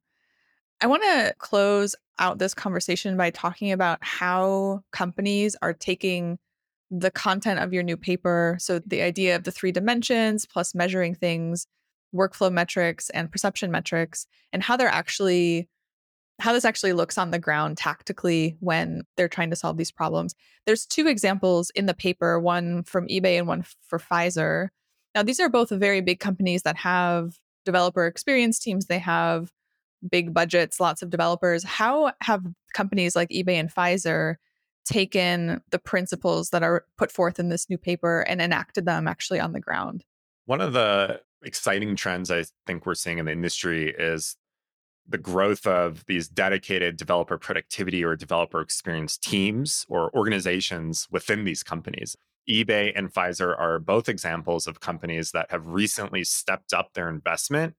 I 0.82 0.88
want 0.88 1.03
to 1.03 1.34
close 1.38 1.95
out 2.20 2.38
this 2.38 2.53
conversation 2.53 3.18
by 3.18 3.30
talking 3.30 3.72
about 3.72 3.99
how 4.01 4.84
companies 4.91 5.55
are 5.61 5.74
taking 5.74 6.38
the 6.91 7.11
content 7.11 7.59
of 7.59 7.73
your 7.73 7.83
new 7.83 7.97
paper. 7.97 8.57
So, 8.59 8.79
the 8.79 9.01
idea 9.01 9.36
of 9.36 9.43
the 9.43 9.51
three 9.51 9.71
dimensions 9.71 10.45
plus 10.45 10.75
measuring 10.75 11.15
things, 11.15 11.67
workflow 12.13 12.51
metrics, 12.51 13.09
and 13.11 13.31
perception 13.31 13.71
metrics, 13.71 14.27
and 14.53 14.63
how 14.63 14.77
they're 14.77 14.88
actually 14.88 15.69
how 16.39 16.51
this 16.51 16.65
actually 16.65 16.93
looks 16.93 17.17
on 17.17 17.31
the 17.31 17.39
ground 17.39 17.77
tactically 17.77 18.57
when 18.59 19.03
they're 19.15 19.29
trying 19.29 19.49
to 19.49 19.55
solve 19.55 19.77
these 19.77 19.91
problems. 19.91 20.36
There's 20.65 20.86
two 20.86 21.07
examples 21.07 21.69
in 21.71 21.86
the 21.86 21.93
paper, 21.93 22.39
one 22.39 22.83
from 22.83 23.07
eBay 23.07 23.38
and 23.38 23.47
one 23.47 23.63
for 23.88 23.99
Pfizer. 23.99 24.67
Now, 25.13 25.23
these 25.23 25.39
are 25.39 25.47
both 25.47 25.69
very 25.69 26.01
big 26.01 26.19
companies 26.19 26.63
that 26.63 26.75
have 26.77 27.36
developer 27.63 28.05
experience 28.05 28.59
teams, 28.59 28.88
they 28.88 28.99
have 28.99 29.49
big 30.09 30.33
budgets, 30.33 30.79
lots 30.79 31.01
of 31.01 31.09
developers. 31.09 31.63
How 31.63 32.11
have 32.21 32.43
companies 32.73 33.15
like 33.15 33.29
eBay 33.29 33.55
and 33.55 33.73
Pfizer 33.73 34.36
taken 34.86 35.61
the 35.71 35.79
principles 35.79 36.49
that 36.51 36.63
are 36.63 36.86
put 36.97 37.11
forth 37.11 37.39
in 37.39 37.49
this 37.49 37.69
new 37.69 37.77
paper 37.77 38.21
and 38.21 38.41
enacted 38.41 38.86
them 38.86 39.07
actually 39.07 39.39
on 39.39 39.53
the 39.53 39.59
ground? 39.59 40.03
One 40.45 40.61
of 40.61 40.73
the 40.73 41.21
exciting 41.43 41.95
trends 41.95 42.31
I 42.31 42.45
think 42.65 42.86
we're 42.86 42.95
seeing 42.95 43.17
in 43.17 43.25
the 43.25 43.31
industry 43.31 43.93
is 43.97 44.36
the 45.07 45.17
growth 45.17 45.67
of 45.67 46.03
these 46.07 46.27
dedicated 46.27 46.97
developer 46.97 47.38
productivity 47.38 48.03
or 48.03 48.15
developer 48.15 48.61
experience 48.61 49.17
teams 49.17 49.86
or 49.88 50.15
organizations 50.15 51.07
within 51.11 51.43
these 51.43 51.61
companies. 51.61 52.15
eBay 52.49 52.91
and 52.95 53.13
Pfizer 53.13 53.59
are 53.59 53.79
both 53.79 54.09
examples 54.09 54.67
of 54.67 54.79
companies 54.79 55.31
that 55.31 55.51
have 55.51 55.65
recently 55.67 56.23
stepped 56.23 56.73
up 56.73 56.93
their 56.93 57.09
investment 57.09 57.75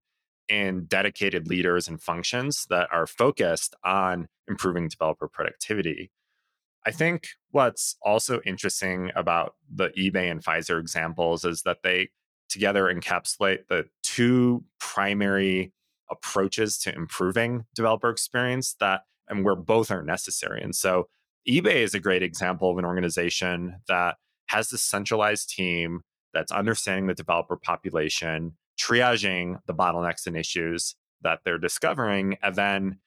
in 0.49 0.85
dedicated 0.85 1.49
leaders 1.49 1.89
and 1.89 2.01
functions 2.01 2.67
that 2.71 2.89
are 2.93 3.07
focused 3.07 3.75
on 3.85 4.29
improving 4.49 4.89
developer 4.89 5.27
productivity. 5.27 6.11
I 6.87 6.93
think 6.93 7.27
what's 7.51 7.97
also 8.03 8.41
interesting 8.47 9.11
about 9.17 9.55
the 9.75 9.89
eBay 9.99 10.31
and 10.31 10.43
Pfizer 10.43 10.79
examples 10.79 11.45
is 11.45 11.63
that 11.63 11.79
they 11.83 12.11
together 12.49 12.85
encapsulate 12.85 13.67
the 13.69 13.87
two 14.05 14.65
primary 14.79 15.73
approaches 16.09 16.79
to 16.79 16.95
improving 16.95 17.65
developer 17.75 18.09
experience 18.09 18.77
that 18.79 19.01
and 19.29 19.45
where 19.45 19.57
both 19.57 19.91
are 19.91 20.05
necessary. 20.05 20.63
And 20.63 20.77
so 20.77 21.09
eBay 21.49 21.77
is 21.77 21.95
a 21.95 22.01
great 22.01 22.23
example 22.23 22.71
of 22.71 22.79
an 22.79 22.85
organization 22.85 23.81
that 23.89 24.15
has 24.47 24.69
this 24.69 24.83
centralized 24.83 25.51
team 25.51 26.03
that's 26.33 26.53
understanding 26.53 27.09
the 27.09 27.15
developer 27.15 27.57
population, 27.57 28.53
triaging 28.79 29.59
the 29.67 29.75
bottlenecks 29.75 30.29
and 30.29 30.37
issues 30.37 30.95
that 31.23 31.41
they're 31.45 31.59
discovering, 31.59 32.37
and 32.43 32.55
then 32.55 32.99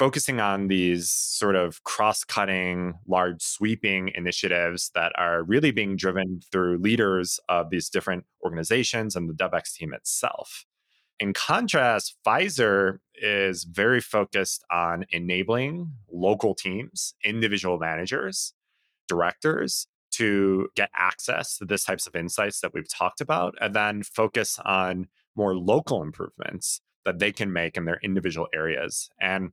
focusing 0.00 0.40
on 0.40 0.68
these 0.68 1.10
sort 1.10 1.54
of 1.54 1.84
cross 1.84 2.24
cutting, 2.24 2.94
large 3.06 3.42
sweeping 3.42 4.10
initiatives 4.14 4.90
that 4.94 5.12
are 5.18 5.42
really 5.42 5.72
being 5.72 5.94
driven 5.94 6.40
through 6.50 6.78
leaders 6.78 7.38
of 7.50 7.68
these 7.68 7.90
different 7.90 8.24
organizations 8.42 9.14
and 9.14 9.28
the 9.28 9.34
DevEx 9.34 9.74
team 9.74 9.92
itself. 9.92 10.64
In 11.18 11.34
contrast, 11.34 12.16
Pfizer 12.26 13.00
is 13.14 13.64
very 13.64 14.00
focused 14.00 14.64
on 14.72 15.04
enabling 15.10 15.92
local 16.10 16.54
teams, 16.54 17.12
individual 17.22 17.78
managers, 17.78 18.54
directors 19.06 19.86
to 20.12 20.68
get 20.76 20.88
access 20.96 21.58
to 21.58 21.66
this 21.66 21.84
types 21.84 22.06
of 22.06 22.16
insights 22.16 22.62
that 22.62 22.72
we've 22.72 22.88
talked 22.88 23.20
about 23.20 23.54
and 23.60 23.76
then 23.76 24.02
focus 24.02 24.58
on 24.64 25.08
more 25.36 25.54
local 25.54 26.02
improvements 26.02 26.80
that 27.04 27.18
they 27.18 27.32
can 27.32 27.52
make 27.52 27.76
in 27.76 27.84
their 27.84 28.00
individual 28.02 28.48
areas. 28.54 29.10
And 29.20 29.52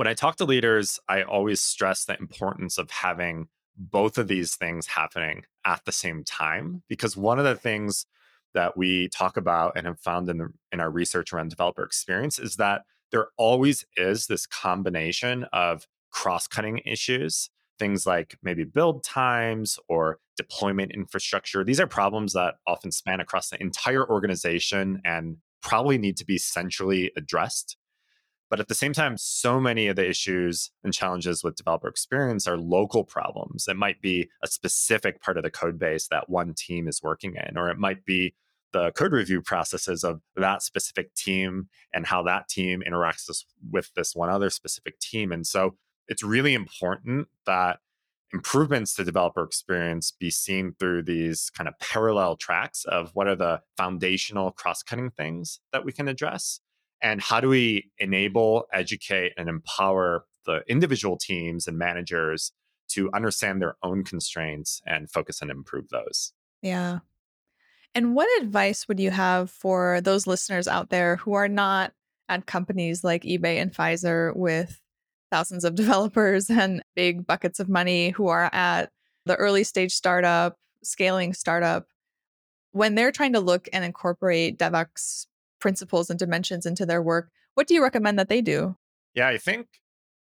when 0.00 0.08
I 0.08 0.14
talk 0.14 0.36
to 0.36 0.46
leaders, 0.46 0.98
I 1.10 1.20
always 1.20 1.60
stress 1.60 2.06
the 2.06 2.18
importance 2.18 2.78
of 2.78 2.90
having 2.90 3.48
both 3.76 4.16
of 4.16 4.28
these 4.28 4.56
things 4.56 4.86
happening 4.86 5.42
at 5.66 5.82
the 5.84 5.92
same 5.92 6.24
time 6.24 6.82
because 6.88 7.18
one 7.18 7.38
of 7.38 7.44
the 7.44 7.54
things 7.54 8.06
that 8.54 8.78
we 8.78 9.10
talk 9.10 9.36
about 9.36 9.74
and 9.76 9.86
have 9.86 10.00
found 10.00 10.30
in 10.30 10.38
the, 10.38 10.48
in 10.72 10.80
our 10.80 10.90
research 10.90 11.34
around 11.34 11.50
developer 11.50 11.84
experience 11.84 12.38
is 12.38 12.56
that 12.56 12.84
there 13.12 13.26
always 13.36 13.84
is 13.94 14.26
this 14.26 14.46
combination 14.46 15.44
of 15.52 15.86
cross-cutting 16.10 16.78
issues 16.86 17.50
things 17.78 18.06
like 18.06 18.38
maybe 18.42 18.64
build 18.64 19.04
times 19.04 19.78
or 19.86 20.18
deployment 20.36 20.92
infrastructure. 20.92 21.62
These 21.62 21.80
are 21.80 21.86
problems 21.86 22.32
that 22.32 22.54
often 22.66 22.90
span 22.90 23.20
across 23.20 23.50
the 23.50 23.60
entire 23.60 24.08
organization 24.08 25.02
and 25.04 25.36
probably 25.62 25.98
need 25.98 26.16
to 26.16 26.24
be 26.24 26.38
centrally 26.38 27.12
addressed 27.18 27.76
but 28.50 28.58
at 28.58 28.66
the 28.66 28.74
same 28.74 28.92
time, 28.92 29.16
so 29.16 29.60
many 29.60 29.86
of 29.86 29.94
the 29.94 30.08
issues 30.08 30.72
and 30.82 30.92
challenges 30.92 31.44
with 31.44 31.54
developer 31.54 31.86
experience 31.86 32.48
are 32.48 32.58
local 32.58 33.04
problems. 33.04 33.68
It 33.68 33.76
might 33.76 34.02
be 34.02 34.28
a 34.42 34.48
specific 34.48 35.22
part 35.22 35.36
of 35.36 35.44
the 35.44 35.50
code 35.50 35.78
base 35.78 36.08
that 36.08 36.28
one 36.28 36.54
team 36.54 36.88
is 36.88 37.00
working 37.00 37.36
in, 37.36 37.56
or 37.56 37.70
it 37.70 37.78
might 37.78 38.04
be 38.04 38.34
the 38.72 38.90
code 38.92 39.12
review 39.12 39.40
processes 39.40 40.02
of 40.04 40.20
that 40.36 40.62
specific 40.62 41.14
team 41.14 41.68
and 41.94 42.06
how 42.06 42.24
that 42.24 42.48
team 42.48 42.82
interacts 42.86 43.44
with 43.70 43.92
this 43.94 44.14
one 44.14 44.30
other 44.30 44.50
specific 44.50 44.98
team. 44.98 45.30
And 45.30 45.46
so 45.46 45.76
it's 46.08 46.22
really 46.22 46.54
important 46.54 47.28
that 47.46 47.78
improvements 48.32 48.94
to 48.94 49.04
developer 49.04 49.42
experience 49.42 50.12
be 50.12 50.30
seen 50.30 50.74
through 50.78 51.02
these 51.02 51.50
kind 51.50 51.68
of 51.68 51.74
parallel 51.80 52.36
tracks 52.36 52.84
of 52.84 53.10
what 53.14 53.26
are 53.26 53.36
the 53.36 53.60
foundational 53.76 54.50
cross 54.52 54.82
cutting 54.82 55.10
things 55.10 55.60
that 55.72 55.84
we 55.84 55.92
can 55.92 56.08
address 56.08 56.60
and 57.02 57.20
how 57.20 57.40
do 57.40 57.48
we 57.48 57.90
enable, 57.98 58.66
educate, 58.72 59.32
and 59.36 59.48
empower 59.48 60.24
the 60.46 60.62
individual 60.68 61.16
teams 61.16 61.66
and 61.66 61.78
managers 61.78 62.52
to 62.88 63.10
understand 63.14 63.62
their 63.62 63.76
own 63.82 64.04
constraints 64.04 64.82
and 64.86 65.10
focus 65.10 65.40
and 65.40 65.50
improve 65.50 65.88
those? 65.90 66.32
Yeah. 66.62 67.00
And 67.94 68.14
what 68.14 68.42
advice 68.42 68.86
would 68.86 69.00
you 69.00 69.10
have 69.10 69.50
for 69.50 70.00
those 70.00 70.26
listeners 70.26 70.68
out 70.68 70.90
there 70.90 71.16
who 71.16 71.34
are 71.34 71.48
not 71.48 71.92
at 72.28 72.46
companies 72.46 73.02
like 73.02 73.24
eBay 73.24 73.56
and 73.56 73.72
Pfizer 73.72 74.34
with 74.36 74.80
thousands 75.30 75.64
of 75.64 75.74
developers 75.76 76.50
and 76.50 76.82
big 76.94 77.26
buckets 77.26 77.60
of 77.60 77.68
money, 77.68 78.10
who 78.10 78.28
are 78.28 78.50
at 78.52 78.90
the 79.26 79.36
early 79.36 79.64
stage 79.64 79.92
startup, 79.92 80.56
scaling 80.82 81.34
startup, 81.34 81.86
when 82.72 82.94
they're 82.94 83.12
trying 83.12 83.32
to 83.32 83.40
look 83.40 83.68
and 83.72 83.84
incorporate 83.84 84.58
DevEx 84.58 85.26
principles 85.60 86.10
and 86.10 86.18
dimensions 86.18 86.66
into 86.66 86.86
their 86.86 87.02
work. 87.02 87.30
What 87.54 87.66
do 87.66 87.74
you 87.74 87.82
recommend 87.82 88.18
that 88.18 88.28
they 88.28 88.40
do? 88.40 88.76
Yeah, 89.14 89.28
I 89.28 89.38
think 89.38 89.66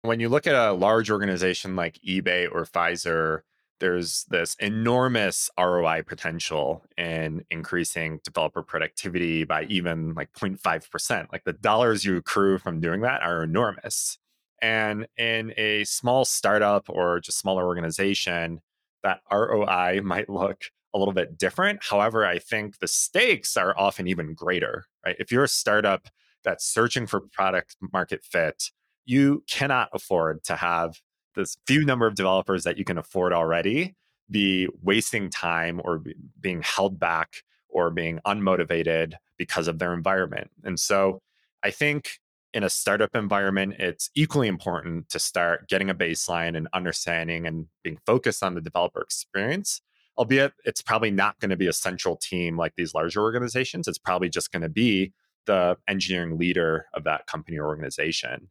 when 0.02 0.20
you 0.20 0.30
look 0.30 0.48
at 0.48 0.56
a 0.56 0.74
large 0.74 1.12
organization 1.12 1.76
like 1.76 2.00
eBay 2.08 2.48
or 2.52 2.66
Pfizer, 2.66 3.42
there's 3.80 4.26
this 4.30 4.56
enormous 4.60 5.50
ROI 5.60 6.04
potential 6.04 6.84
in 6.98 7.44
increasing 7.52 8.20
developer 8.24 8.64
productivity 8.64 9.44
by 9.44 9.64
even 9.66 10.14
like 10.14 10.34
0.5%. 10.34 11.32
Like 11.32 11.44
the 11.44 11.54
dollars 11.54 12.04
you 12.04 12.18
accrue 12.18 12.58
from 12.58 12.82
doing 12.82 13.02
that 13.02 13.22
are 13.22 13.44
enormous. 13.44 14.18
And 14.62 15.08
in 15.18 15.54
a 15.58 15.84
small 15.84 16.26
startup 16.26 16.90
or 16.90 17.20
just 17.20 17.38
smaller 17.38 17.66
organization, 17.66 18.62
that 19.04 19.22
ROI 19.32 20.02
might 20.04 20.30
look 20.30 20.64
a 20.98 21.00
little 21.00 21.14
bit 21.14 21.38
different. 21.38 21.84
However, 21.84 22.26
I 22.26 22.40
think 22.40 22.80
the 22.80 22.88
stakes 22.88 23.56
are 23.56 23.78
often 23.78 24.08
even 24.08 24.34
greater, 24.34 24.86
right? 25.06 25.16
If 25.20 25.32
you're 25.32 25.44
a 25.44 25.48
startup 25.48 26.08
that's 26.44 26.66
searching 26.66 27.06
for 27.08 27.22
product 27.22 27.78
market 27.94 28.24
fit, 28.24 28.72
you 29.06 29.44
cannot 29.48 29.90
afford 29.94 30.44
to 30.46 30.56
have 30.56 31.00
this 31.36 31.58
few 31.68 31.86
number 31.86 32.08
of 32.08 32.16
developers 32.16 32.64
that 32.64 32.78
you 32.78 32.84
can 32.84 32.98
afford 32.98 33.32
already 33.32 33.96
be 34.30 34.68
wasting 34.82 35.30
time 35.30 35.80
or 35.84 36.00
be, 36.00 36.16
being 36.42 36.62
held 36.62 37.00
back 37.00 37.44
or 37.70 37.90
being 37.90 38.20
unmotivated 38.26 39.14
because 39.38 39.68
of 39.68 39.80
their 39.80 39.94
environment. 39.94 40.50
And 40.64 40.80
so 40.80 41.22
I 41.64 41.70
think 41.70 42.20
in 42.54 42.64
a 42.64 42.70
startup 42.70 43.16
environment, 43.16 43.76
it's 43.78 44.10
equally 44.16 44.48
important 44.48 45.10
to 45.10 45.20
start 45.20 45.70
getting 45.70 45.90
a 45.90 45.96
baseline 45.96 46.58
and 46.58 46.68
understanding 46.74 47.46
and 47.46 47.68
being 47.84 48.00
focused 48.06 48.44
on 48.44 48.56
the 48.56 48.62
developer 48.62 49.02
experience 49.02 49.82
albeit 50.18 50.54
it's 50.66 50.82
probably 50.82 51.12
not 51.12 51.40
going 51.40 51.50
to 51.50 51.58
be 51.58 51.68
a 51.68 51.74
central 51.74 52.16
team 52.18 52.58
like 52.58 52.74
these 52.76 52.94
larger 52.94 53.22
organizations. 53.22 53.88
It's 53.88 54.00
probably 54.00 54.30
just 54.30 54.52
going 54.52 54.64
to 54.64 54.70
be 54.70 55.14
the 55.46 55.78
engineering 55.88 56.38
leader 56.38 56.88
of 56.94 57.04
that 57.06 57.28
company 57.28 57.58
or 57.58 57.68
organization. 57.68 58.50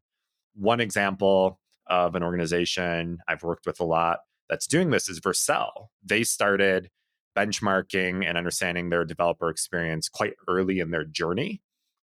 One 0.55 0.81
example 0.81 1.61
of 1.89 2.15
an 2.15 2.23
organization 2.23 3.19
I've 3.29 3.43
worked 3.43 3.67
with 3.67 3.81
a 3.81 3.85
lot 3.85 4.21
that's 4.49 4.67
doing 4.67 4.91
this 4.91 5.09
is 5.09 5.21
Vercel. 5.21 5.89
They 6.05 6.25
started 6.25 6.91
benchmarking 7.37 8.25
and 8.27 8.39
understanding 8.39 8.89
their 8.89 9.05
developer 9.05 9.51
experience 9.51 10.09
quite 10.09 10.35
early 10.49 10.81
in 10.81 10.91
their 10.91 11.05
journey. 11.05 11.61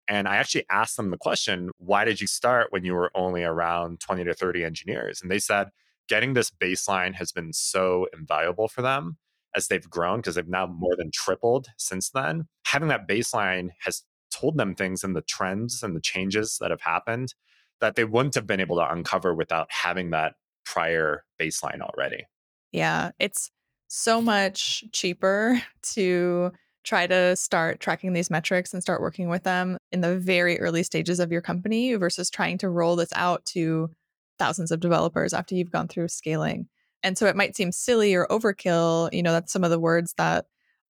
And 0.07 0.28
I 0.28 0.36
actually 0.36 0.66
asked 0.70 0.97
them 0.97 1.09
the 1.09 1.18
question, 1.18 1.72
why 1.78 2.05
did 2.05 2.22
you 2.22 2.28
start 2.28 2.68
when 2.72 2.84
you 2.84 2.93
were 2.93 3.11
only 3.16 3.43
around 3.43 3.99
20 4.01 4.26
to 4.26 4.34
30 4.34 4.64
engineers? 4.64 5.22
And 5.22 5.32
they 5.32 5.39
said, 5.39 5.70
getting 6.07 6.34
this 6.34 6.51
baseline 6.51 7.16
has 7.16 7.32
been 7.32 7.53
so 7.53 8.07
invaluable 8.14 8.68
for 8.68 8.82
them 8.82 9.18
as 9.55 9.67
they've 9.67 9.89
grown 9.89 10.19
because 10.19 10.35
they've 10.35 10.47
now 10.47 10.65
more 10.65 10.95
than 10.97 11.11
tripled 11.13 11.67
since 11.77 12.09
then. 12.09 12.47
Having 12.65 12.89
that 12.89 13.07
baseline 13.07 13.69
has 13.83 14.03
told 14.31 14.57
them 14.57 14.75
things 14.75 15.03
and 15.03 15.15
the 15.15 15.21
trends 15.21 15.83
and 15.83 15.95
the 15.95 16.01
changes 16.01 16.57
that 16.59 16.71
have 16.71 16.81
happened 16.81 17.33
that 17.81 17.95
they 17.95 18.05
wouldn't 18.05 18.35
have 18.35 18.47
been 18.47 18.61
able 18.61 18.77
to 18.77 18.91
uncover 18.91 19.33
without 19.35 19.67
having 19.69 20.11
that 20.11 20.35
prior 20.65 21.23
baseline 21.39 21.81
already. 21.81 22.25
Yeah, 22.71 23.11
it's 23.19 23.51
so 23.87 24.21
much 24.21 24.83
cheaper 24.91 25.61
to 25.93 26.51
try 26.83 27.07
to 27.07 27.35
start 27.35 27.79
tracking 27.79 28.13
these 28.13 28.29
metrics 28.29 28.73
and 28.73 28.81
start 28.81 29.01
working 29.01 29.29
with 29.29 29.43
them 29.43 29.77
in 29.91 30.01
the 30.01 30.17
very 30.17 30.59
early 30.59 30.83
stages 30.83 31.19
of 31.19 31.31
your 31.31 31.41
company 31.41 31.93
versus 31.95 32.29
trying 32.29 32.57
to 32.57 32.69
roll 32.69 32.95
this 32.95 33.11
out 33.15 33.45
to 33.45 33.89
thousands 34.37 34.71
of 34.71 34.81
developers 34.81 35.33
after 35.33 35.55
you've 35.55 35.71
gone 35.71 35.87
through 35.87 36.07
scaling. 36.09 36.67
And 37.03 37.17
so 37.17 37.27
it 37.27 37.35
might 37.35 37.55
seem 37.55 37.71
silly 37.71 38.15
or 38.15 38.25
overkill. 38.27 39.13
You 39.13 39.21
know, 39.21 39.33
that's 39.33 39.51
some 39.51 39.63
of 39.63 39.69
the 39.69 39.79
words 39.79 40.13
that 40.17 40.45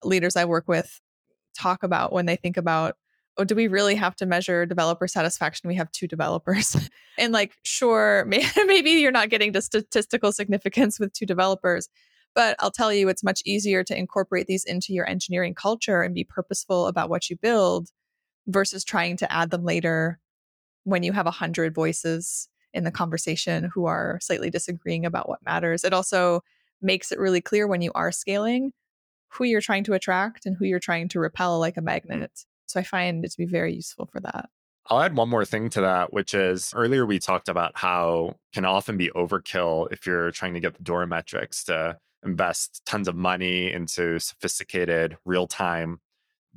leaders 0.04 0.36
I 0.36 0.46
work 0.46 0.68
with 0.68 1.00
talk 1.58 1.84
about 1.84 2.12
when 2.12 2.26
they 2.26 2.36
think 2.36 2.58
about, 2.58 2.96
oh, 3.38 3.44
do 3.44 3.56
we 3.56 3.68
really 3.68 3.96
have 3.96 4.16
to 4.18 4.26
measure 4.26 4.66
developer 4.66 5.08
satisfaction? 5.08 5.68
We 5.68 5.76
have 5.76 5.92
two 5.92 6.08
developers. 6.08 6.76
and 7.18 7.32
like, 7.32 7.54
sure, 7.64 8.26
maybe 8.66 8.92
you're 8.92 9.12
not 9.12 9.30
getting 9.30 9.54
to 9.54 9.62
statistical 9.62 10.32
significance 10.32 11.00
with 11.00 11.14
two 11.14 11.26
developers. 11.26 11.88
But 12.34 12.56
I'll 12.60 12.72
tell 12.72 12.94
you, 12.94 13.10
it's 13.10 13.24
much 13.24 13.42
easier 13.46 13.84
to 13.84 13.98
incorporate 13.98 14.48
these 14.48 14.64
into 14.64 14.94
your 14.94 15.08
engineering 15.08 15.54
culture 15.54 16.02
and 16.02 16.16
be 16.16 16.24
purposeful 16.24 16.88
about 16.88 17.10
what 17.10 17.30
you 17.30 17.38
build 17.38 17.90
versus 18.48 18.84
trying 18.84 19.18
to 19.18 19.32
add 19.32 19.52
them 19.52 19.66
later 19.66 20.20
when 20.84 21.04
you 21.04 21.12
have 21.12 21.28
a 21.28 21.32
hundred 21.32 21.76
voices 21.76 22.48
in 22.74 22.84
the 22.84 22.92
conversation 22.92 23.70
who 23.74 23.86
are 23.86 24.20
slightly 24.22 24.50
disagreeing 24.50 25.06
about 25.06 25.28
what 25.28 25.44
matters. 25.46 25.84
It 25.84 25.94
also 25.94 26.42
makes 26.82 27.12
it 27.12 27.20
really 27.20 27.42
clear 27.42 27.68
when 27.68 27.82
you 27.82 27.92
are 27.94 28.12
scaling 28.12 28.72
who 29.32 29.46
you're 29.46 29.62
trying 29.62 29.84
to 29.86 29.94
attract 29.94 30.46
and 30.46 30.56
who 30.58 30.66
you're 30.66 30.80
trying 30.80 31.08
to 31.10 31.20
repel 31.20 31.60
like 31.60 31.78
a 31.78 31.82
mm. 31.82 31.86
magnet. 31.86 32.46
So 32.68 32.80
I 32.80 32.84
find 32.84 33.24
it 33.26 33.32
to 33.32 33.38
be 33.38 33.46
very 33.46 33.74
useful 33.74 34.08
for 34.12 34.20
that. 34.22 34.50
I'll 34.88 35.02
add 35.02 35.16
one 35.16 35.30
more 35.30 35.46
thing 35.46 35.70
to 35.72 35.82
that, 35.82 36.12
which 36.12 36.34
is 36.34 36.74
earlier 36.76 37.06
we 37.06 37.20
talked 37.20 37.50
about 37.50 37.74
how 37.76 38.36
can 38.54 38.66
often 38.66 38.98
be 38.98 39.10
overkill 39.10 39.88
if 39.92 40.06
you're 40.06 40.32
trying 40.32 40.54
to 40.56 40.60
get 40.60 40.76
the 40.76 40.84
DORA 40.84 41.08
metrics 41.08 41.64
to 41.66 41.98
invest 42.26 42.82
tons 42.86 43.08
of 43.08 43.16
money 43.16 43.72
into 43.72 44.20
sophisticated 44.20 45.18
real 45.26 45.48
time 45.48 46.00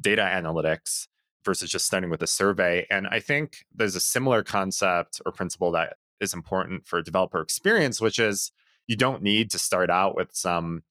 data 0.01 0.23
analytics 0.23 1.07
versus 1.45 1.71
just 1.71 1.87
starting 1.87 2.11
with 2.11 2.23
a 2.23 2.27
survey. 2.27 2.87
And 2.91 3.07
I 3.07 3.21
think 3.21 3.65
there's 3.75 3.95
a 3.95 4.01
similar 4.01 4.43
concept 4.43 5.21
or 5.25 5.33
principle 5.33 5.71
that 5.73 5.97
is 6.21 6.35
important 6.35 6.87
for 6.87 7.03
developer 7.03 7.41
experience, 7.41 8.01
which 8.01 8.19
is 8.19 8.53
you 8.87 8.97
don't 8.97 9.23
need 9.23 9.51
to 9.51 9.59
start 9.59 9.91
out 9.91 10.15
with 10.17 10.29
some 10.33 10.83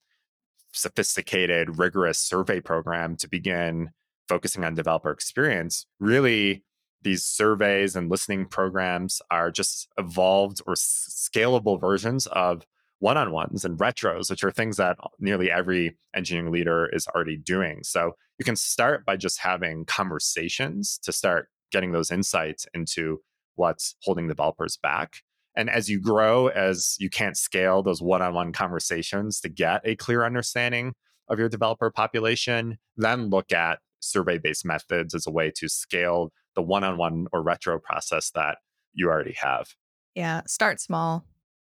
sophisticated, 0.72 1.78
rigorous 1.78 2.18
survey 2.18 2.60
program 2.60 3.16
to 3.16 3.28
begin 3.28 3.90
focusing 4.28 4.64
on 4.64 4.74
developer 4.74 5.10
experience. 5.10 5.86
Really, 6.00 6.64
these 7.02 7.24
surveys 7.24 7.94
and 7.94 8.10
listening 8.10 8.46
programs 8.46 9.20
are 9.30 9.50
just 9.50 9.88
evolved 9.98 10.60
or 10.66 10.74
scalable 10.74 11.80
versions 11.80 12.26
of 12.28 12.66
one 12.98 13.18
on 13.18 13.30
ones 13.30 13.64
and 13.64 13.78
retros, 13.78 14.30
which 14.30 14.42
are 14.42 14.50
things 14.50 14.78
that 14.78 14.96
nearly 15.18 15.50
every 15.50 15.96
engineering 16.16 16.50
leader 16.50 16.88
is 16.92 17.06
already 17.08 17.36
doing. 17.36 17.80
So 17.82 18.12
you 18.38 18.44
can 18.44 18.56
start 18.56 19.04
by 19.04 19.16
just 19.16 19.40
having 19.40 19.84
conversations 19.84 20.98
to 21.02 21.12
start 21.12 21.48
getting 21.70 21.92
those 21.92 22.10
insights 22.10 22.66
into 22.72 23.20
what's 23.56 23.94
holding 24.02 24.28
developers 24.28 24.76
back. 24.76 25.16
And 25.56 25.70
as 25.70 25.88
you 25.88 26.00
grow, 26.00 26.48
as 26.48 26.96
you 26.98 27.08
can't 27.08 27.36
scale 27.36 27.82
those 27.82 28.02
one 28.02 28.22
on 28.22 28.34
one 28.34 28.52
conversations 28.52 29.40
to 29.40 29.48
get 29.48 29.82
a 29.84 29.96
clear 29.96 30.24
understanding 30.24 30.94
of 31.28 31.38
your 31.38 31.48
developer 31.48 31.90
population, 31.90 32.78
then 32.96 33.30
look 33.30 33.52
at 33.52 33.78
survey 34.00 34.38
based 34.38 34.64
methods 34.64 35.14
as 35.14 35.26
a 35.26 35.30
way 35.30 35.52
to 35.56 35.68
scale 35.68 36.32
the 36.54 36.62
one 36.62 36.84
on 36.84 36.98
one 36.98 37.26
or 37.32 37.42
retro 37.42 37.78
process 37.78 38.30
that 38.34 38.58
you 38.92 39.08
already 39.08 39.34
have. 39.40 39.74
Yeah, 40.14 40.42
start 40.46 40.80
small 40.80 41.24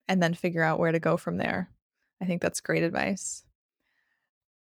and 0.08 0.22
then 0.22 0.34
figure 0.34 0.62
out 0.62 0.78
where 0.78 0.92
to 0.92 1.00
go 1.00 1.16
from 1.16 1.36
there. 1.36 1.70
I 2.20 2.24
think 2.24 2.42
that's 2.42 2.60
great 2.60 2.82
advice. 2.82 3.44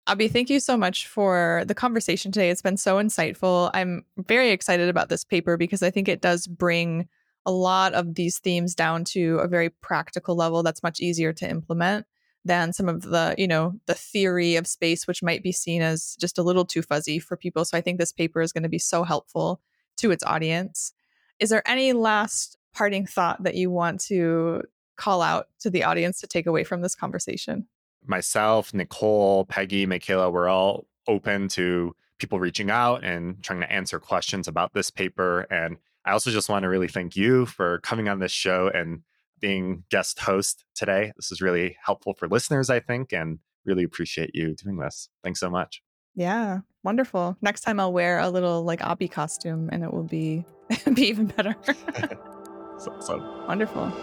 Abi, 0.08 0.30
thank 0.30 0.49
you 0.49 0.62
so 0.62 0.78
much 0.78 1.05
for 1.05 1.64
the 1.68 1.76
conversation 1.76 2.32
today. 2.32 2.49
It's 2.49 2.62
been 2.62 2.78
so 2.78 2.95
insightful. 2.95 3.70
I'm 3.74 4.05
very 4.18 4.51
excited 4.51 4.88
about 4.88 5.10
this 5.10 5.26
paper 5.26 5.58
because 5.58 5.84
I 5.84 5.91
think 5.91 6.08
it 6.08 6.22
does 6.22 6.47
bring 6.47 7.10
a 7.45 7.51
lot 7.51 7.93
of 7.93 8.16
these 8.16 8.39
themes 8.39 8.74
down 8.74 9.03
to 9.03 9.39
a 9.39 9.49
very 9.49 9.70
practical 9.70 10.34
level 10.38 10.64
that's 10.64 10.82
much 10.82 11.01
easier 11.01 11.34
to 11.34 11.49
implement 11.49 12.05
than 12.45 12.72
some 12.72 12.88
of 12.88 13.01
the, 13.01 13.36
you 13.38 13.49
know, 13.49 13.74
the 13.86 13.93
theory 13.93 14.55
of 14.55 14.66
SPACE 14.66 15.08
which 15.08 15.22
might 15.22 15.43
be 15.43 15.51
seen 15.51 15.82
as 15.82 16.16
just 16.22 16.38
a 16.38 16.43
little 16.43 16.64
too 16.64 16.82
fuzzy 16.82 17.20
for 17.20 17.36
people. 17.36 17.66
So 17.66 17.78
I 17.78 17.82
think 17.82 17.99
this 17.99 18.14
paper 18.14 18.41
is 18.41 18.53
going 18.53 18.64
to 18.64 18.70
be 18.70 18.80
so 18.80 19.03
helpful 19.03 19.60
to 19.97 20.12
its 20.12 20.24
audience. 20.24 20.93
Is 21.39 21.49
there 21.49 21.68
any 21.70 21.91
last 21.91 22.58
parting 22.74 23.05
thought 23.05 23.43
that 23.43 23.55
you 23.55 23.70
want 23.70 23.99
to 24.05 24.64
call 24.95 25.22
out 25.22 25.49
to 25.60 25.70
the 25.70 25.84
audience 25.84 26.22
to 26.22 26.28
take 26.28 26.47
away 26.47 26.64
from 26.64 26.82
this 26.82 26.95
conversation? 26.95 27.68
Myself, 28.08 28.74
Nicole, 28.74 29.45
Peggy, 29.45 29.86
Michaela, 29.86 30.30
we're 30.30 30.47
all 30.49 30.88
open 31.08 31.47
to 31.49 31.95
people 32.20 32.39
reaching 32.39 32.70
out 32.70 33.03
and 33.03 33.41
trying 33.43 33.60
to 33.60 33.72
answer 33.72 33.99
questions 33.99 34.47
about 34.47 34.74
this 34.74 34.89
paper. 34.89 35.41
And 35.51 35.78
I 36.05 36.12
also 36.12 36.32
just 36.32 36.49
want 36.49 36.64
to 36.64 36.70
really 36.70 36.88
thank 36.88 37.16
you 37.16 37.45
for 37.45 37.80
coming 37.80 38.10
on 38.10 38.20
this 38.20 38.32
show 38.32 38.70
and 38.74 39.01
being 39.39 39.84
guest 39.89 40.20
host 40.20 40.66
today. 40.74 41.12
This 41.16 41.32
is 41.32 41.41
really 41.41 41.78
helpful 41.84 42.14
for 42.14 42.28
listeners, 42.28 42.70
I 42.70 42.80
think, 42.80 43.14
and 43.14 43.39
really 43.66 43.84
appreciate 43.84 44.32
you 44.34 44.55
doing 44.55 44.78
this. 44.78 45.10
Thanks 45.24 45.39
so 45.39 45.49
much. 45.49 45.82
Yeah, 46.16 46.62
wonderful. 46.84 47.38
Next 47.41 47.62
time 47.62 47.80
I'll 47.80 47.93
wear 47.93 48.20
a 48.20 48.30
little 48.30 48.64
like 48.64 48.84
Abi 48.84 49.08
costume 49.08 49.70
and 49.72 49.84
it 49.84 49.93
will 49.93 50.03
be 50.03 50.45
be 50.93 51.08
even 51.08 51.28
better. 51.28 51.55
so, 52.80 52.95
so. 52.99 53.45
Wonderful. 53.47 53.93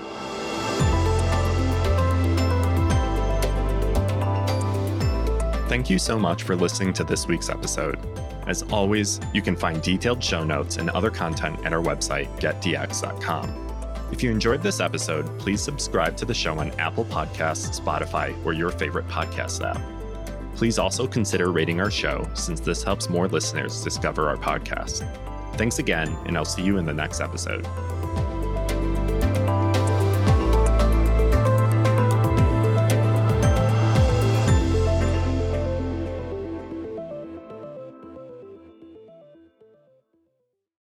Thank 5.68 5.88
you 5.88 5.98
so 5.98 6.18
much 6.18 6.42
for 6.42 6.54
listening 6.54 6.92
to 6.94 7.04
this 7.04 7.26
week's 7.26 7.48
episode. 7.48 7.98
As 8.46 8.62
always, 8.64 9.18
you 9.32 9.40
can 9.40 9.56
find 9.56 9.80
detailed 9.82 10.22
show 10.22 10.44
notes 10.44 10.76
and 10.76 10.90
other 10.90 11.10
content 11.10 11.64
at 11.64 11.72
our 11.72 11.82
website, 11.82 12.28
getdx.com. 12.38 13.64
If 14.12 14.22
you 14.22 14.30
enjoyed 14.30 14.62
this 14.62 14.80
episode, 14.80 15.38
please 15.38 15.62
subscribe 15.62 16.16
to 16.18 16.24
the 16.24 16.34
show 16.34 16.58
on 16.58 16.70
Apple 16.72 17.06
Podcasts, 17.06 17.80
Spotify, 17.80 18.34
or 18.44 18.52
your 18.52 18.70
favorite 18.70 19.08
podcast 19.08 19.66
app. 19.68 19.80
Please 20.54 20.78
also 20.78 21.06
consider 21.06 21.50
rating 21.50 21.80
our 21.80 21.90
show 21.90 22.28
since 22.34 22.60
this 22.60 22.82
helps 22.82 23.08
more 23.08 23.26
listeners 23.26 23.82
discover 23.82 24.28
our 24.28 24.36
podcast. 24.36 25.02
Thanks 25.56 25.78
again, 25.78 26.16
and 26.26 26.36
I'll 26.36 26.44
see 26.44 26.62
you 26.62 26.76
in 26.76 26.84
the 26.84 26.94
next 26.94 27.20
episode. 27.20 27.66